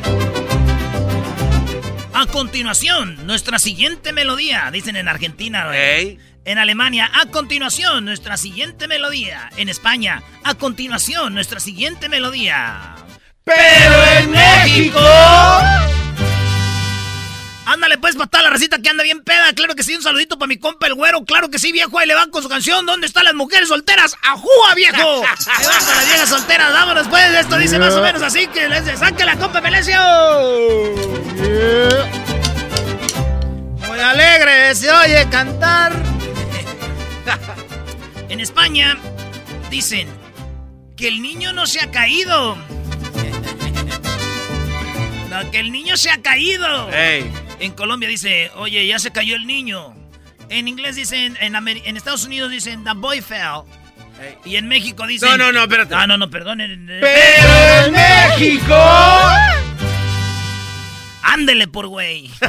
[2.14, 5.70] A continuación, nuestra siguiente melodía, dicen en Argentina.
[5.74, 9.50] En Alemania, a continuación, nuestra siguiente melodía.
[9.58, 12.96] En España, a continuación, nuestra siguiente melodía.
[13.44, 15.00] Pero en México.
[17.70, 19.54] Ándale pues para toda la recita que anda bien peda.
[19.54, 21.24] Claro que sí, un saludito para mi compa el güero.
[21.24, 22.00] Claro que sí, viejo.
[22.00, 22.84] Ahí le van con su canción.
[22.88, 24.16] ¿Dónde están las mujeres solteras?
[24.24, 24.98] ¡Ajúa, viejo!
[24.98, 26.74] Ahí van con las viejas solteras.
[26.74, 27.32] Vámonos pues.
[27.36, 30.00] Esto dice más o menos así que les saque la compa Melesio.
[33.88, 35.94] Muy alegre se oye cantar.
[38.30, 38.96] En España
[39.72, 40.08] dicen
[40.96, 42.58] que el niño no se ha caído.
[45.30, 46.90] No, que el niño se ha caído.
[46.92, 47.32] Ey.
[47.60, 49.94] En Colombia dice, oye, ya se cayó el niño.
[50.50, 51.56] En inglés dicen, en,
[51.98, 53.62] Estados Unidos dicen, the boy fell.
[54.46, 55.30] Y en México dicen...
[55.30, 55.96] No, no, no, espérate.
[55.96, 56.62] Ah, no, no, perdón.
[56.62, 58.76] en- Pero en México.
[61.22, 62.30] Ándele por güey.
[62.40, 62.48] Te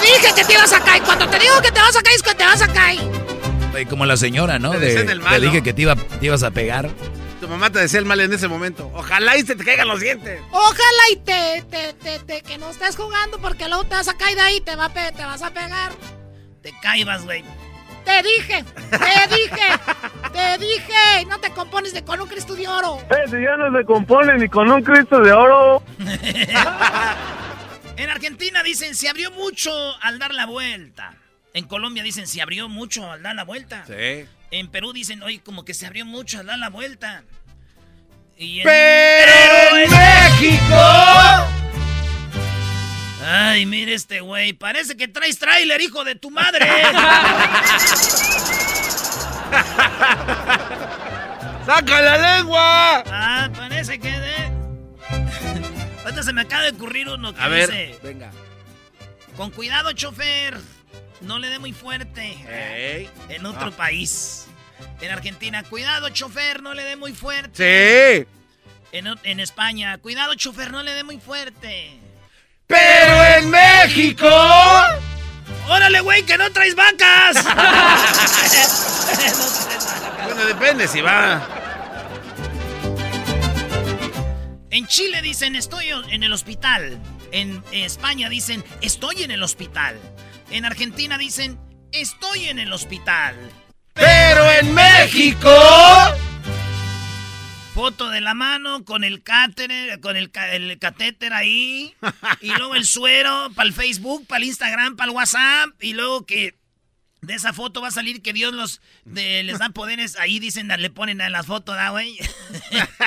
[0.00, 1.02] dije que te ibas a caer.
[1.02, 2.98] Cuando te digo que te vas a caer, es que te vas a caer.
[3.88, 4.72] Como la señora, ¿no?
[4.72, 6.90] Te De- dije que te, iba, te ibas a pegar.
[7.48, 8.90] Tu mamá te decía el mal en ese momento.
[8.94, 10.38] Ojalá y se te caigan los dientes.
[10.50, 14.18] Ojalá y te, te, te, te- que no estés jugando porque luego te vas a
[14.18, 15.92] caer de ahí, te, va a pe- te vas a pegar.
[16.60, 17.42] Te caibas, güey.
[18.04, 19.80] Te dije, te dije,
[20.30, 21.24] te dije.
[21.26, 22.98] No te compones de con un Cristo de oro.
[23.24, 25.82] Ese ya no se compone ni con un Cristo de oro.
[27.96, 29.72] En Argentina dicen, se abrió mucho
[30.02, 31.16] al dar la vuelta.
[31.52, 33.84] En Colombia dicen, se abrió mucho al dar la vuelta.
[33.86, 34.24] Sí.
[34.52, 37.24] En Perú dicen, oye, como que se abrió mucho al dar la vuelta.
[38.38, 40.76] Y en- Pero en México.
[43.26, 46.66] Ay, mire este güey, parece que traes tráiler, hijo de tu madre.
[51.66, 53.02] ¡Saca la lengua!
[53.06, 54.36] ah, parece que de...
[56.04, 58.30] Ahorita se me acaba de ocurrir uno que A ver, dice, venga.
[59.36, 60.56] con cuidado, chofer,
[61.20, 62.36] no le dé muy fuerte.
[63.28, 63.76] En otro Ah.
[63.76, 64.47] país.
[65.00, 68.26] En Argentina, cuidado, chofer, no le dé muy fuerte.
[68.26, 68.34] Sí.
[68.92, 71.98] En, en España, cuidado, chofer, no le dé muy fuerte.
[72.66, 74.28] Pero en México.
[75.68, 77.44] ¡Órale, güey, que no traes vacas!
[80.24, 81.46] Bueno, depende si va.
[84.70, 86.98] En Chile dicen estoy en el hospital.
[87.32, 89.98] En España dicen estoy en el hospital.
[90.50, 91.58] En Argentina dicen
[91.92, 93.34] estoy en el hospital.
[93.98, 95.50] Pero en México.
[97.74, 101.94] Foto de la mano con el cáter, con el, ca- el catéter ahí.
[102.40, 105.70] y luego el suero para el Facebook, para el Instagram, para el WhatsApp.
[105.80, 106.54] Y luego que
[107.20, 110.16] De esa foto va a salir que Dios los de, les da poderes.
[110.16, 112.16] Ahí dicen, le ponen en las fotos, ¿da, güey?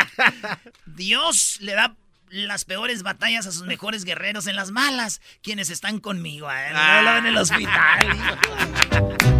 [0.85, 1.95] Dios le da
[2.31, 6.49] las peores batallas a sus mejores guerreros en las malas, quienes están conmigo.
[6.49, 6.69] ¿eh?
[6.73, 8.07] No lo ven en el hospital.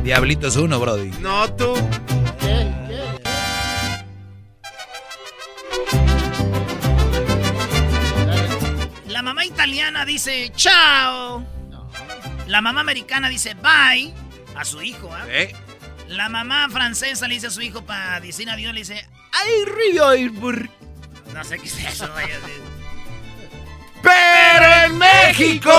[0.03, 1.11] Diablito es uno, Brody.
[1.19, 1.73] No, tú.
[9.07, 11.45] La mamá italiana dice chao.
[12.47, 14.13] La mamá americana dice bye
[14.55, 15.09] a su hijo.
[15.13, 15.26] ¿ah?
[15.30, 15.55] ¿Eh?
[16.07, 20.09] La mamá francesa le dice a su hijo para decir adiós, le dice ay río
[21.34, 22.09] No sé qué es eso.
[22.13, 22.38] vaya.
[25.32, 25.72] México.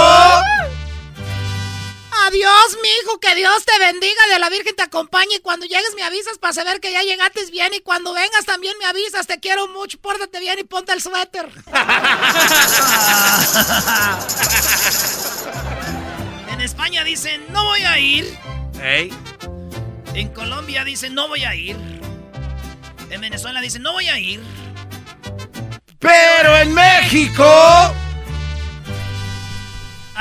[2.27, 6.03] Adiós, mijo, que Dios te bendiga, de la Virgen te acompañe y cuando llegues me
[6.03, 9.69] avisas para saber que ya llegaste bien y cuando vengas también me avisas, te quiero
[9.69, 11.51] mucho, pórtate bien y ponte el suéter.
[16.51, 18.35] En España dicen no voy a ir.
[20.15, 21.77] En Colombia dicen no voy a ir.
[23.11, 24.41] En Venezuela dicen no voy a ir.
[25.99, 27.93] Pero en México.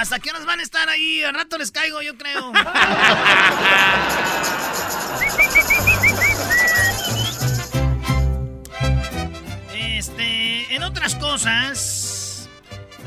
[0.02, 1.22] ¿Hasta qué horas van a estar ahí?
[1.22, 2.52] Al rato les caigo, yo creo.
[9.76, 12.50] Este, en otras cosas,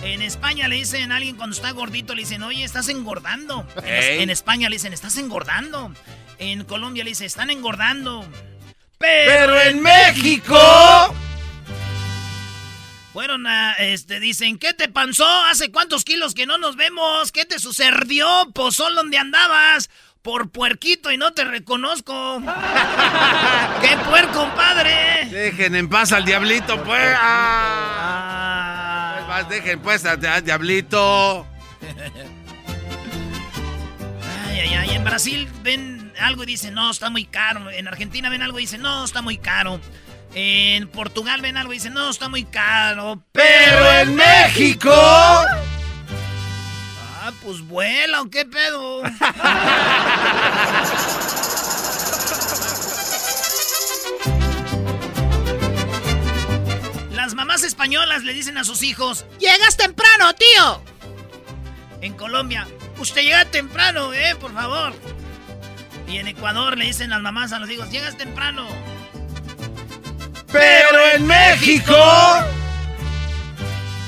[0.04, 3.66] en España le dicen a alguien cuando está gordito, le dicen, oye, estás engordando.
[3.82, 5.92] En, España le dicen, estás engordando.
[6.38, 8.24] En Colombia le dicen, están engordando.
[8.98, 10.56] Pero en México.
[13.14, 15.24] Fueron a, este, dicen, ¿qué te pasó?
[15.44, 17.30] ¿Hace cuántos kilos que no nos vemos?
[17.30, 18.26] ¿Qué te sucedió?
[18.52, 19.88] Pozol, ¿dónde andabas?
[20.20, 22.42] Por puerquito y no te reconozco.
[23.80, 25.28] ¡Qué puerco, compadre!
[25.30, 27.14] Dejen en paz al diablito, pues.
[27.16, 29.12] Ah.
[29.14, 31.46] Pues vas, Dejen pues al al diablito.
[34.48, 34.90] Ay, ay, ay.
[34.90, 37.70] En Brasil ven algo y dicen, no, está muy caro.
[37.70, 39.80] En Argentina ven algo y dicen, no, está muy caro.
[40.34, 43.22] En Portugal ven algo y dicen, no, está muy caro.
[43.32, 44.90] Pero en México.
[44.92, 45.46] Ah,
[47.42, 49.02] pues vuela, ¿o qué pedo?
[57.12, 60.82] Las mamás españolas le dicen a sus hijos, Llegas temprano, tío.
[62.00, 62.66] en Colombia,
[62.98, 64.92] usted llega temprano, eh, por favor.
[66.08, 68.66] Y en Ecuador le dicen las mamás a los hijos, llegas temprano.
[70.54, 71.96] Pero en México.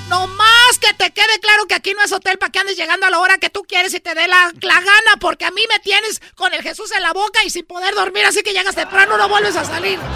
[0.08, 3.06] No más que te quede claro que aquí no es hotel para que andes llegando
[3.06, 5.62] a la hora que tú quieres y te dé la, la gana, porque a mí
[5.68, 8.76] me tienes con el Jesús en la boca y sin poder dormir, así que llegas
[8.76, 9.98] temprano, no vuelves a salir.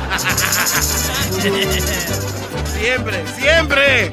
[2.81, 4.13] Siempre, siempre.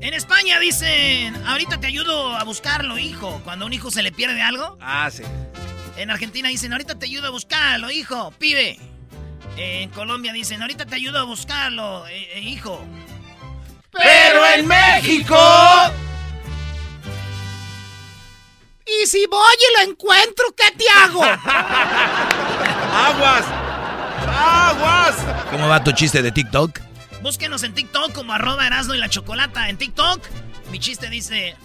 [0.00, 3.40] En España dicen, ahorita te ayudo a buscarlo, hijo.
[3.44, 4.78] Cuando a un hijo se le pierde algo.
[4.80, 5.24] Ah, sí.
[5.96, 8.78] En Argentina dicen, ahorita te ayudo a buscarlo, hijo, pibe.
[9.60, 12.80] En Colombia dicen, ahorita te ayudo a buscarlo, eh, eh, hijo.
[13.90, 15.36] Pero en México.
[18.86, 21.24] Y si voy y lo encuentro, ¿qué te hago?
[22.94, 23.44] Aguas.
[24.28, 25.16] Aguas.
[25.50, 26.78] ¿Cómo va tu chiste de TikTok?
[27.22, 29.68] Búsquenos en TikTok como arroba Erasno y la Chocolata.
[29.68, 30.20] En TikTok,
[30.70, 31.56] mi chiste dice,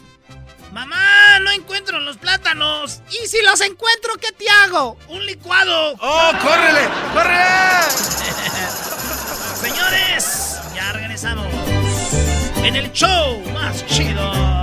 [0.73, 3.01] mamá, no encuentro los plátanos.
[3.11, 4.97] Y si los encuentro, ¿qué te hago?
[5.07, 5.93] Un licuado.
[5.99, 6.89] ¡Oh, córrele!
[7.13, 7.43] ¡Córrele!
[9.61, 11.45] Señores, ya regresamos.
[12.63, 14.62] En el show más chido.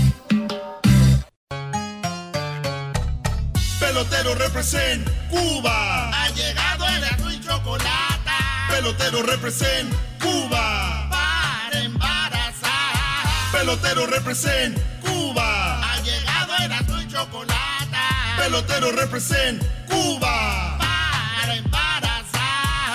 [3.91, 6.11] Pelotero represent Cuba.
[6.13, 8.31] Ha llegado el azul y chocolate
[8.69, 11.09] Pelotero represent Cuba.
[11.09, 13.51] para embarazar.
[13.51, 15.81] Pelotero represent Cuba.
[15.83, 17.97] Ha llegado el azul y chocolate
[18.37, 20.77] Pelotero represent Cuba.
[20.79, 22.93] para embarazar.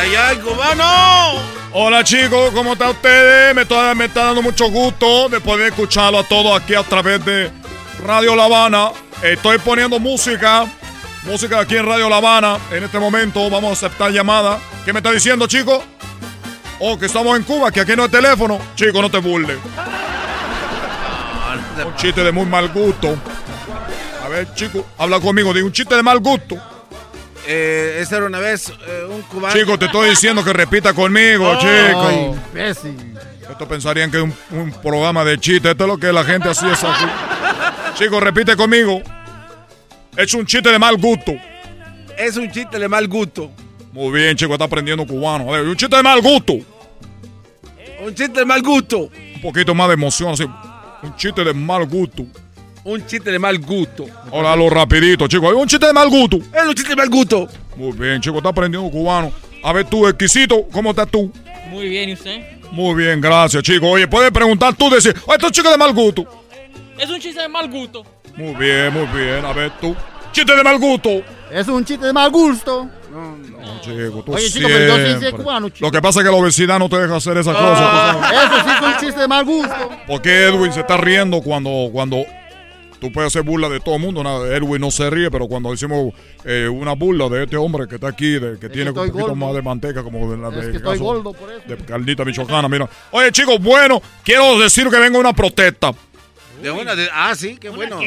[0.00, 1.58] ¡Ay, ay, cubano!
[1.74, 3.54] Hola chicos, ¿cómo están ustedes?
[3.54, 7.22] Me está, me está dando mucho gusto de poder escucharlo a todos aquí a través
[7.26, 7.57] de
[8.04, 8.90] Radio La Habana.
[9.22, 10.66] Estoy poniendo música,
[11.24, 12.58] música aquí en Radio La Habana.
[12.72, 14.58] En este momento vamos a aceptar llamada.
[14.84, 15.82] ¿Qué me está diciendo, chico?
[16.80, 18.58] Oh, que estamos en Cuba, que aquí no hay teléfono.
[18.76, 19.58] Chico, no te burles.
[21.84, 23.16] Un chiste de muy mal gusto.
[24.24, 25.52] A ver, chico, habla conmigo.
[25.52, 26.56] Digo, un chiste de mal gusto.
[27.46, 29.54] Eh, esta era una vez eh, un cubano.
[29.54, 31.58] Chico, te estoy diciendo que repita conmigo, Oh.
[31.58, 32.36] chico.
[32.52, 33.14] Imbécil.
[33.50, 35.70] Esto pensarían que es un, un programa de chiste.
[35.70, 36.80] Esto es lo que la gente hacía es.
[37.94, 39.02] Chico, repite conmigo.
[40.16, 41.32] Es un chiste de mal gusto.
[42.16, 43.50] Es un chiste de mal gusto.
[43.92, 45.52] Muy bien, chico, está aprendiendo cubano.
[45.52, 46.54] A ver, un chiste de mal gusto.
[48.00, 48.98] Un chiste de mal gusto.
[49.34, 50.44] Un poquito más de emoción, así.
[51.02, 52.24] Un chiste de mal gusto.
[52.84, 54.06] Un chiste de mal gusto.
[54.32, 55.48] Ahora lo rapidito, chico.
[55.48, 56.36] Un chiste de mal gusto.
[56.36, 57.48] Es un chiste de mal gusto.
[57.76, 59.32] Muy bien, chico, está aprendiendo cubano.
[59.62, 61.32] A ver, tú, exquisito, ¿cómo estás tú?
[61.70, 62.42] Muy bien, ¿y usted?
[62.72, 63.88] Muy bien, gracias, chico.
[63.90, 66.46] Oye, puedes preguntar tú, decir, oye, este es un chico de mal gusto.
[66.98, 68.04] Es un chiste de mal gusto.
[68.36, 69.44] Muy bien, muy bien.
[69.44, 69.94] A ver, tú.
[70.32, 71.10] Chiste de mal gusto.
[71.50, 72.88] Es un chiste de mal gusto.
[73.10, 75.42] No, chico, tú Oye, chico, pero yo sí siempre.
[75.42, 75.86] cubano, chico.
[75.86, 78.32] Lo que pasa es que la obesidad no te deja hacer esas Ah, cosas.
[78.44, 79.90] Eso sí es un chiste de mal gusto.
[80.06, 82.18] ¿Por qué Edwin se está riendo cuando, cuando
[83.00, 84.22] tú puedes hacer burla de todo el mundo?
[84.22, 86.12] Nada, Edwin no se ríe, pero cuando hicimos
[86.44, 89.28] eh, una burla de este hombre que está aquí, de, que tiene un estoy poquito
[89.30, 89.34] gordo.
[89.46, 91.62] más de manteca, como de la Es de, que estoy caso gordo por eso.
[91.66, 92.88] de Carlita Michoacana, mira.
[93.10, 95.92] Oye, chicos, bueno, quiero decir que venga una protesta.
[96.62, 97.08] De una de.
[97.12, 98.00] Ah, sí, qué bueno.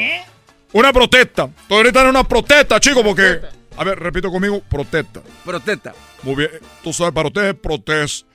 [0.72, 1.48] Una protesta.
[1.62, 3.40] Estoy ahorita en una protesta, chicos, porque.
[3.76, 5.22] A ver, repito conmigo, protesta.
[5.44, 5.94] Protesta.
[6.22, 6.50] Muy bien.
[6.82, 8.26] Tú sabes, para ustedes, protesta.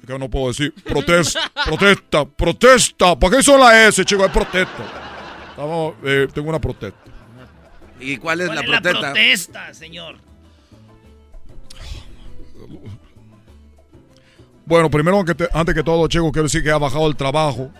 [0.00, 0.72] Es que no puedo decir.
[0.84, 3.18] Protesta, protesta, protesta.
[3.18, 4.26] ¿Por qué son las S, chicos?
[4.26, 4.84] Es protesta.
[5.50, 6.98] Estamos, eh, tengo una protesta.
[7.98, 9.12] ¿Y cuál es ¿Cuál la es la protesta?
[9.12, 10.16] protesta, señor?
[14.64, 17.70] Bueno, primero, antes que todo, chicos, quiero decir que ha bajado el trabajo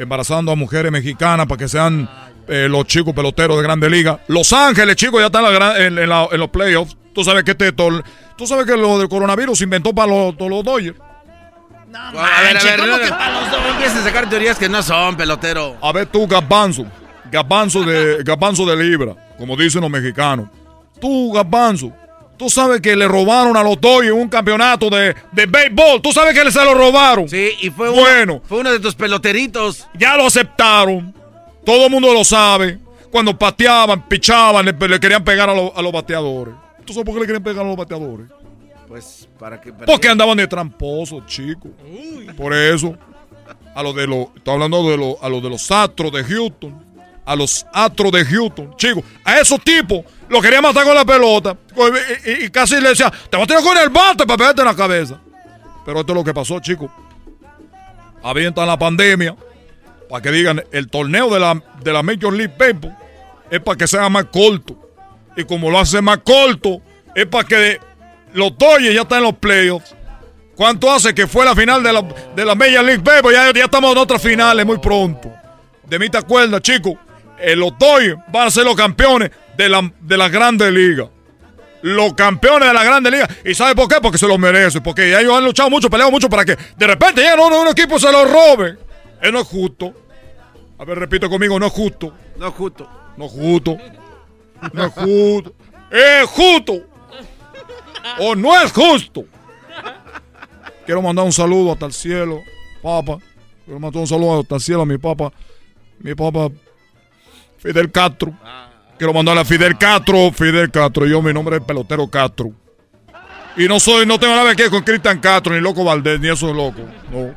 [0.00, 2.08] embarazando a mujeres mexicanas para que sean
[2.48, 4.20] eh, los chicos peloteros de Grande Liga.
[4.28, 6.96] Los Ángeles, chicos, ya están en, la gran- en- en la- en los playoffs.
[7.14, 8.02] Tú sabes que este tol-
[8.36, 10.96] tú sabes que lo del coronavirus se inventó para los, todos los Dodgers.
[11.94, 14.58] a ver, a ver, ¿cómo no, que no, para los no empieces a sacar teorías
[14.58, 15.76] que no son, pelotero.
[15.82, 16.86] A ver tú, Gabanzo.
[17.30, 20.48] Gabanzo de, Gabanzo de Libra, como dicen los mexicanos.
[21.00, 21.92] Tú, Gabanzo,
[22.40, 26.00] tú sabes que le robaron a los Dodgers un campeonato de, de béisbol.
[26.00, 27.28] Tú sabes que se lo robaron.
[27.28, 28.36] Sí, y fue bueno.
[28.36, 29.86] uno, fue uno de tus peloteritos.
[29.92, 31.14] Ya lo aceptaron.
[31.66, 32.78] Todo el mundo lo sabe.
[33.10, 36.54] Cuando pateaban, pichaban, le, le querían pegar a, los- a los bateadores.
[36.86, 38.26] ¿Tú sabes por qué le querían pegar a los bateadores?
[38.88, 39.70] Pues, para que.
[39.74, 41.70] para Porque que- andaban de tramposos, chicos.
[42.38, 42.96] Por eso,
[43.74, 46.82] a los de los, estoy hablando de los, a los de los Astros de Houston,
[47.24, 51.56] a los Astros de Houston, chicos, a esos tipos los querían matar con la pelota
[52.24, 54.76] y, casi le decía, te voy a tirar con el bate para pegarte en la
[54.76, 55.20] cabeza.
[55.84, 56.90] Pero esto es lo que pasó, chicos.
[58.22, 59.34] Avientan la pandemia
[60.08, 62.96] para que digan, el torneo de la, de la Major League Baseball
[63.50, 64.76] es para que sea más corto.
[65.36, 66.80] Y como lo hace más corto,
[67.14, 67.80] es para que
[68.32, 69.94] los Dodgers ya están en los playoffs.
[70.54, 72.02] ¿Cuánto hace que fue la final de la,
[72.34, 73.32] de la Major League Baseball?
[73.32, 75.32] Ya, ya estamos en otras finales muy pronto.
[75.86, 76.94] De mí te acuerdas, chicos.
[77.40, 81.08] Eh, los Dodgers van a ser los campeones de la, de la Grande Liga.
[81.82, 83.28] Los campeones de la Grande Liga.
[83.44, 83.96] ¿Y sabe por qué?
[84.02, 84.82] Porque se lo merecen.
[84.82, 87.62] Porque ya ellos han luchado mucho, peleado mucho para que de repente lleguen uno de
[87.62, 88.76] un equipo y se lo robe.
[89.20, 89.94] Eso no es justo.
[90.78, 92.12] A ver, repite conmigo, no es justo.
[92.36, 92.88] No es justo.
[93.16, 93.78] No es justo.
[94.72, 95.54] No es justo.
[95.90, 96.72] Es justo.
[98.18, 99.24] O no es justo.
[100.86, 102.40] Quiero mandar un saludo hasta el cielo,
[102.82, 103.18] papá.
[103.64, 105.32] Quiero mandar un saludo hasta el cielo a mi papá.
[105.98, 106.48] Mi papá,
[107.60, 108.32] Fidel Castro.
[108.98, 111.06] Quiero mandarle a Fidel Castro, Fidel Castro.
[111.06, 112.52] Yo, mi nombre es Pelotero Castro.
[113.56, 116.28] Y no soy, no tengo nada que ver con Cristian Castro, ni Loco Valdés, ni
[116.28, 116.82] esos locos.
[117.10, 117.34] No.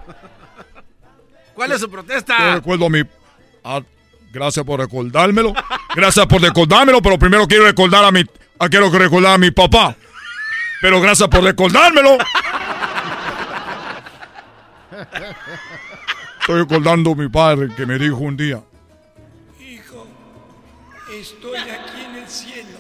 [1.54, 2.56] ¿Cuál es su Yo protesta?
[2.56, 3.02] recuerdo a mi.
[3.64, 3.82] ah,
[4.32, 5.54] gracias por recordármelo.
[5.96, 8.24] Gracias por recordármelo, pero primero quiero recordar a mi.
[8.60, 9.96] ah, quiero recordar a mi papá.
[10.82, 12.18] Pero gracias por recordármelo.
[16.42, 18.62] Estoy recordando a mi padre que me dijo un día.
[21.20, 22.78] Estoy aquí en el cielo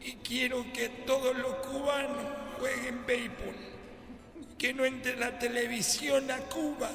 [0.00, 2.24] y quiero que todos los cubanos
[2.58, 3.54] jueguen béisbol.
[4.58, 6.90] Que no entre la televisión a Cuba,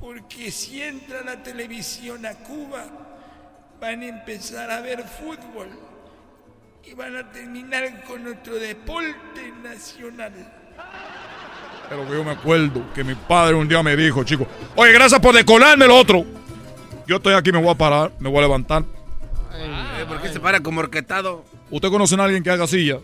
[0.00, 2.86] porque si entra la televisión a Cuba,
[3.80, 5.68] van a empezar a ver fútbol
[6.84, 10.32] y van a terminar con nuestro deporte nacional.
[11.88, 14.46] Pero yo me acuerdo que mi padre un día me dijo, chico,
[14.76, 16.24] oye, gracias por decolarme el otro.
[17.06, 18.97] Yo estoy aquí, me voy a parar, me voy a levantar.
[20.08, 21.44] ¿Por qué se para como orquetado?
[21.70, 22.98] ¿Usted conocen a alguien que haga silla?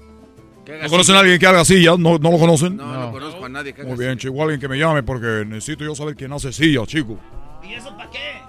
[0.64, 1.92] ¿Que haga ¿No conocen a alguien que haga silla?
[1.98, 2.76] ¿No, no lo conocen?
[2.76, 5.44] No, no, conozco a nadie que haga Muy bien, chico, alguien que me llame porque
[5.46, 7.18] necesito yo saber quién hace silla, chico.
[7.62, 8.40] ¿Y eso para qué?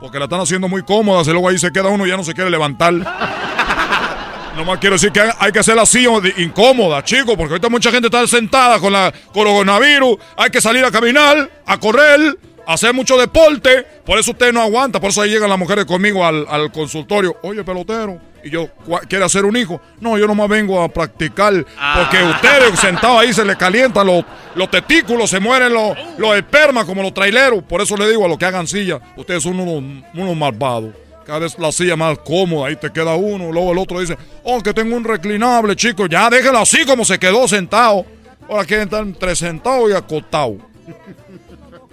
[0.00, 2.24] Porque la están haciendo muy cómoda, y luego ahí se queda uno y ya no
[2.24, 2.92] se quiere levantar.
[4.56, 8.08] Nomás quiero decir que hay que hacer la silla incómoda, chico, porque ahorita mucha gente
[8.08, 10.18] está sentada con la coronavirus.
[10.36, 12.36] Hay que salir a caminar, a correr,
[12.66, 13.84] hacer mucho deporte.
[14.04, 17.36] Por eso usted no aguanta, por eso ahí llegan las mujeres conmigo al, al consultorio.
[17.42, 18.68] Oye, pelotero, y yo
[19.08, 19.80] quiere hacer un hijo.
[20.00, 21.52] No, yo nomás vengo a practicar.
[21.54, 22.30] Porque Ah.
[22.34, 24.24] ustedes sentados ahí se le calientan los,
[24.54, 27.62] los testículos, se mueren los, los espermas como los traileros.
[27.64, 30.92] Por eso le digo a los que hagan silla, ustedes son unos, unos malvados.
[31.24, 34.60] Cada vez la silla más cómoda, ahí te queda uno, luego el otro dice, oh,
[34.60, 38.04] que tengo un reclinable, chicos, ya déjelo así como se quedó sentado.
[38.48, 40.56] Ahora quieren estar entre sentado y acostado.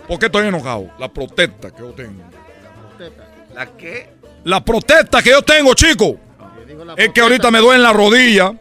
[0.09, 0.89] ¿Por qué estoy enojado?
[0.97, 2.23] La protesta que yo tengo.
[3.53, 4.09] ¿La qué?
[4.43, 6.17] La protesta que yo tengo, chico.
[6.97, 8.51] Es que ahorita me duele la rodilla.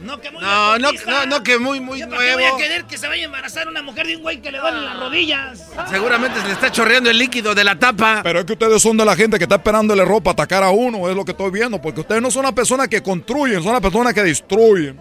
[0.00, 2.48] No, que muy No, no, no, no, que muy, muy ¿Yo para qué voy a
[2.48, 2.58] nuevo.
[2.58, 4.98] querer que se vaya a embarazar una mujer de un güey que le duelen las
[4.98, 5.70] rodillas?
[5.88, 8.20] Seguramente se le está chorreando el líquido de la tapa.
[8.24, 10.64] Pero es que ustedes son de la gente que está esperando el error para atacar
[10.64, 13.62] a uno, es lo que estoy viendo, porque ustedes no son las personas que construyen,
[13.62, 14.98] son las personas que destruyen.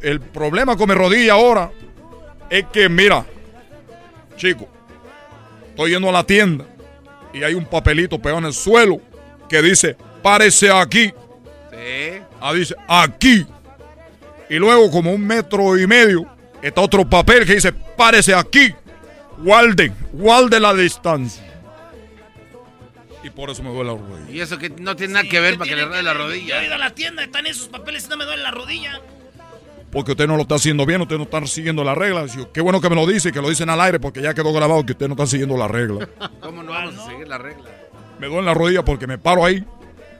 [0.00, 1.72] El problema con mi rodilla ahora
[2.48, 3.26] es que, mira,
[4.36, 4.68] chico,
[5.70, 6.64] estoy yendo a la tienda
[7.32, 9.00] y hay un papelito pegado en el suelo
[9.48, 11.12] que dice, párese aquí.
[11.70, 12.20] Sí.
[12.40, 13.46] Ah, dice, aquí.
[14.48, 16.26] Y luego, como un metro y medio,
[16.62, 18.74] está otro papel que dice, párese aquí.
[19.38, 21.42] Guarde, guarde la distancia.
[23.24, 24.30] Y por eso me duele la rodilla.
[24.30, 26.22] Y eso que no tiene nada que ver para que le ruede la Yo he
[26.22, 26.64] rodilla.
[26.64, 29.00] ido a la tienda, están esos papeles y no me duele la rodilla.
[29.94, 32.34] Porque usted no lo está haciendo bien, usted no está siguiendo las reglas.
[32.34, 34.52] Yo, Qué bueno que me lo dice que lo dicen al aire porque ya quedó
[34.52, 36.08] grabado que usted no está siguiendo las reglas.
[36.40, 37.70] ¿Cómo no vamos a seguir la regla?
[38.18, 39.64] Me duele la rodilla porque me paro ahí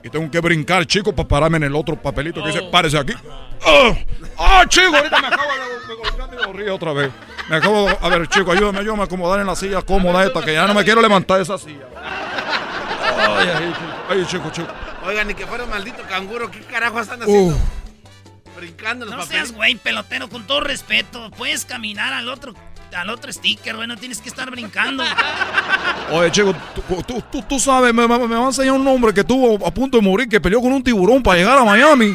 [0.01, 3.13] y tengo que brincar, chico, para pararme en el otro papelito que dice, párese aquí.
[3.65, 3.93] ¡Ah!
[4.37, 4.95] ¡Ah, chico!
[4.95, 7.11] Ahorita me acabo de, golpear mi rodilla otra vez.
[7.49, 7.97] Me acabo de...
[7.99, 10.73] A ver, chico, ayúdame, ayúdame a acomodar en la silla cómoda esta, que ya no
[10.73, 11.85] me quiero levantar de esa silla.
[11.97, 14.67] Ay, ay, chico, ay, chico, chico.
[15.05, 17.55] Oigan, ni que fuera un maldito canguro, ¿qué carajo están haciendo?
[17.55, 17.84] Uf.
[18.57, 19.47] Brincando los No papeles.
[19.47, 21.29] seas güey, pelotero, con todo respeto.
[21.37, 22.53] Puedes caminar al otro,
[22.95, 25.03] al otro sticker, güey, no tienes que estar brincando.
[26.11, 26.55] Oye, chico,
[26.87, 29.65] tú, tú, tú, tú sabes, me, me- me va a enseñar un hombre que estuvo
[29.65, 32.13] a punto de morir, que peleó con un tiburón para llegar a Miami.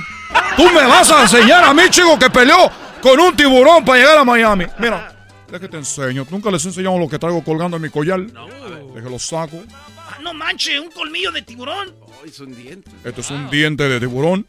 [0.56, 2.70] Tú me vas a enseñar a mí, chico, que peleó
[3.02, 4.66] con un tiburón para llegar a Miami.
[4.78, 5.14] Mira,
[5.52, 6.26] es que te enseño.
[6.30, 8.20] Nunca les he enseñado lo que traigo colgando en mi collar.
[8.94, 9.62] Déjalo saco.
[9.98, 11.94] Ah, no manches, un colmillo de tiburón.
[12.24, 12.92] Ay, son dientes.
[13.04, 14.46] Este es un diente de tiburón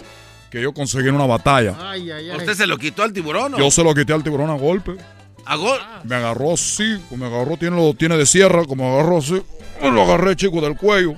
[0.51, 1.75] que yo conseguí en una batalla.
[1.79, 2.37] Ay, ay, ay.
[2.37, 3.57] ¿Usted se lo quitó al tiburón o?
[3.57, 4.97] Yo se lo quité al tiburón a golpe.
[5.45, 5.79] ¿A gol?
[6.03, 9.41] Me agarró así, me agarró, tiene, lo tiene de sierra, como me agarró así.
[9.81, 11.15] Lo agarré, chico, del cuello.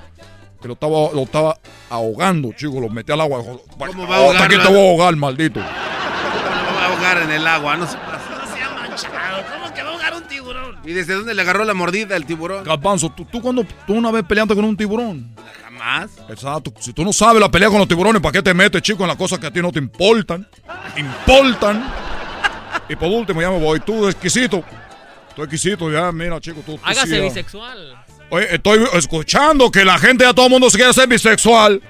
[0.62, 1.58] Que lo estaba, lo estaba
[1.90, 2.80] ahogando, chico.
[2.80, 3.42] Lo metí al agua.
[3.44, 4.32] ¿Cómo va a ahogarlo?
[4.32, 5.60] Hasta aquí te voy a ahogar, maldito.
[5.60, 7.76] ¿Cómo va a ahogar en el agua?
[7.76, 8.46] No se pasa.
[8.46, 10.76] No sea manchado, ¿cómo que va a ahogar un tiburón?
[10.86, 12.64] ¿Y desde dónde le agarró la mordida el tiburón?
[12.64, 15.36] Garbanzo, ¿tú, tú cuando tú una vez peleaste con un tiburón.
[16.30, 16.74] Exacto.
[16.80, 19.10] Si tú no sabes la pelea con los tiburones, ¿para qué te metes, chico, en
[19.10, 20.48] las cosas que a ti no te importan?
[20.98, 21.84] Importan.
[22.90, 23.80] Y por último, ya me voy.
[23.80, 24.62] Tú, exquisito.
[25.36, 26.74] Tú, exquisito, ya, mira, chico, tú.
[26.76, 28.04] tú Hágase sí, bisexual.
[28.30, 31.82] Oye, estoy escuchando que la gente, ya todo el mundo se quiere ser bisexual.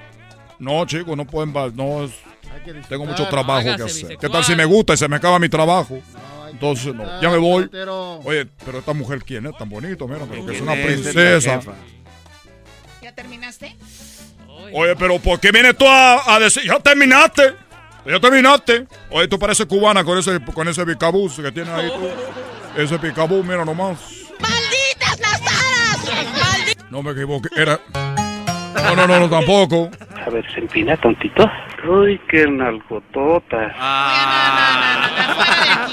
[0.60, 1.52] No, chicos, no pueden.
[1.76, 2.12] No, es-
[2.88, 4.18] tengo mucho trabajo que hacer.
[4.18, 6.00] ¿Qué tal si me gusta y se me acaba mi trabajo?
[6.52, 7.70] Entonces, no, ya me voy.
[8.24, 9.58] Oye, pero esta mujer, ¿quién es?
[9.58, 11.60] Tan bonito, mira, pero que es ¿Quién una princesa.
[13.14, 13.16] Jefa.
[13.16, 13.76] ¿Ya terminaste?
[14.74, 17.56] Oye, pero ¿por qué vienes tú a, a decir, ya terminaste?
[18.06, 18.88] Ya terminaste.
[19.10, 22.10] Oye, tú pareces cubana con ese, con ese picabús que tienes ahí tú.
[22.82, 24.00] Ese picabús, mira nomás.
[24.40, 26.76] ¡Malditas las aras!
[26.90, 27.80] No me equivoqué, era...
[27.94, 29.92] No, no, no, no, tampoco.
[30.26, 31.48] A ver, se empina tantito.
[31.88, 33.76] Uy, qué nalgotota.
[35.46, 35.88] Fuera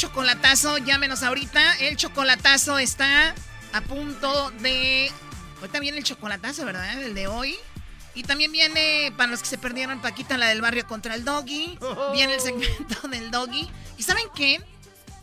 [0.00, 0.78] chocolatazo?
[0.78, 1.74] Llámenos ahorita.
[1.78, 3.34] El chocolatazo está
[3.74, 5.12] a punto de.
[5.60, 7.02] Ahorita viene el chocolatazo, ¿verdad?
[7.02, 7.54] El de hoy.
[8.14, 11.78] Y también viene, para los que se perdieron, Paquita, la del barrio contra el doggy.
[12.14, 13.70] Viene el segmento del doggy.
[13.98, 14.64] ¿Y saben qué?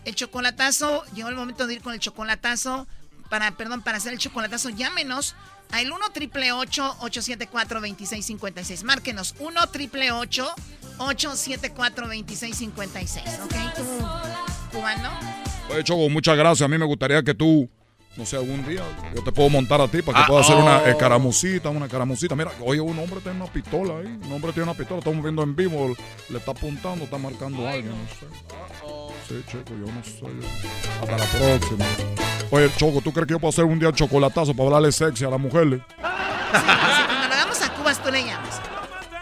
[0.05, 2.87] El chocolatazo, llegó el momento de ir con el chocolatazo.
[3.29, 5.35] Para, perdón, para hacer el chocolatazo, llámenos
[5.71, 8.83] al 1 triple 874 2656.
[8.83, 13.25] Márquenos 1 triple 874 2656.
[13.43, 14.46] ¿Ok?
[14.71, 15.09] ¿Tú, cubano?
[15.71, 16.65] Oye, Choco, muchas gracias.
[16.65, 17.69] A mí me gustaría que tú,
[18.15, 18.81] no sé, algún día,
[19.15, 20.85] yo te puedo montar a ti para que Ah, puedas hacer una oh.
[20.87, 22.35] escaramucita, una escaramucita.
[22.35, 24.07] Mira, oye, un hombre tiene una pistola ahí.
[24.07, 25.93] Un hombre tiene una pistola, estamos viendo en vivo,
[26.29, 28.25] le está apuntando, está marcando a alguien, no sé.
[29.27, 30.21] Sí, Choco, yo no sé.
[30.21, 31.85] yo- Hasta la próxima.
[32.49, 35.29] Oye, Choco, ¿tú crees que yo puedo hacer un día chocolatazo para hablarle sexy a
[35.29, 35.81] las mujeres?
[35.99, 38.61] Cuando lo hagamos a Cuba, tú le llamas.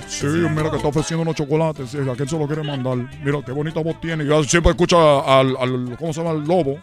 [0.07, 1.89] Sí, mira que está ofreciendo unos chocolates.
[1.89, 2.97] Sí, ¿A quién se lo quiere mandar?
[3.23, 4.25] Mira, qué bonita voz tiene.
[4.25, 6.35] Yo siempre escucho al, al- ¿cómo se llama?
[6.39, 6.77] El lobo.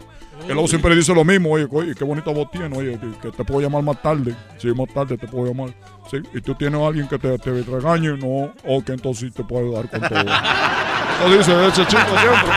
[0.49, 1.53] El lobo siempre dice lo mismo.
[1.53, 2.77] Oye, oye, qué bonita voz tiene.
[2.77, 4.35] Oye, que, que te puedo llamar más tarde.
[4.59, 5.71] Sí, más tarde te puedo llamar.
[6.11, 8.17] Sí, y tú tienes a alguien que te, te regañe.
[8.19, 10.21] No, ok, entonces sí te puedo dar con todo.
[10.21, 12.53] Eso dice ese chico siempre.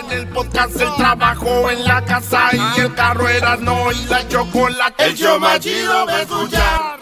[0.00, 4.04] en el podcast podcast, el trabajo en la casa y el carro era no y
[4.06, 5.04] la chocolate.
[5.06, 7.01] El show más chido va a escuchar.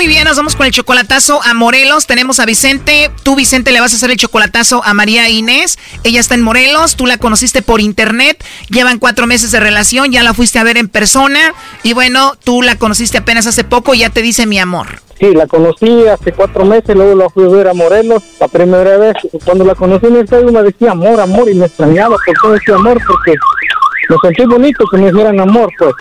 [0.00, 2.06] Muy bien, nos vamos con el chocolatazo a Morelos.
[2.06, 3.10] Tenemos a Vicente.
[3.22, 5.78] Tú, Vicente, le vas a hacer el chocolatazo a María Inés.
[6.04, 6.96] Ella está en Morelos.
[6.96, 8.42] Tú la conociste por internet.
[8.70, 10.10] Llevan cuatro meses de relación.
[10.10, 11.52] Ya la fuiste a ver en persona.
[11.82, 15.02] Y bueno, tú la conociste apenas hace poco y ya te dice mi amor.
[15.18, 18.96] Sí, la conocí hace cuatro meses, luego la fui a ver a Morelos, la primera
[18.96, 19.16] vez.
[19.44, 22.54] Cuando la conocí en el Facebook me decía amor, amor, y me extrañaba por todo
[22.56, 23.34] ese amor, porque
[24.08, 25.92] me sentí bonito que me dijeran amor, pues.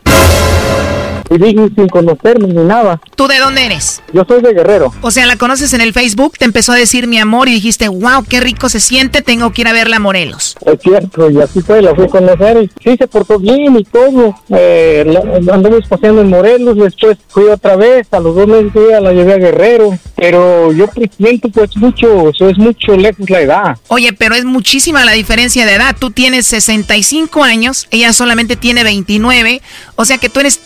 [1.29, 2.99] Y dije sin conocerme ni nada.
[3.15, 4.01] ¿Tú de dónde eres?
[4.13, 4.91] Yo soy de Guerrero.
[5.01, 7.87] O sea, la conoces en el Facebook, te empezó a decir mi amor y dijiste,
[7.87, 10.55] wow, qué rico se siente, tengo que ir a verla a Morelos.
[10.65, 13.83] Es cierto, y así fue, la fui a conocer y sí se portó bien y
[13.83, 14.35] todo.
[14.49, 18.91] Eh, la- andamos paseando en Morelos, después fui otra vez, a los dos meses fui
[18.93, 20.85] a la llevé a Guerrero, pero yo
[21.17, 23.77] siento pues mucho, eso es mucho lejos la edad.
[23.87, 25.95] Oye, pero es muchísima la diferencia de edad.
[25.99, 29.61] Tú tienes 65 años, ella solamente tiene 29,
[29.95, 30.57] o sea que tú eres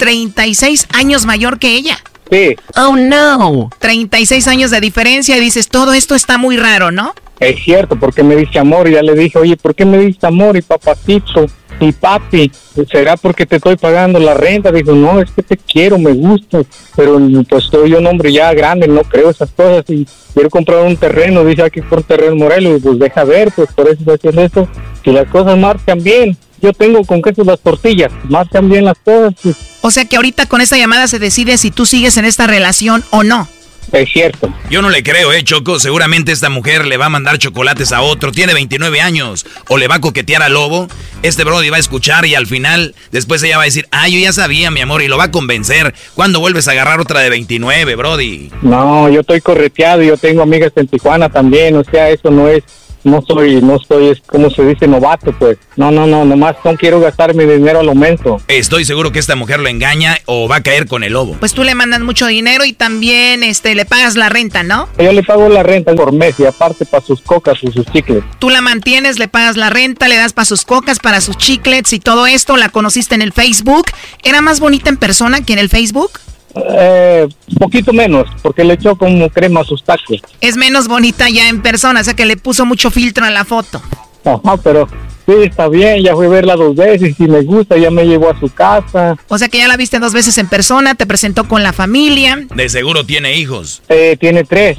[0.53, 1.97] 36 años mayor que ella.
[2.31, 2.55] Sí.
[2.75, 3.69] Oh, no.
[3.79, 7.13] 36 años de diferencia y dices, todo esto está muy raro, ¿no?
[7.39, 10.27] Es cierto, porque me dice amor, y ya le dije, oye, ¿por qué me dice
[10.27, 11.47] amor y papacito
[11.79, 12.51] y papi?
[12.89, 14.71] ¿Será porque te estoy pagando la renta?
[14.71, 16.59] Dijo, no, es que te quiero, me gusta,
[16.95, 17.19] pero
[17.49, 21.43] pues soy un hombre ya grande, no creo esas cosas y quiero comprar un terreno,
[21.43, 24.41] dice aquí por terreno en Morelos, y pues deja ver, pues por eso estoy haciendo
[24.43, 24.67] esto,
[25.03, 29.33] si las cosas marcan bien, yo tengo con queso las tortillas, marcan bien las cosas,
[29.43, 32.47] pues O sea que ahorita con esta llamada se decide si tú sigues en esta
[32.47, 33.49] relación o no.
[33.91, 34.51] es cierto.
[34.69, 35.77] Yo no le creo, eh, Choco.
[35.79, 38.31] Seguramente esta mujer le va a mandar chocolates a otro.
[38.31, 39.45] Tiene 29 años.
[39.67, 40.87] O le va a coquetear al lobo.
[41.21, 44.17] Este Brody va a escuchar y al final, después ella va a decir, ah, yo
[44.19, 45.93] ya sabía, mi amor, y lo va a convencer.
[46.15, 48.51] ¿Cuándo vuelves a agarrar otra de 29, Brody?
[48.61, 52.63] No, yo estoy correteado, yo tengo amigas en Tijuana también, o sea, eso no es,
[53.03, 55.57] no soy, no soy, es como se dice, novato, pues.
[55.75, 58.41] No, no, no, nomás no quiero gastar mi dinero al aumento.
[58.47, 61.35] Estoy seguro que esta mujer lo engaña o va a caer con el lobo.
[61.39, 64.87] Pues tú le mandas mucho dinero y también este le pagas la renta, ¿no?
[64.97, 68.23] Yo le pago la renta por mes y aparte para sus cocas y sus chicles.
[68.39, 71.93] Tú la mantienes, le pagas la renta, le das para sus cocas, para sus chiclets
[71.93, 72.57] y todo esto.
[72.57, 73.87] La conociste en el Facebook.
[74.23, 76.11] ¿Era más bonita en persona que en el Facebook?
[76.55, 77.27] Eh,
[77.57, 80.21] poquito menos, porque le echó como crema a sus tacos.
[80.41, 83.43] Es menos bonita ya en persona, o sea que le puso mucho filtro a la
[83.43, 83.81] foto.
[84.23, 84.87] Ajá, pero
[85.25, 88.29] sí, está bien, ya fui a verla dos veces, si me gusta, ya me llevó
[88.29, 89.17] a su casa.
[89.27, 92.45] O sea que ya la viste dos veces en persona, te presentó con la familia.
[92.55, 93.81] De seguro tiene hijos.
[93.89, 94.77] Eh, tiene tres.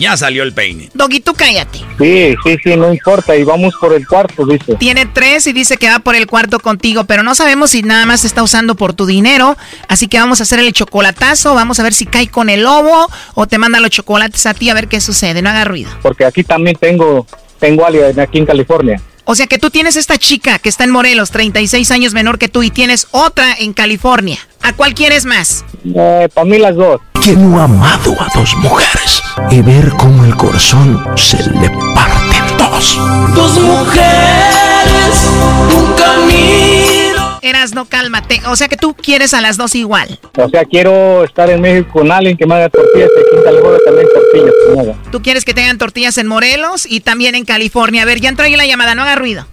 [0.00, 0.88] Ya salió el peine.
[0.94, 1.80] Doggy, tú cállate.
[1.98, 4.76] Sí, sí, sí, no importa, y vamos por el cuarto, dice.
[4.76, 8.06] Tiene tres y dice que va por el cuarto contigo, pero no sabemos si nada
[8.06, 9.58] más está usando por tu dinero.
[9.88, 13.08] Así que vamos a hacer el chocolatazo, vamos a ver si cae con el lobo
[13.34, 15.42] o te manda los chocolates a ti a ver qué sucede.
[15.42, 15.90] No haga ruido.
[16.00, 17.26] Porque aquí también tengo,
[17.58, 19.02] tengo alguien aquí en California.
[19.30, 22.48] O sea que tú tienes esta chica que está en Morelos, 36 años menor que
[22.48, 24.38] tú, y tienes otra en California.
[24.60, 25.64] ¿A cuál quieres más?
[25.84, 27.00] Eh, para mí las dos.
[27.12, 32.36] ¿Quién no ha amado a dos mujeres y ver cómo el corazón se le parte
[32.38, 32.98] en dos?
[33.36, 35.28] Dos mujeres,
[35.76, 36.99] un camino.
[37.42, 38.40] Eras, no cálmate.
[38.46, 40.18] O sea que tú quieres a las dos igual.
[40.38, 43.42] O sea, quiero estar en México con alguien que me haga tortillas y aquí en
[43.42, 44.54] California también tortillas.
[44.78, 45.10] haga.
[45.10, 48.02] Tú quieres que tengan tortillas en Morelos y también en California.
[48.02, 49.46] A ver, ya entró ahí la llamada, no haga ruido.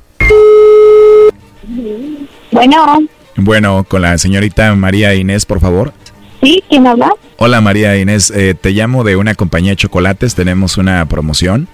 [2.52, 3.00] Bueno,
[3.36, 5.94] Bueno, con la señorita María Inés, por favor.
[6.42, 6.64] ¿Sí?
[6.70, 7.12] ¿Quién habla?
[7.38, 11.68] Hola María Inés, eh, te llamo de una compañía de chocolates, tenemos una promoción.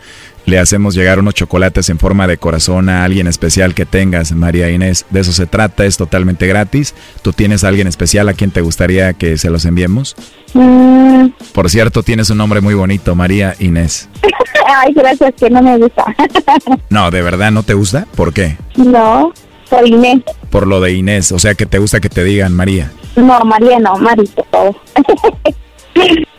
[0.45, 4.69] Le hacemos llegar unos chocolates en forma de corazón a alguien especial que tengas, María
[4.69, 5.05] Inés.
[5.09, 6.93] De eso se trata, es totalmente gratis.
[7.21, 10.17] ¿Tú tienes a alguien especial a quien te gustaría que se los enviemos?
[10.53, 14.09] Mm, Por cierto, tienes un nombre muy bonito, María Inés.
[14.67, 16.03] ay, gracias, que no me gusta.
[16.89, 18.05] No, ¿de verdad no te gusta?
[18.13, 18.57] ¿Por qué?
[18.75, 19.31] no,
[19.73, 20.21] soy Inés.
[20.49, 22.91] Por lo de Inés, o sea que te gusta que te digan María.
[23.15, 24.45] No, María no, Marito.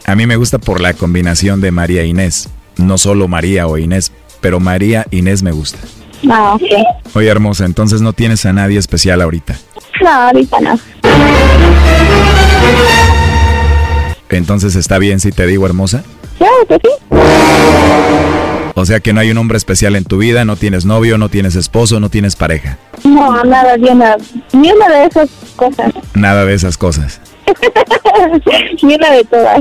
[0.06, 2.48] A mí me gusta por la combinación de María e Inés.
[2.77, 5.78] No solo María o Inés, pero María Inés me gusta.
[6.23, 6.62] No, ok.
[7.15, 9.56] Oye, hermosa, entonces no tienes a nadie especial ahorita.
[10.02, 10.78] No, ahorita no.
[14.30, 16.02] Entonces está bien si te digo hermosa.
[16.38, 16.90] Claro que sí.
[18.76, 21.28] O sea que no hay un hombre especial en tu vida, no tienes novio, no
[21.28, 22.76] tienes esposo, no tienes pareja.
[23.05, 24.16] No, nada, ni una,
[24.52, 25.92] ni una de esas cosas.
[26.14, 27.20] Nada de esas cosas.
[28.82, 29.60] ni una de todas.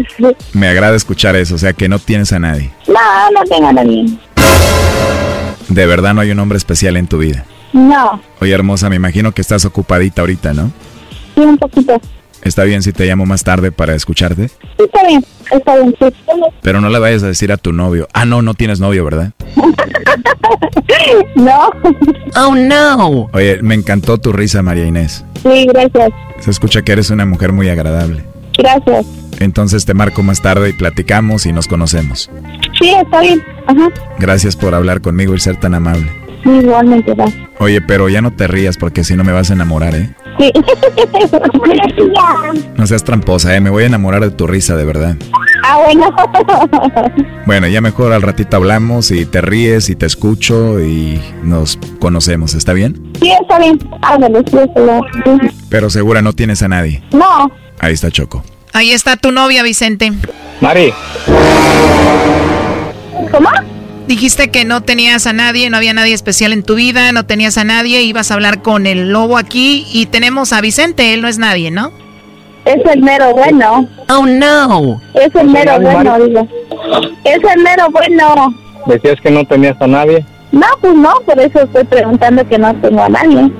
[0.54, 2.72] Me agrada escuchar eso, o sea que no tienes a nadie.
[2.88, 4.06] No, no tengo a nadie.
[5.70, 7.46] De verdad no hay un hombre especial en tu vida.
[7.72, 10.72] No, Oye, hermosa, me imagino que estás ocupadita ahorita, ¿no?
[11.36, 12.00] sí, un poquito.
[12.44, 14.50] ¿Está bien si te llamo más tarde para escucharte?
[14.50, 16.06] Sí, Está bien, está bien, sí.
[16.62, 18.08] Pero no le vayas a decir a tu novio.
[18.14, 19.32] Ah, no, no tienes novio, ¿verdad?
[21.36, 21.70] No.
[22.36, 23.30] Oh, no.
[23.34, 25.26] Oye, me encantó tu risa, María Inés.
[25.42, 26.10] Sí, gracias.
[26.40, 28.24] Se escucha que eres una mujer muy agradable.
[28.58, 29.06] Gracias.
[29.40, 32.30] Entonces te marco más tarde y platicamos y nos conocemos.
[32.80, 33.44] Sí, está bien.
[33.68, 33.90] Ajá.
[34.20, 36.10] Gracias por hablar conmigo y ser tan amable.
[36.44, 37.26] Sí, igualmente, va.
[37.60, 40.10] Oye, pero ya no te rías porque si no me vas a enamorar, ¿eh?
[40.40, 40.52] Sí.
[42.78, 43.62] No seas tramposa, ¿eh?
[43.62, 45.16] Me voy a enamorar de tu risa, de verdad.
[45.64, 46.14] ah, bueno.
[47.46, 52.54] Bueno, ya mejor al ratito hablamos y te ríes y te escucho y nos conocemos,
[52.54, 53.12] ¿está bien?
[53.22, 53.78] sí, está bien.
[54.02, 54.82] Ándale, sí, está
[55.26, 55.52] bien.
[55.70, 57.04] Pero segura no tienes a nadie.
[57.12, 57.52] No.
[57.80, 58.44] Ahí está Choco.
[58.74, 60.12] Ahí está tu novia, Vicente.
[60.62, 60.94] Mari,
[63.32, 63.50] ¿Cómo?
[64.08, 67.58] Dijiste que no tenías a nadie, no había nadie especial en tu vida, no tenías
[67.58, 71.28] a nadie, ibas a hablar con el lobo aquí y tenemos a Vicente, él no
[71.28, 71.92] es nadie, ¿no?
[72.66, 73.88] Es el mero bueno.
[74.10, 75.02] Oh, no.
[75.14, 76.48] Es el mero bueno, digo.
[77.24, 78.54] Es el mero bueno.
[78.88, 80.26] decías que no tenías a nadie.
[80.52, 83.52] No, pues no, por eso estoy preguntando que no tengo a nadie.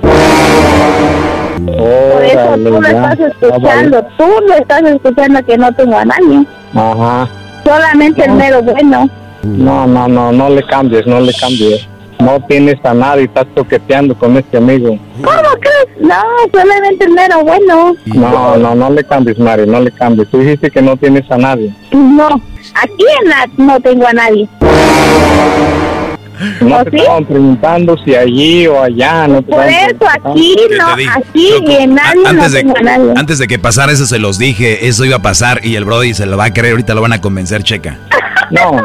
[1.66, 2.88] Por eso Órale, tú lo ya.
[2.88, 6.46] estás escuchando, tú lo estás escuchando que no tengo a nadie.
[6.74, 7.28] Ajá.
[7.64, 9.10] Solamente el mero bueno.
[9.44, 11.86] No, no, no, no le cambies, no le cambies.
[12.20, 14.96] No tienes a nadie, estás toqueteando con este amigo.
[15.16, 16.00] ¿Cómo crees?
[16.00, 16.14] No,
[16.52, 17.94] solamente el mero bueno.
[18.06, 20.28] No, no, no le cambies, Mari, no le cambies.
[20.30, 21.74] Tú dijiste que no tienes a nadie.
[21.92, 22.28] No,
[22.74, 24.48] aquí en la no tengo a nadie.
[26.60, 26.96] No ¿Oh, te sí?
[26.96, 29.28] estaban preguntando si allí o allá.
[29.28, 33.12] No te Por eso aquí no, aquí en nadie antes, no de, tengo a nadie.
[33.16, 36.14] antes de que pasara eso se los dije, eso iba a pasar y el Brody
[36.14, 37.98] se lo va a creer, ahorita lo van a convencer, checa.
[38.54, 38.80] No,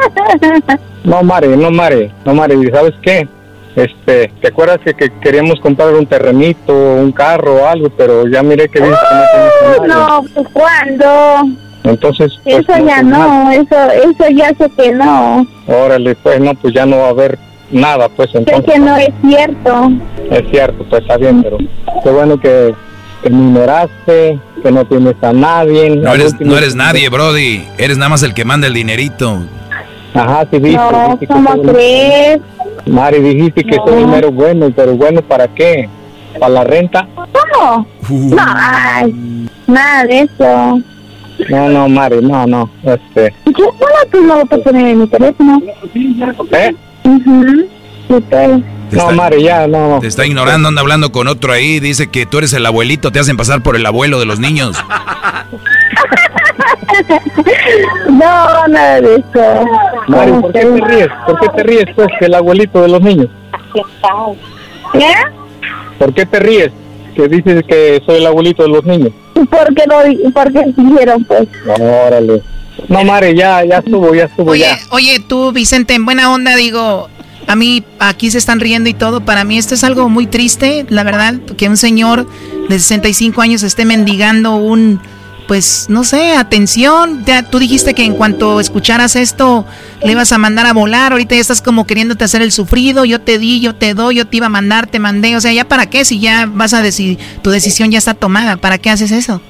[1.04, 3.28] no, Mari, no, Mari, no, Mari, ¿sabes qué?
[3.76, 8.42] Este, ¿te acuerdas que, que queríamos comprar un terrenito, un carro o algo, pero ya
[8.42, 9.88] miré que dices que no nadie.
[9.88, 11.56] No, pues ¿cuándo?
[11.84, 13.76] Entonces, pues, Eso ya pues, no, eso,
[14.10, 15.46] eso ya sé que no.
[15.66, 17.38] Órale, pues no, pues ya no va a haber
[17.70, 18.74] nada, pues Sé entonces.
[18.74, 19.90] que no es cierto.
[20.30, 21.56] Es cierto, pues está bien, pero
[22.02, 22.74] qué bueno que,
[23.22, 25.90] que me ignoraste, que no tienes a nadie.
[25.96, 27.64] No eres, no eres nadie, Brody.
[27.78, 29.38] Eres nada más el que manda el dinerito.
[30.14, 30.76] Ajá, sí, viste.
[30.76, 32.40] No, viste ¿cómo crees?
[32.86, 35.88] Mari, dijiste que soy el mero bueno, pero bueno, ¿para qué?
[36.38, 37.06] ¿Para la renta?
[37.14, 37.86] ¿Cómo?
[38.08, 38.34] Uh.
[38.34, 40.80] No, ay, nada de eso.
[41.48, 43.32] No, no, Mari, no, no, este...
[43.46, 45.62] Yo solo tú no lo puedo poner en mi teléfono.
[46.52, 46.74] ¿Eh?
[47.04, 47.66] Ujú,
[48.08, 49.98] sí, No, Mari, ya, no.
[50.00, 51.80] Te está ignorando, anda hablando con otro ahí.
[51.80, 54.76] Dice que tú eres el abuelito, te hacen pasar por el abuelo de los niños.
[58.08, 59.64] No, nada de eso.
[60.08, 61.08] Mari, ¿Cómo ¿por qué te ríes?
[61.26, 63.28] ¿Por qué te ríes, pues, que el abuelito de los niños?
[64.92, 65.12] ¿Qué?
[65.98, 66.72] ¿Por qué te ríes?
[67.14, 69.12] Que dices que soy el abuelito de los niños.
[69.34, 71.48] Porque lo porque dijeron pues.
[71.80, 72.42] Órale.
[72.88, 74.78] No, Mari, ya, ya estuvo, ya estuvo, Oye, ya.
[74.90, 77.08] oye, tú, Vicente, en buena onda, digo,
[77.46, 79.20] a mí aquí se están riendo y todo.
[79.20, 82.26] Para mí esto es algo muy triste, la verdad, que un señor
[82.68, 85.00] de 65 años esté mendigando un,
[85.48, 87.24] pues, no sé, atención.
[87.26, 89.66] Ya tú dijiste que en cuanto escucharas esto
[90.02, 91.12] le ibas a mandar a volar.
[91.12, 93.04] Ahorita ya estás como queriéndote hacer el sufrido.
[93.04, 95.36] Yo te di, yo te doy, yo te iba a mandar, te mandé.
[95.36, 96.04] O sea, ¿ya para qué?
[96.04, 98.58] Si ya vas a decir, tu decisión ya está tomada.
[98.58, 99.40] ¿Para qué haces eso?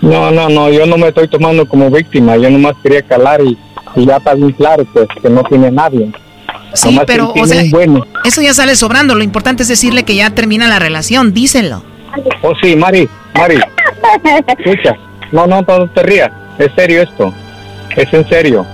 [0.00, 3.58] No, no, no, yo no me estoy tomando como víctima, yo nomás quería calar y,
[3.96, 6.12] y ya está bien claro, pues, que no tiene nadie.
[6.74, 8.06] Sí, Nomás pero, o sea, bueno.
[8.24, 9.14] eso ya sale sobrando.
[9.14, 11.32] Lo importante es decirle que ya termina la relación.
[11.32, 11.82] Díselo.
[12.42, 13.58] Oh, sí, Mari, Mari,
[14.58, 14.96] escucha.
[15.32, 17.32] No, no, no te rías, es serio esto,
[17.96, 18.66] es en serio.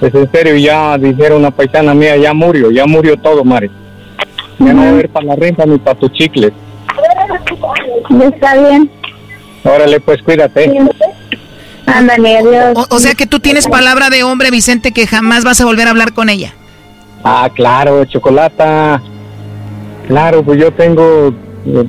[0.00, 3.70] Es en serio, ya dijeron una paisana mía, ya murió, ya murió todo, Mari.
[4.58, 6.52] Ya no va a haber para la renta ni para tus chicles.
[8.24, 8.90] Está bien.
[9.64, 10.72] Órale, pues cuídate.
[11.86, 12.72] Ándale, adiós.
[12.76, 15.86] O, o sea que tú tienes palabra de hombre, Vicente, que jamás vas a volver
[15.86, 16.54] a hablar con ella.
[17.24, 19.00] Ah, claro, chocolata.
[20.06, 21.34] Claro, pues yo tengo,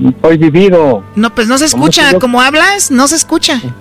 [0.09, 1.03] estoy vivido.
[1.15, 2.11] No, pues no se ¿Cómo escucha.
[2.11, 2.19] yo?
[2.19, 3.61] Como hablas, no se escucha.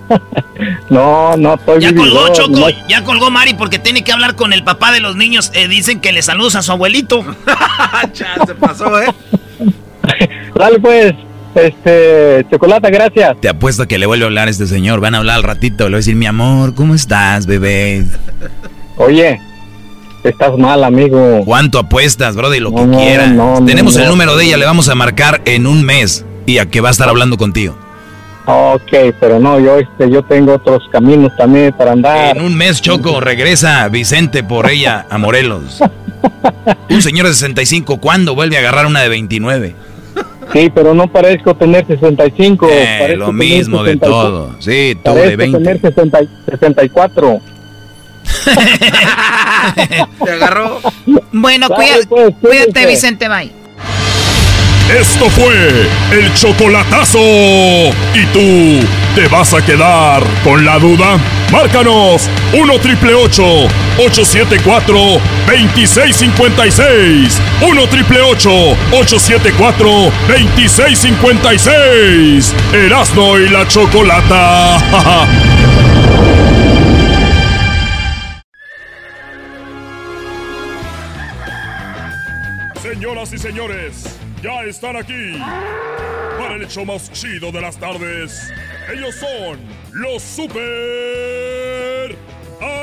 [0.89, 2.13] No, no estoy Ya vivido.
[2.13, 2.49] colgó, Choco.
[2.59, 5.51] no- Ya colgó Mari porque tiene que hablar con el papá de los niños.
[5.53, 7.23] Eh, dicen que le saludos a su abuelito.
[8.45, 9.07] se pasó, ¿eh?
[10.55, 11.13] Dale pues,
[11.55, 13.39] este, chocolata, gracias.
[13.39, 14.99] Te apuesto que le vuelve a hablar a este señor.
[14.99, 15.85] Van a hablar al ratito.
[15.85, 18.03] Le voy a decir, mi amor, ¿cómo estás, bebé?
[18.97, 19.39] Oye,
[20.23, 21.41] Estás mal, amigo.
[21.45, 22.59] ¿Cuánto apuestas, Brody?
[22.59, 23.31] Lo que No, quieras.
[23.31, 26.57] no, no, Tenemos el número de ella, le vamos a marcar en un mes y
[26.57, 27.77] a que va a estar hablando contigo.
[28.45, 32.35] Ok, pero no, yo este, yo tengo otros caminos también para andar.
[32.35, 35.79] En un mes, Choco, regresa Vicente por ella a Morelos.
[36.89, 39.75] Un señor de 65, ¿cuándo vuelve a agarrar una de 29?
[40.51, 42.67] Sí, pero no parezco tener 65.
[42.69, 44.09] Eh, parezco lo mismo de 64.
[44.31, 44.55] todo.
[44.59, 45.57] Sí, tú de Parezco 20.
[45.59, 46.19] tener 60
[46.49, 47.39] 64.
[50.25, 50.81] Te agarró.
[51.31, 52.85] Bueno, Dale, cuida- pues, cuídate, cuídate.
[52.87, 53.51] Vicente, bye.
[54.99, 57.19] Esto fue el chocolatazo.
[57.19, 58.79] ¿Y tú
[59.13, 61.19] te vas a quedar con la duda?
[61.51, 64.95] Márcanos 1 triple 874
[65.45, 67.39] 2656.
[67.61, 72.55] 1 triple 874 2656.
[72.73, 75.27] Erasno y la chocolata.
[83.19, 85.37] Señoras y señores, ya están aquí
[86.39, 88.49] para el hecho más chido de las tardes.
[88.89, 89.59] Ellos son
[89.91, 92.15] los super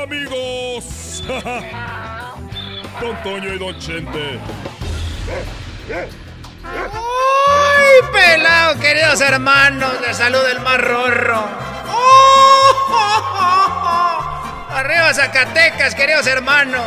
[0.03, 1.23] amigos.
[3.01, 4.39] Don Toño y Don Chente.
[6.63, 9.99] ¡Ay, pelado, queridos hermanos!
[10.01, 10.79] De salud el más.
[11.89, 12.77] ¡Oh!
[14.69, 16.85] Arriba Zacatecas, queridos hermanos.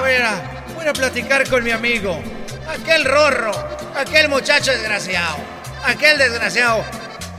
[0.00, 2.22] Voy a, voy a platicar con mi amigo.
[2.72, 3.52] Aquel rorro,
[3.94, 5.36] aquel muchacho desgraciado.
[5.84, 6.82] Aquel desgraciado.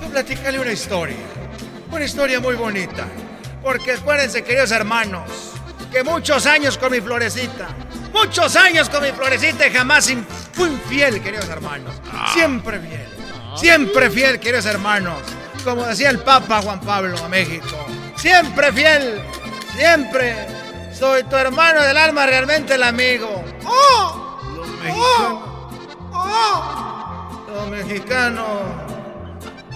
[0.06, 1.18] A platicarle una historia.
[1.92, 3.06] Una historia muy bonita.
[3.64, 5.24] Porque acuérdense, queridos hermanos,
[5.92, 7.68] que muchos años con mi florecita.
[8.14, 10.12] Muchos años con mi florecita y jamás
[10.54, 11.96] fui infiel, queridos hermanos.
[12.34, 13.08] Siempre fiel.
[13.56, 15.20] Siempre fiel, queridos hermanos.
[15.64, 17.88] Como decía el Papa Juan Pablo a México.
[18.16, 19.22] Siempre fiel.
[19.76, 20.48] Siempre.
[20.94, 23.44] Soy tu hermano del alma, realmente el amigo.
[23.66, 24.23] ¡Oh!
[24.84, 25.44] Los mexicanos.
[26.12, 27.46] ¡Oh!
[27.48, 28.62] Los mexicanos.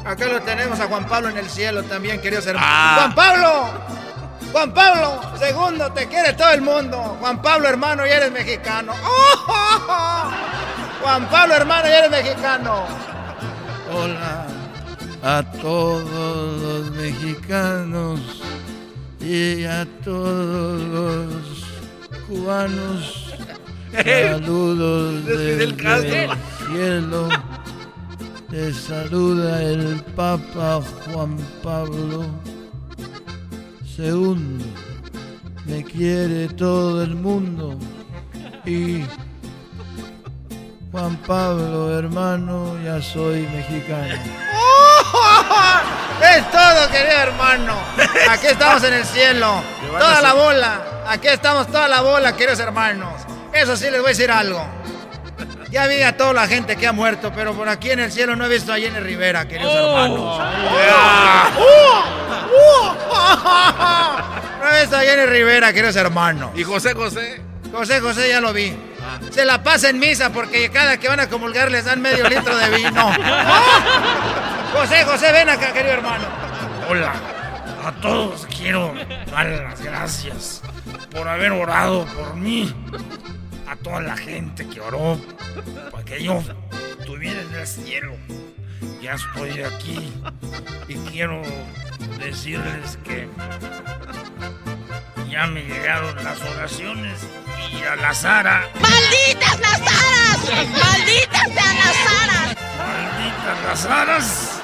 [0.05, 2.69] Acá lo tenemos a Juan Pablo en el cielo también, queridos hermanos.
[2.71, 2.95] Ah.
[2.97, 3.87] ¡Juan Pablo!
[4.51, 7.17] Juan Pablo, segundo, te quiere todo el mundo.
[7.19, 8.93] Juan Pablo, hermano, ya eres mexicano.
[9.03, 10.31] ¡Oh!
[11.01, 12.85] Juan Pablo, hermano, ya eres mexicano.
[13.93, 14.45] Hola
[15.23, 18.19] a todos los mexicanos
[19.19, 21.65] y a todos los
[22.27, 23.26] cubanos.
[23.91, 26.35] Saludos desde el Castro.
[26.67, 27.29] cielo.
[28.49, 32.25] Te saluda el Papa Juan Pablo
[33.97, 34.59] II.
[35.65, 37.77] Me quiere todo el mundo
[38.65, 39.03] y
[40.91, 44.15] Juan Pablo, hermano, ya soy mexicano.
[46.21, 47.73] Es todo, querido hermano.
[48.29, 49.61] Aquí estamos en el cielo.
[49.99, 50.81] Toda la bola.
[51.07, 53.26] Aquí estamos toda la bola, queridos hermanos.
[53.53, 54.65] Eso sí les voy a decir algo.
[55.69, 58.35] Ya vi a toda la gente que ha muerto, pero por aquí en el cielo
[58.35, 60.39] no he visto a Jenny Rivera, queridos hermanos.
[64.61, 66.51] No he visto a Jenny Rivera, queridos hermanos.
[66.55, 67.41] ¿Y José José?
[67.71, 68.75] José José ya lo vi.
[69.31, 72.55] Se la pasa en misa porque cada que van a comulgar les dan medio litro
[72.55, 73.11] de vino.
[74.73, 76.25] José José, ven acá, querido hermano.
[76.89, 77.13] Hola,
[77.85, 78.93] a todos quiero
[79.31, 80.61] dar las gracias
[81.11, 82.73] por haber orado por mí.
[83.67, 85.19] A toda la gente que oró
[85.91, 86.41] para que yo
[86.99, 88.15] estuviera en el cielo.
[89.01, 90.13] Ya estoy aquí
[90.87, 91.41] y quiero
[92.17, 93.27] decirles que
[95.29, 97.19] ya me llegaron las oraciones
[97.73, 98.69] y a la Sara.
[98.79, 100.69] ¡Malditas las aras!
[100.71, 102.57] ¡Malditas sean las aras!
[102.77, 104.61] Malditas las aras.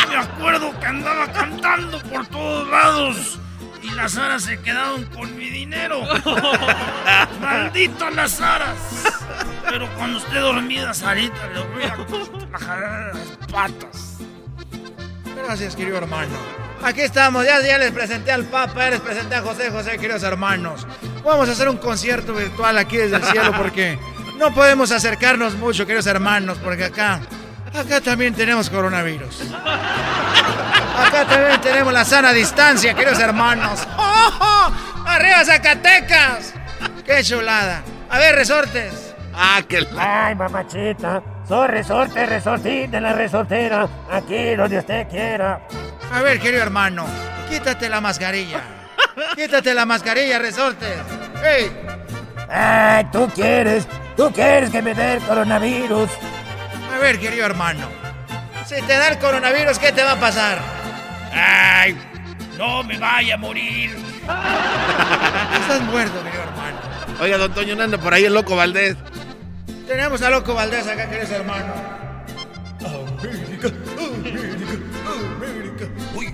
[0.00, 3.38] Yo me acuerdo que andaba cantando por todos lados
[3.88, 6.02] y las aras se quedaron con mi dinero.
[7.40, 8.78] Malditas las aras.
[9.68, 14.18] Pero cuando esté dormida, Sarita, le voy a jalar las patas.
[15.36, 16.34] Gracias, querido hermano.
[16.82, 20.22] Aquí estamos, ya, ya les presenté al Papa, ya les presenté a José José, queridos
[20.22, 20.86] hermanos.
[21.24, 23.98] Vamos a hacer un concierto virtual aquí desde el cielo porque
[24.38, 27.20] no podemos acercarnos mucho, queridos hermanos, porque acá,
[27.74, 29.52] acá también tenemos coronavirus.
[30.98, 33.86] Acá también tenemos la sana distancia, queridos hermanos.
[33.96, 34.72] ¡Oh, oh!
[35.06, 36.54] ¡Arriba Zacatecas!
[37.04, 37.82] ¡Qué chulada!
[38.10, 39.14] A ver, resortes.
[39.34, 45.60] Ah, que Ay, mamachita, soy resorte, resortín de la resortera, aquí donde usted quiera.
[46.12, 47.06] A ver, querido hermano,
[47.48, 48.60] quítate la mascarilla.
[49.36, 50.96] Quítate la mascarilla, resortes.
[51.44, 51.70] ¡Ey!
[52.48, 53.86] Ay, tú quieres,
[54.16, 56.10] tú quieres que me dé el coronavirus.
[56.92, 57.88] A ver, querido hermano,
[58.66, 60.58] si te da el coronavirus, ¿qué te va a pasar?
[61.32, 61.96] Ay,
[62.56, 63.90] no me vaya a morir.
[65.60, 66.78] Estás muerto, querido hermano.
[67.20, 68.96] Oiga, don Toño, anda por ahí el loco Valdés.
[69.86, 71.72] Tenemos a Loco Valdés acá, querido hermano.
[72.84, 74.78] América, América,
[75.34, 75.84] América.
[76.14, 76.26] Uy,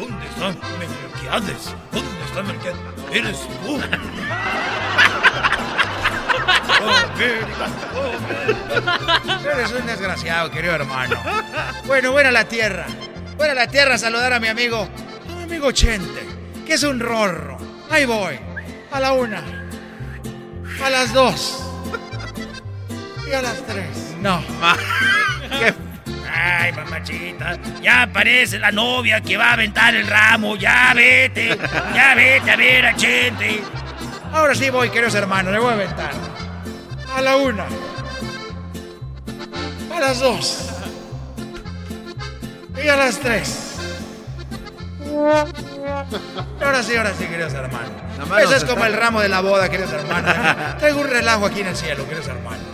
[0.00, 0.48] ¿dónde está
[0.78, 1.74] Melquiades?
[1.92, 2.80] ¿Dónde está Melquiades?
[3.12, 3.80] Eres tú.
[7.14, 7.68] América.
[9.52, 11.16] Eres un desgraciado, querido hermano.
[11.86, 12.86] Bueno, voy a la tierra.
[13.36, 14.88] Voy a la tierra a saludar a mi amigo,
[15.30, 16.26] a mi amigo Chente,
[16.66, 17.58] que es un rorro.
[17.90, 18.38] Ahí voy.
[18.90, 19.42] A la una.
[20.84, 21.62] A las dos.
[23.28, 24.14] Y a las tres.
[24.20, 24.42] No.
[26.38, 30.56] Ay, mamachita, ya aparece la novia que va a aventar el ramo.
[30.56, 31.58] Ya vete,
[31.94, 33.62] ya vete a ver a Chente.
[34.32, 36.12] Ahora sí voy, queridos hermanos, le voy a aventar.
[37.16, 37.66] A la una.
[39.90, 40.68] A las dos.
[42.76, 43.76] Y a las tres.
[46.62, 47.90] Ahora sí, ahora sí, queridos hermanos.
[48.28, 50.34] mano Eso es como el ramo de la boda, queridos hermanos.
[50.78, 52.66] Traigo un relajo aquí en el cielo, queridos hermanos.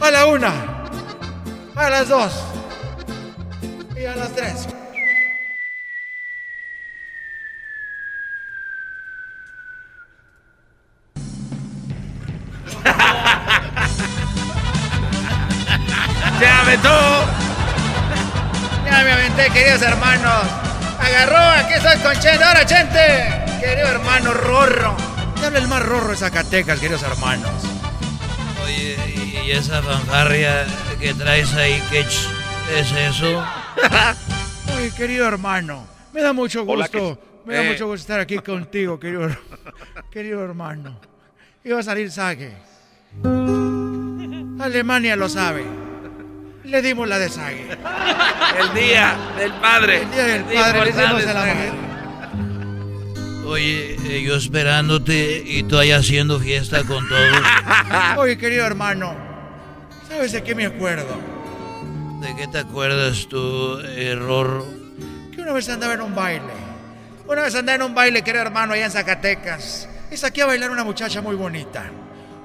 [0.00, 0.84] A la una.
[1.74, 2.32] A las dos.
[3.96, 4.68] Y a las tres.
[19.52, 20.46] Queridos hermanos.
[21.00, 22.44] Agarró, aquí estoy con Chente.
[22.44, 23.58] Ahora, Chente.
[23.60, 24.96] Querido hermano Rorro.
[25.40, 27.50] Te habla el más rorro de Zacatecas, queridos hermanos.
[28.64, 28.96] Oye,
[29.46, 30.66] ¿y esa fanfarria
[30.98, 33.44] que traes ahí, qué es eso?
[34.76, 35.86] Oye, querido hermano.
[36.12, 36.72] Me da mucho gusto.
[36.72, 37.70] Hola, ¿qué- Me da Eh.
[37.72, 39.28] mucho gusto estar aquí contigo, querido,
[40.10, 41.00] querido hermano.
[41.64, 42.52] Iba a salir Sague.
[44.60, 45.64] Alemania lo sabe.
[46.68, 47.66] Le dimos la de Sague.
[48.60, 50.02] El día del padre.
[50.02, 51.88] El día del padre le hicimos el amor.
[53.46, 57.38] Oye, eh, yo esperándote y tú ahí haciendo fiesta con todos.
[58.18, 59.16] Oye, querido hermano.
[60.06, 61.18] ¿Sabes de qué me acuerdo?
[62.20, 64.66] ¿De qué te acuerdas tú, eh, Rorro?
[65.34, 66.52] Que una vez andaba en un baile.
[67.26, 69.88] Una vez andaba en un baile, querido hermano, allá en Zacatecas.
[70.10, 71.84] Y saqué a bailar una muchacha muy bonita.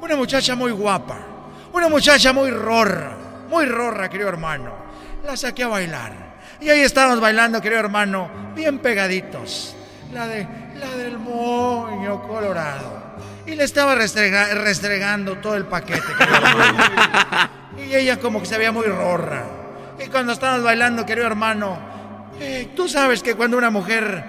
[0.02, 1.20] Una muchacha muy guapa.
[1.74, 3.23] Una muchacha muy rorra.
[3.50, 4.74] Muy rorra, querido hermano.
[5.26, 6.34] La saqué a bailar.
[6.60, 9.76] Y ahí estábamos bailando, querido hermano, bien pegaditos.
[10.14, 10.48] La de
[10.80, 13.04] la del moño colorado.
[13.46, 16.84] Y le estaba restrega- restregando todo el paquete, querido hermano.
[17.78, 19.44] Y ella como que se veía muy rorra.
[20.04, 21.78] Y cuando estábamos bailando, querido hermano,
[22.40, 24.24] eh, tú sabes que cuando una mujer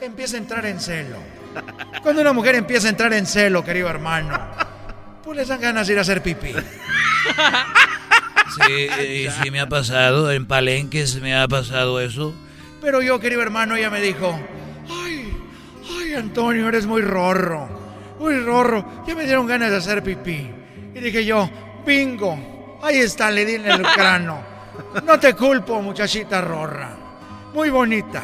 [0.00, 1.16] empieza a entrar en celo,
[2.02, 4.38] cuando una mujer empieza a entrar en celo, querido hermano,
[5.24, 6.54] pues les dan ganas de ir a hacer pipí.
[8.66, 8.88] Sí,
[9.26, 12.34] y sí me ha pasado, en Palenques me ha pasado eso.
[12.80, 14.38] Pero yo, querido hermano, ella me dijo,
[14.88, 15.32] ay,
[15.98, 17.68] ay, Antonio, eres muy rorro,
[18.18, 19.04] muy rorro.
[19.06, 20.50] Ya me dieron ganas de hacer pipí.
[20.94, 21.48] Y dije yo,
[21.86, 24.42] bingo, ahí está, le di en el cráneo.
[25.04, 26.96] No te culpo, muchachita rorra.
[27.52, 28.22] Muy bonita.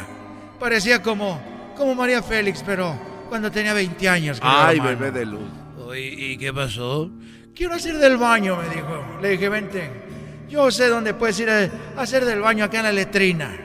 [0.58, 1.40] Parecía como,
[1.76, 2.98] como María Félix, pero
[3.28, 4.38] cuando tenía 20 años.
[4.42, 4.98] Ay, hermano.
[4.98, 5.50] bebé de luz.
[5.78, 7.10] Oye, ¿y qué pasó?
[7.54, 9.18] Quiero hacer del baño, me dijo.
[9.20, 10.05] Le dije, vente.
[10.48, 13.56] Yo sé dónde puedes ir a hacer del baño acá en la letrina.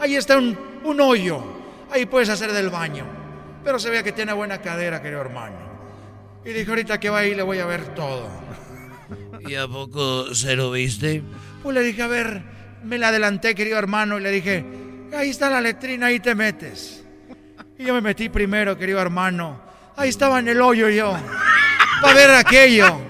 [0.00, 1.42] Ahí está un, un hoyo.
[1.90, 3.04] Ahí puedes hacer del baño.
[3.64, 5.72] Pero se ve que tiene buena cadera, querido hermano.
[6.44, 8.28] Y dije, ahorita que va ahí le voy a ver todo.
[9.48, 11.22] ¿Y a poco se lo viste?
[11.62, 12.42] Pues le dije, a ver,
[12.82, 14.64] me la adelanté, querido hermano, y le dije,
[15.16, 17.04] ahí está la letrina, ahí te metes.
[17.78, 19.60] Y yo me metí primero, querido hermano.
[19.96, 21.16] Ahí estaba en el hoyo yo,
[22.00, 23.00] para ver aquello.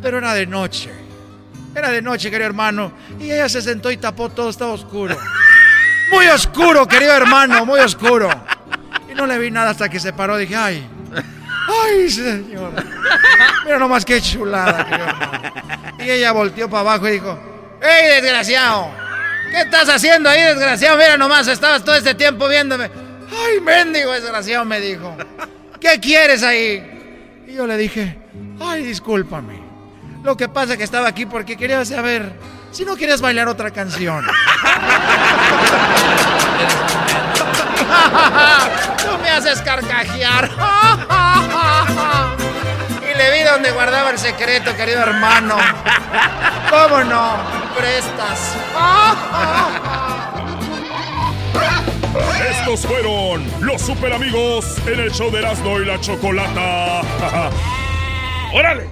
[0.00, 1.01] Pero era de noche.
[1.74, 2.92] Era de noche, querido hermano.
[3.18, 5.16] Y ella se sentó y tapó todo, estaba oscuro.
[6.10, 8.28] Muy oscuro, querido hermano, muy oscuro.
[9.10, 10.36] Y no le vi nada hasta que se paró.
[10.36, 10.86] Dije, ay,
[11.68, 12.72] ay, señor.
[13.64, 15.52] Mira nomás qué chulada, querido hermano.
[15.98, 17.38] Y ella volteó para abajo y dijo,
[17.80, 18.90] ¡Ey, desgraciado!
[19.50, 20.96] ¿Qué estás haciendo ahí, desgraciado?
[20.96, 22.90] Mira nomás, estabas todo este tiempo viéndome.
[23.30, 24.64] ¡Ay, mendigo desgraciado!
[24.64, 25.16] Me dijo.
[25.80, 27.42] ¿Qué quieres ahí?
[27.48, 28.18] Y yo le dije,
[28.60, 29.61] ¡ay, discúlpame!
[30.22, 32.32] Lo que pasa es que estaba aquí porque quería saber
[32.70, 34.24] si no querías bailar otra canción.
[38.98, 40.48] Tú me haces carcajear.
[43.02, 45.56] y le vi donde guardaba el secreto, querido hermano.
[46.70, 47.36] ¿Cómo no?
[47.76, 48.56] Prestas.
[52.50, 57.00] Estos fueron los super amigos en el show de Erasmo y la Chocolata.
[58.52, 58.91] ¡Órale!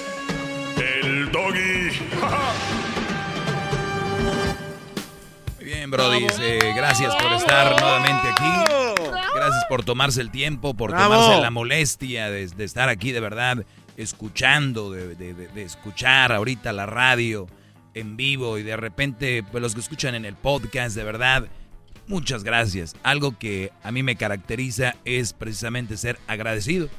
[1.21, 1.91] el doggy.
[5.57, 6.27] Muy bien, Brody.
[6.41, 9.11] eh, gracias por estar nuevamente aquí.
[9.35, 11.13] Gracias por tomarse el tiempo, por Bravo.
[11.13, 13.65] tomarse la molestia de, de estar aquí de verdad,
[13.97, 17.47] escuchando, de, de- de- de escuchar ahorita la radio
[17.93, 21.45] en vivo y de repente, pues los que escuchan en el podcast, de verdad,
[22.07, 22.95] muchas gracias.
[23.03, 26.89] Algo que a mí me caracteriza es precisamente ser agradecido,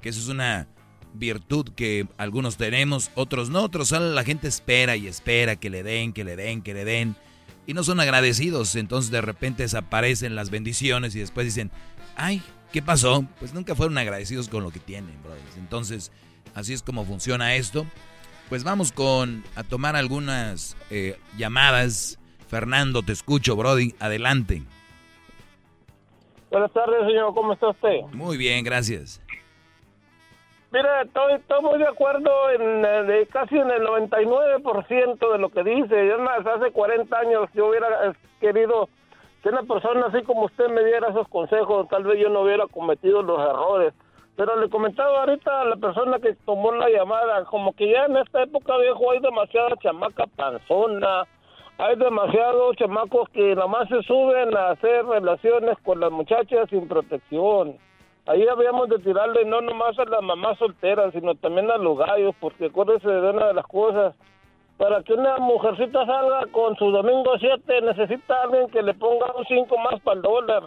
[0.00, 0.66] que eso es una
[1.14, 5.82] virtud que algunos tenemos, otros no, otros solo la gente espera y espera que le
[5.82, 7.16] den, que le den, que le den
[7.66, 8.74] y no son agradecidos.
[8.74, 11.70] Entonces de repente desaparecen las bendiciones y después dicen,
[12.16, 13.24] ay, ¿qué pasó?
[13.38, 15.56] Pues nunca fueron agradecidos con lo que tienen, brothers.
[15.58, 16.12] Entonces,
[16.54, 17.86] así es como funciona esto.
[18.48, 22.18] Pues vamos con a tomar algunas eh, llamadas.
[22.48, 23.94] Fernando, te escucho, Brody.
[23.98, 24.62] Adelante.
[26.50, 27.32] Buenas tardes, señor.
[27.32, 28.00] ¿Cómo está usted?
[28.12, 29.21] Muy bien, gracias.
[30.72, 32.82] Mira, estoy, muy de acuerdo en
[33.26, 36.08] casi en el 99% de lo que dice.
[36.10, 38.88] Es más, hace 40 años yo hubiera eh, querido
[39.42, 41.88] que una persona así como usted me diera esos consejos.
[41.90, 43.92] Tal vez yo no hubiera cometido los errores.
[44.34, 48.16] Pero le comentaba ahorita a la persona que tomó la llamada, como que ya en
[48.16, 51.24] esta época, viejo, hay demasiada chamaca panzona,
[51.76, 56.88] hay demasiados chamacos que nada más se suben a hacer relaciones con las muchachas sin
[56.88, 57.76] protección.
[58.26, 62.34] Ahí habíamos de tirarle no nomás a las mamás solteras, sino también a los gallos,
[62.40, 64.14] porque acuérdese de una de las cosas.
[64.78, 69.44] Para que una mujercita salga con su domingo 7, necesita alguien que le ponga un
[69.46, 70.62] 5 más para el dólar.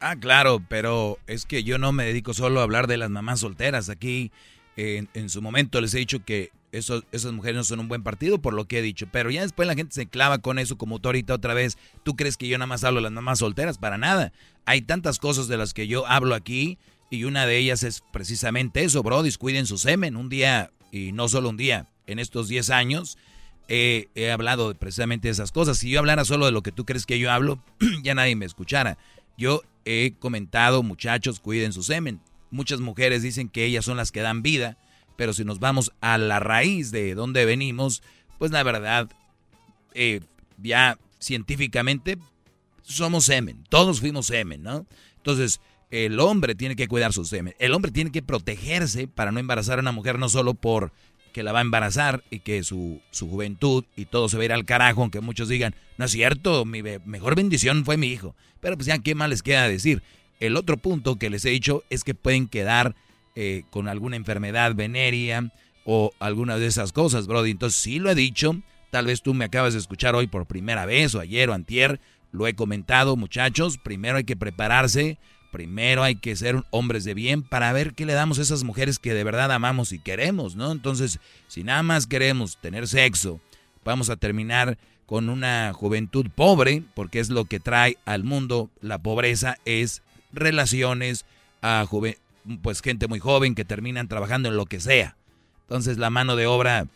[0.00, 3.40] Ah, claro, pero es que yo no me dedico solo a hablar de las mamás
[3.40, 3.88] solteras.
[3.88, 4.30] Aquí,
[4.76, 8.40] en, en su momento les he dicho que esas mujeres no son un buen partido
[8.40, 9.06] por lo que he dicho.
[9.12, 11.78] Pero ya después la gente se clava con eso como tú ahorita otra vez.
[12.02, 13.78] ¿Tú crees que yo nada más hablo de las mamás solteras?
[13.78, 14.32] Para nada.
[14.64, 16.78] Hay tantas cosas de las que yo hablo aquí
[17.10, 20.16] y una de ellas es precisamente eso, brodis, cuiden su semen.
[20.16, 23.18] Un día, y no solo un día, en estos 10 años
[23.68, 25.78] he hablado precisamente de esas cosas.
[25.78, 27.62] Si yo hablara solo de lo que tú crees que yo hablo,
[28.02, 28.98] ya nadie me escuchara.
[29.36, 32.20] Yo he comentado, muchachos, cuiden su semen.
[32.50, 34.76] Muchas mujeres dicen que ellas son las que dan vida,
[35.16, 38.02] pero si nos vamos a la raíz de dónde venimos,
[38.38, 39.08] pues la verdad,
[39.94, 40.20] eh,
[40.58, 42.18] ya científicamente
[42.82, 44.86] somos semen, todos fuimos semen, ¿no?
[45.16, 45.60] Entonces,
[45.90, 49.78] el hombre tiene que cuidar su semen, el hombre tiene que protegerse para no embarazar
[49.78, 50.92] a una mujer no solo por
[51.32, 54.46] que la va a embarazar y que su, su juventud y todo se va a
[54.46, 58.36] ir al carajo, aunque muchos digan, no es cierto, mi mejor bendición fue mi hijo.
[58.60, 60.02] Pero pues ya, ¿qué más les queda decir?
[60.40, 62.94] El otro punto que les he dicho es que pueden quedar
[63.34, 65.50] eh, con alguna enfermedad venérea
[65.84, 67.50] o alguna de esas cosas, Brody.
[67.50, 68.56] Entonces, sí lo he dicho,
[68.90, 72.00] tal vez tú me acabas de escuchar hoy por primera vez o ayer o antier,
[72.30, 75.18] lo he comentado, muchachos, primero hay que prepararse,
[75.50, 78.98] primero hay que ser hombres de bien para ver qué le damos a esas mujeres
[78.98, 80.72] que de verdad amamos y queremos, ¿no?
[80.72, 83.40] Entonces, si nada más queremos tener sexo,
[83.84, 88.98] vamos a terminar con una juventud pobre, porque es lo que trae al mundo la
[88.98, 90.02] pobreza, es
[90.32, 91.26] relaciones
[91.60, 91.84] a
[92.62, 95.16] pues gente muy joven que terminan trabajando en lo que sea.
[95.62, 96.86] Entonces la mano de obra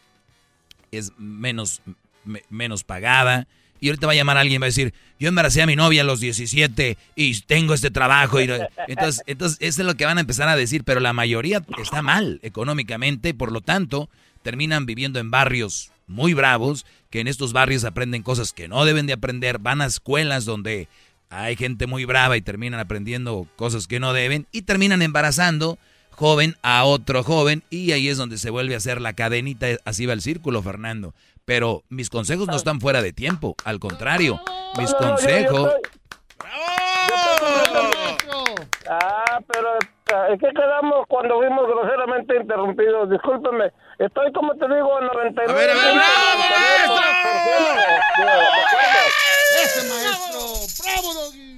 [0.93, 1.83] es menos,
[2.25, 3.47] me- menos pagada.
[3.79, 5.77] Y ahorita va a llamar a alguien y va a decir, yo embaracé a mi
[5.77, 8.41] novia a los 17 y tengo este trabajo.
[8.41, 8.55] Y no-".
[8.89, 12.01] entonces, entonces, eso es lo que van a empezar a decir, pero la mayoría está
[12.03, 14.09] mal económicamente, por lo tanto,
[14.43, 19.07] terminan viviendo en barrios muy bravos, que en estos barrios aprenden cosas que no deben
[19.07, 20.89] de aprender, van a escuelas donde
[21.31, 25.79] hay gente muy brava y terminan aprendiendo cosas que no deben y terminan embarazando
[26.11, 30.07] joven a otro joven y ahí es donde se vuelve a hacer la cadenita, así
[30.07, 31.15] va el círculo, Fernando.
[31.45, 34.41] Pero mis consejos no están fuera de tiempo, al contrario,
[34.79, 35.73] mis No, no, consejos...
[38.89, 39.69] Ah, pero
[40.15, 43.11] ah, ¿en qué quedamos cuando fuimos groseramente interrumpidos?
[43.11, 45.51] Discúlpeme, estoy como te digo, 99.
[45.51, 45.95] A ver, a ver,
[48.21, 48.45] bravo,
[49.63, 50.36] ¡Ese maestro!
[50.97, 51.57] ¡Bravo, Doggy!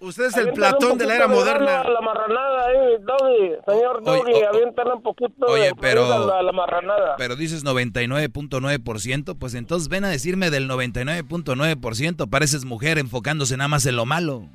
[0.00, 1.84] Usted es el Platón de la era moderna.
[1.84, 6.50] La marranada ahí, Doggy, señor Doggy, oye, aviéntale un poquito oye, de pero- la, la
[6.52, 7.14] marranada.
[7.18, 13.86] Pero dices 99.9%, pues entonces ven a decirme del 99.9%, pareces mujer enfocándose nada más
[13.86, 14.48] en lo malo.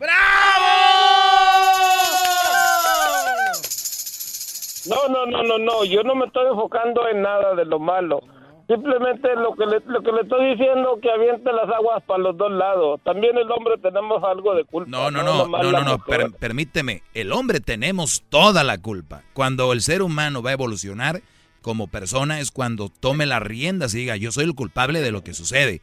[4.89, 8.21] No, no, no, no, no, yo no me estoy enfocando en nada de lo malo.
[8.67, 12.37] Simplemente lo que le, lo que le estoy diciendo que aviente las aguas para los
[12.37, 12.99] dos lados.
[13.03, 14.89] También el hombre tenemos algo de culpa.
[14.89, 17.01] No, no, no, no, no, no, permíteme.
[17.13, 19.23] El hombre tenemos toda la culpa.
[19.33, 21.21] Cuando el ser humano va a evolucionar
[21.61, 25.23] como persona es cuando tome las riendas y diga, yo soy el culpable de lo
[25.23, 25.81] que sucede.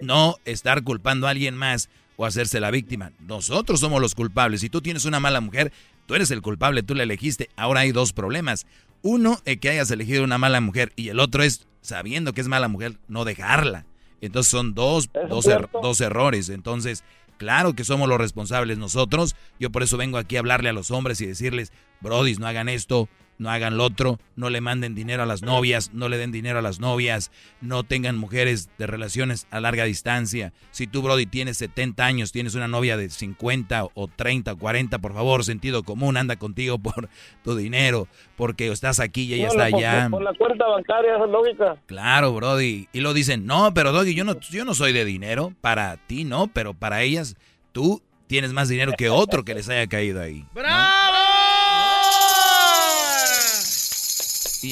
[0.00, 3.12] No estar culpando a alguien más o hacerse la víctima.
[3.20, 4.62] Nosotros somos los culpables.
[4.62, 5.72] Si tú tienes una mala mujer,
[6.06, 7.48] tú eres el culpable, tú la elegiste.
[7.56, 8.66] Ahora hay dos problemas.
[9.02, 12.48] Uno es que hayas elegido una mala mujer y el otro es sabiendo que es
[12.48, 13.86] mala mujer, no dejarla.
[14.20, 16.48] Entonces son dos, dos, er, dos errores.
[16.48, 17.04] Entonces,
[17.36, 19.36] claro que somos los responsables nosotros.
[19.60, 22.68] Yo por eso vengo aquí a hablarle a los hombres y decirles, brodis, no hagan
[22.68, 23.08] esto,
[23.38, 26.58] no hagan lo otro, no le manden dinero a las novias, no le den dinero
[26.58, 30.52] a las novias, no tengan mujeres de relaciones a larga distancia.
[30.70, 34.98] Si tú, Brody, tienes 70 años, tienes una novia de 50 o 30 o 40,
[34.98, 37.08] por favor, sentido común, anda contigo por
[37.44, 40.08] tu dinero, porque estás aquí y ella está allá.
[40.10, 41.76] Por la cuenta bancaria, esa es lógica.
[41.86, 42.88] Claro, Brody.
[42.92, 46.24] Y lo dicen, no, pero Doggy, yo no, yo no soy de dinero, para ti
[46.24, 47.36] no, pero para ellas,
[47.72, 50.44] tú tienes más dinero que otro que les haya caído ahí.
[50.54, 50.97] ¡Bravo!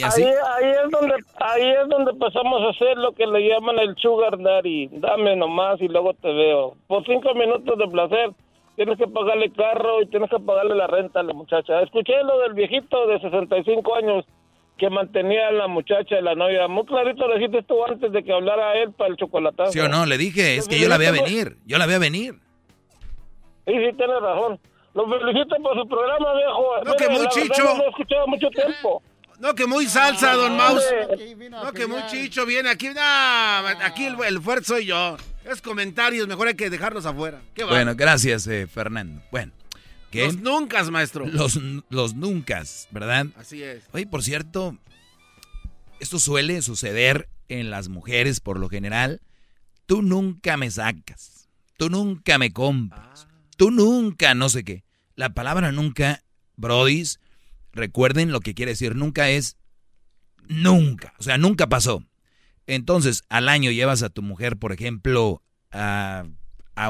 [0.02, 3.96] Ahí, ahí, es donde ahí es donde pasamos a hacer lo que le llaman el
[3.96, 4.88] sugar daddy.
[4.92, 6.76] Dame nomás y luego te veo.
[6.86, 8.30] Por cinco minutos de placer
[8.76, 11.82] tienes que pagarle carro y tienes que pagarle la renta a la muchacha.
[11.82, 14.24] Escuché lo del viejito de 65 años
[14.76, 16.68] que mantenía a la muchacha y la novia.
[16.68, 19.72] Muy clarito le dijiste tú antes de que hablara él para el chocolatazo.
[19.72, 21.94] Sí o no, le dije, es que yo la voy a venir, yo la voy
[21.94, 22.34] a venir.
[23.66, 24.60] Sí, sí, tienes razón.
[24.94, 26.84] Lo felicito por su programa, viejo.
[26.84, 27.64] No, que muy chicho.
[27.64, 29.02] no he escuchado mucho tiempo.
[29.38, 30.82] No, que muy salsa, don Maus.
[31.50, 32.88] No, que muy chicho viene aquí.
[32.88, 33.00] No,
[33.82, 35.16] aquí el, fuerte soy yo.
[35.44, 37.40] Es comentarios, mejor hay que dejarlos afuera.
[37.68, 39.22] bueno, gracias, eh, Fernando.
[39.30, 39.52] Bueno.
[40.10, 40.24] ¿qué?
[40.24, 41.26] Los nunca, maestro.
[41.26, 41.60] Los,
[41.90, 43.26] los nunca, ¿verdad?
[43.36, 43.84] Así es.
[43.92, 44.76] Oye, por cierto,
[46.00, 49.20] esto suele suceder en las mujeres por lo general.
[49.86, 51.48] Tú nunca me sacas.
[51.76, 53.28] Tú nunca me compras.
[53.56, 54.84] Tú nunca, no sé qué.
[55.14, 56.22] La palabra nunca,
[56.56, 57.20] brodis,
[57.76, 59.58] Recuerden lo que quiere decir nunca es
[60.48, 62.02] nunca, o sea, nunca pasó.
[62.66, 66.24] Entonces, al año llevas a tu mujer, por ejemplo, a,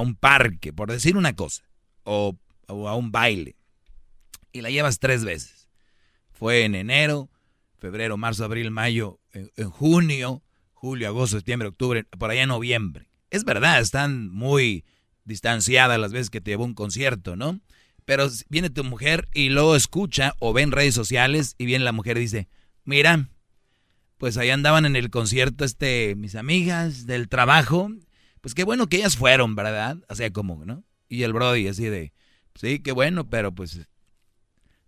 [0.01, 1.65] un parque, por decir una cosa,
[2.05, 2.39] o,
[2.69, 3.57] a un baile,
[4.53, 5.69] y la llevas tres veces.
[6.31, 7.31] Fue en enero,
[7.79, 13.09] febrero, marzo, abril, mayo, en, en junio, julio, agosto, septiembre, octubre, por allá en noviembre.
[13.31, 14.85] Es verdad, están muy
[15.25, 17.61] distanciadas las veces que te llevó un concierto, ¿no?
[18.07, 21.93] Pero viene tu mujer y luego escucha o ve en redes sociales y viene la
[21.93, 22.49] mujer y dice,
[22.85, 23.29] mira,
[24.17, 27.91] pues ahí andaban en el concierto este, mis amigas del trabajo,
[28.41, 29.99] pues qué bueno que ellas fueron, ¿verdad?
[30.09, 30.85] O sea, como, ¿no?
[31.09, 32.13] Y el Brody así de,
[32.55, 33.87] sí, qué bueno, pero pues,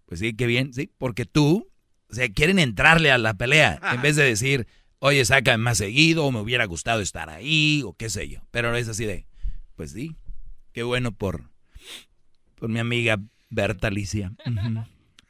[0.06, 1.68] pues sí, qué bien, sí, porque tú,
[2.08, 4.66] o sea, quieren entrarle a la pelea en vez de decir,
[5.00, 8.40] oye, saca más seguido, o me hubiera gustado estar ahí, o qué sé yo.
[8.50, 9.26] Pero es así de,
[9.76, 10.16] pues sí,
[10.72, 11.50] qué bueno por,
[12.58, 13.18] por mi amiga
[13.50, 14.32] Berta Alicia.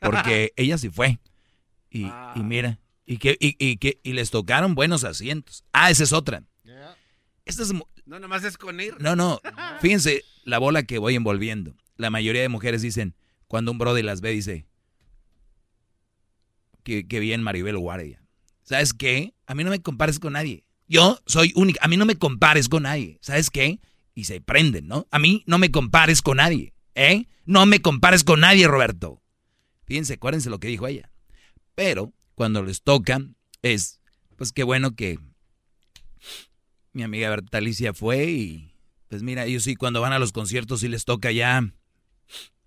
[0.01, 1.19] Porque ella sí fue.
[1.91, 2.35] Y, ah.
[2.37, 5.65] mira, y que, y, que, y les tocaron buenos asientos.
[5.73, 6.43] Ah, esa es otra.
[7.45, 7.73] Esta es,
[8.05, 9.01] no, nomás es con ir.
[9.01, 9.41] No, no.
[9.81, 11.75] Fíjense la bola que voy envolviendo.
[11.97, 13.15] La mayoría de mujeres dicen,
[13.47, 14.67] cuando un brother las ve, dice,
[16.83, 18.23] que, bien Maribel Guardia.
[18.63, 19.35] ¿Sabes qué?
[19.47, 20.65] A mí no me compares con nadie.
[20.87, 21.81] Yo soy única.
[21.83, 23.19] A mí no me compares con nadie.
[23.21, 23.81] ¿Sabes qué?
[24.15, 25.07] Y se prenden, ¿no?
[25.11, 26.73] A mí no me compares con nadie.
[26.99, 27.29] ¿Eh?
[27.47, 29.23] No me compares con nadie, Roberto.
[29.85, 31.13] Fíjense, acuérdense lo que dijo ella.
[31.77, 33.21] Pero cuando les toca,
[33.63, 34.01] es,
[34.35, 35.21] pues qué bueno que
[36.93, 38.75] mi amiga Bertalicia fue y,
[39.09, 41.73] pues mira, ellos sí, cuando van a los conciertos sí les toca ya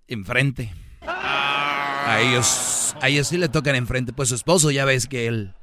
[0.07, 0.73] enfrente.
[1.01, 4.13] A ellos, a ellos sí le tocan enfrente.
[4.13, 5.53] Pues su esposo ya ves que él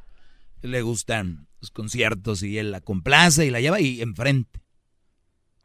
[0.60, 4.60] le gustan los conciertos y él la complace y la lleva y enfrente.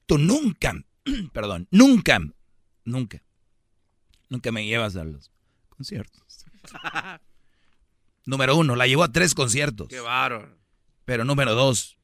[0.05, 0.85] Tú nunca,
[1.33, 2.21] perdón, nunca
[2.85, 3.23] Nunca.
[4.29, 5.31] Nunca me llevas a los
[5.69, 6.45] conciertos.
[8.25, 9.87] número uno, la llevó a tres conciertos.
[9.87, 10.57] Qué bárbaro.
[11.05, 11.97] Pero número dos,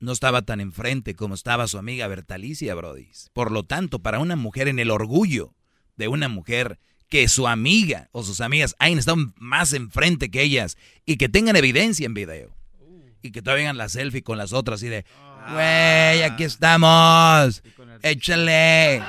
[0.00, 3.08] no estaba tan enfrente como estaba su amiga Bertalicia, Brody.
[3.32, 5.54] Por lo tanto, para una mujer en el orgullo
[5.96, 6.78] de una mujer
[7.08, 11.56] que su amiga o sus amigas hayan estado más enfrente que ellas y que tengan
[11.56, 12.56] evidencia en video.
[13.22, 15.04] Y que todavía hagan la selfie con las otras y de,
[15.52, 17.62] güey, aquí estamos,
[18.02, 19.02] échale.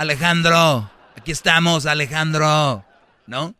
[0.00, 2.86] Alejandro, aquí estamos, Alejandro.
[3.26, 3.54] ¿No?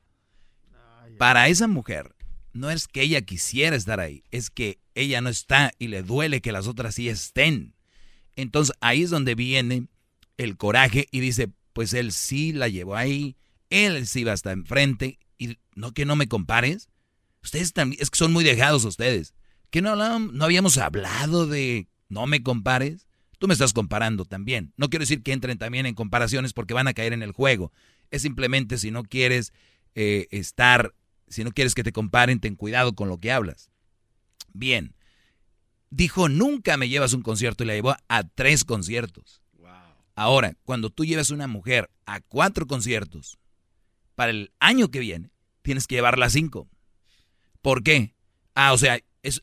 [1.18, 2.16] Para esa mujer,
[2.54, 6.40] no es que ella quisiera estar ahí, es que ella no está y le duele
[6.40, 7.74] que las otras sí estén.
[8.36, 9.88] Entonces ahí es donde viene
[10.38, 13.36] el coraje y dice, pues él sí la llevó ahí,
[13.68, 16.88] él sí va hasta enfrente y no que no me compares.
[17.42, 19.34] Ustedes también, es que son muy dejados ustedes.
[19.68, 23.09] ¿Que no, no habíamos hablado de no me compares?
[23.40, 24.74] Tú me estás comparando también.
[24.76, 27.72] No quiero decir que entren también en comparaciones porque van a caer en el juego.
[28.10, 29.54] Es simplemente si no quieres
[29.94, 30.94] eh, estar,
[31.26, 33.70] si no quieres que te comparen, ten cuidado con lo que hablas.
[34.52, 34.94] Bien.
[35.88, 39.40] Dijo, nunca me llevas un concierto y la llevó a tres conciertos.
[40.14, 43.38] Ahora, cuando tú llevas una mujer a cuatro conciertos,
[44.16, 45.30] para el año que viene,
[45.62, 46.68] tienes que llevarla a cinco.
[47.62, 48.14] ¿Por qué?
[48.54, 49.42] Ah, o sea, es,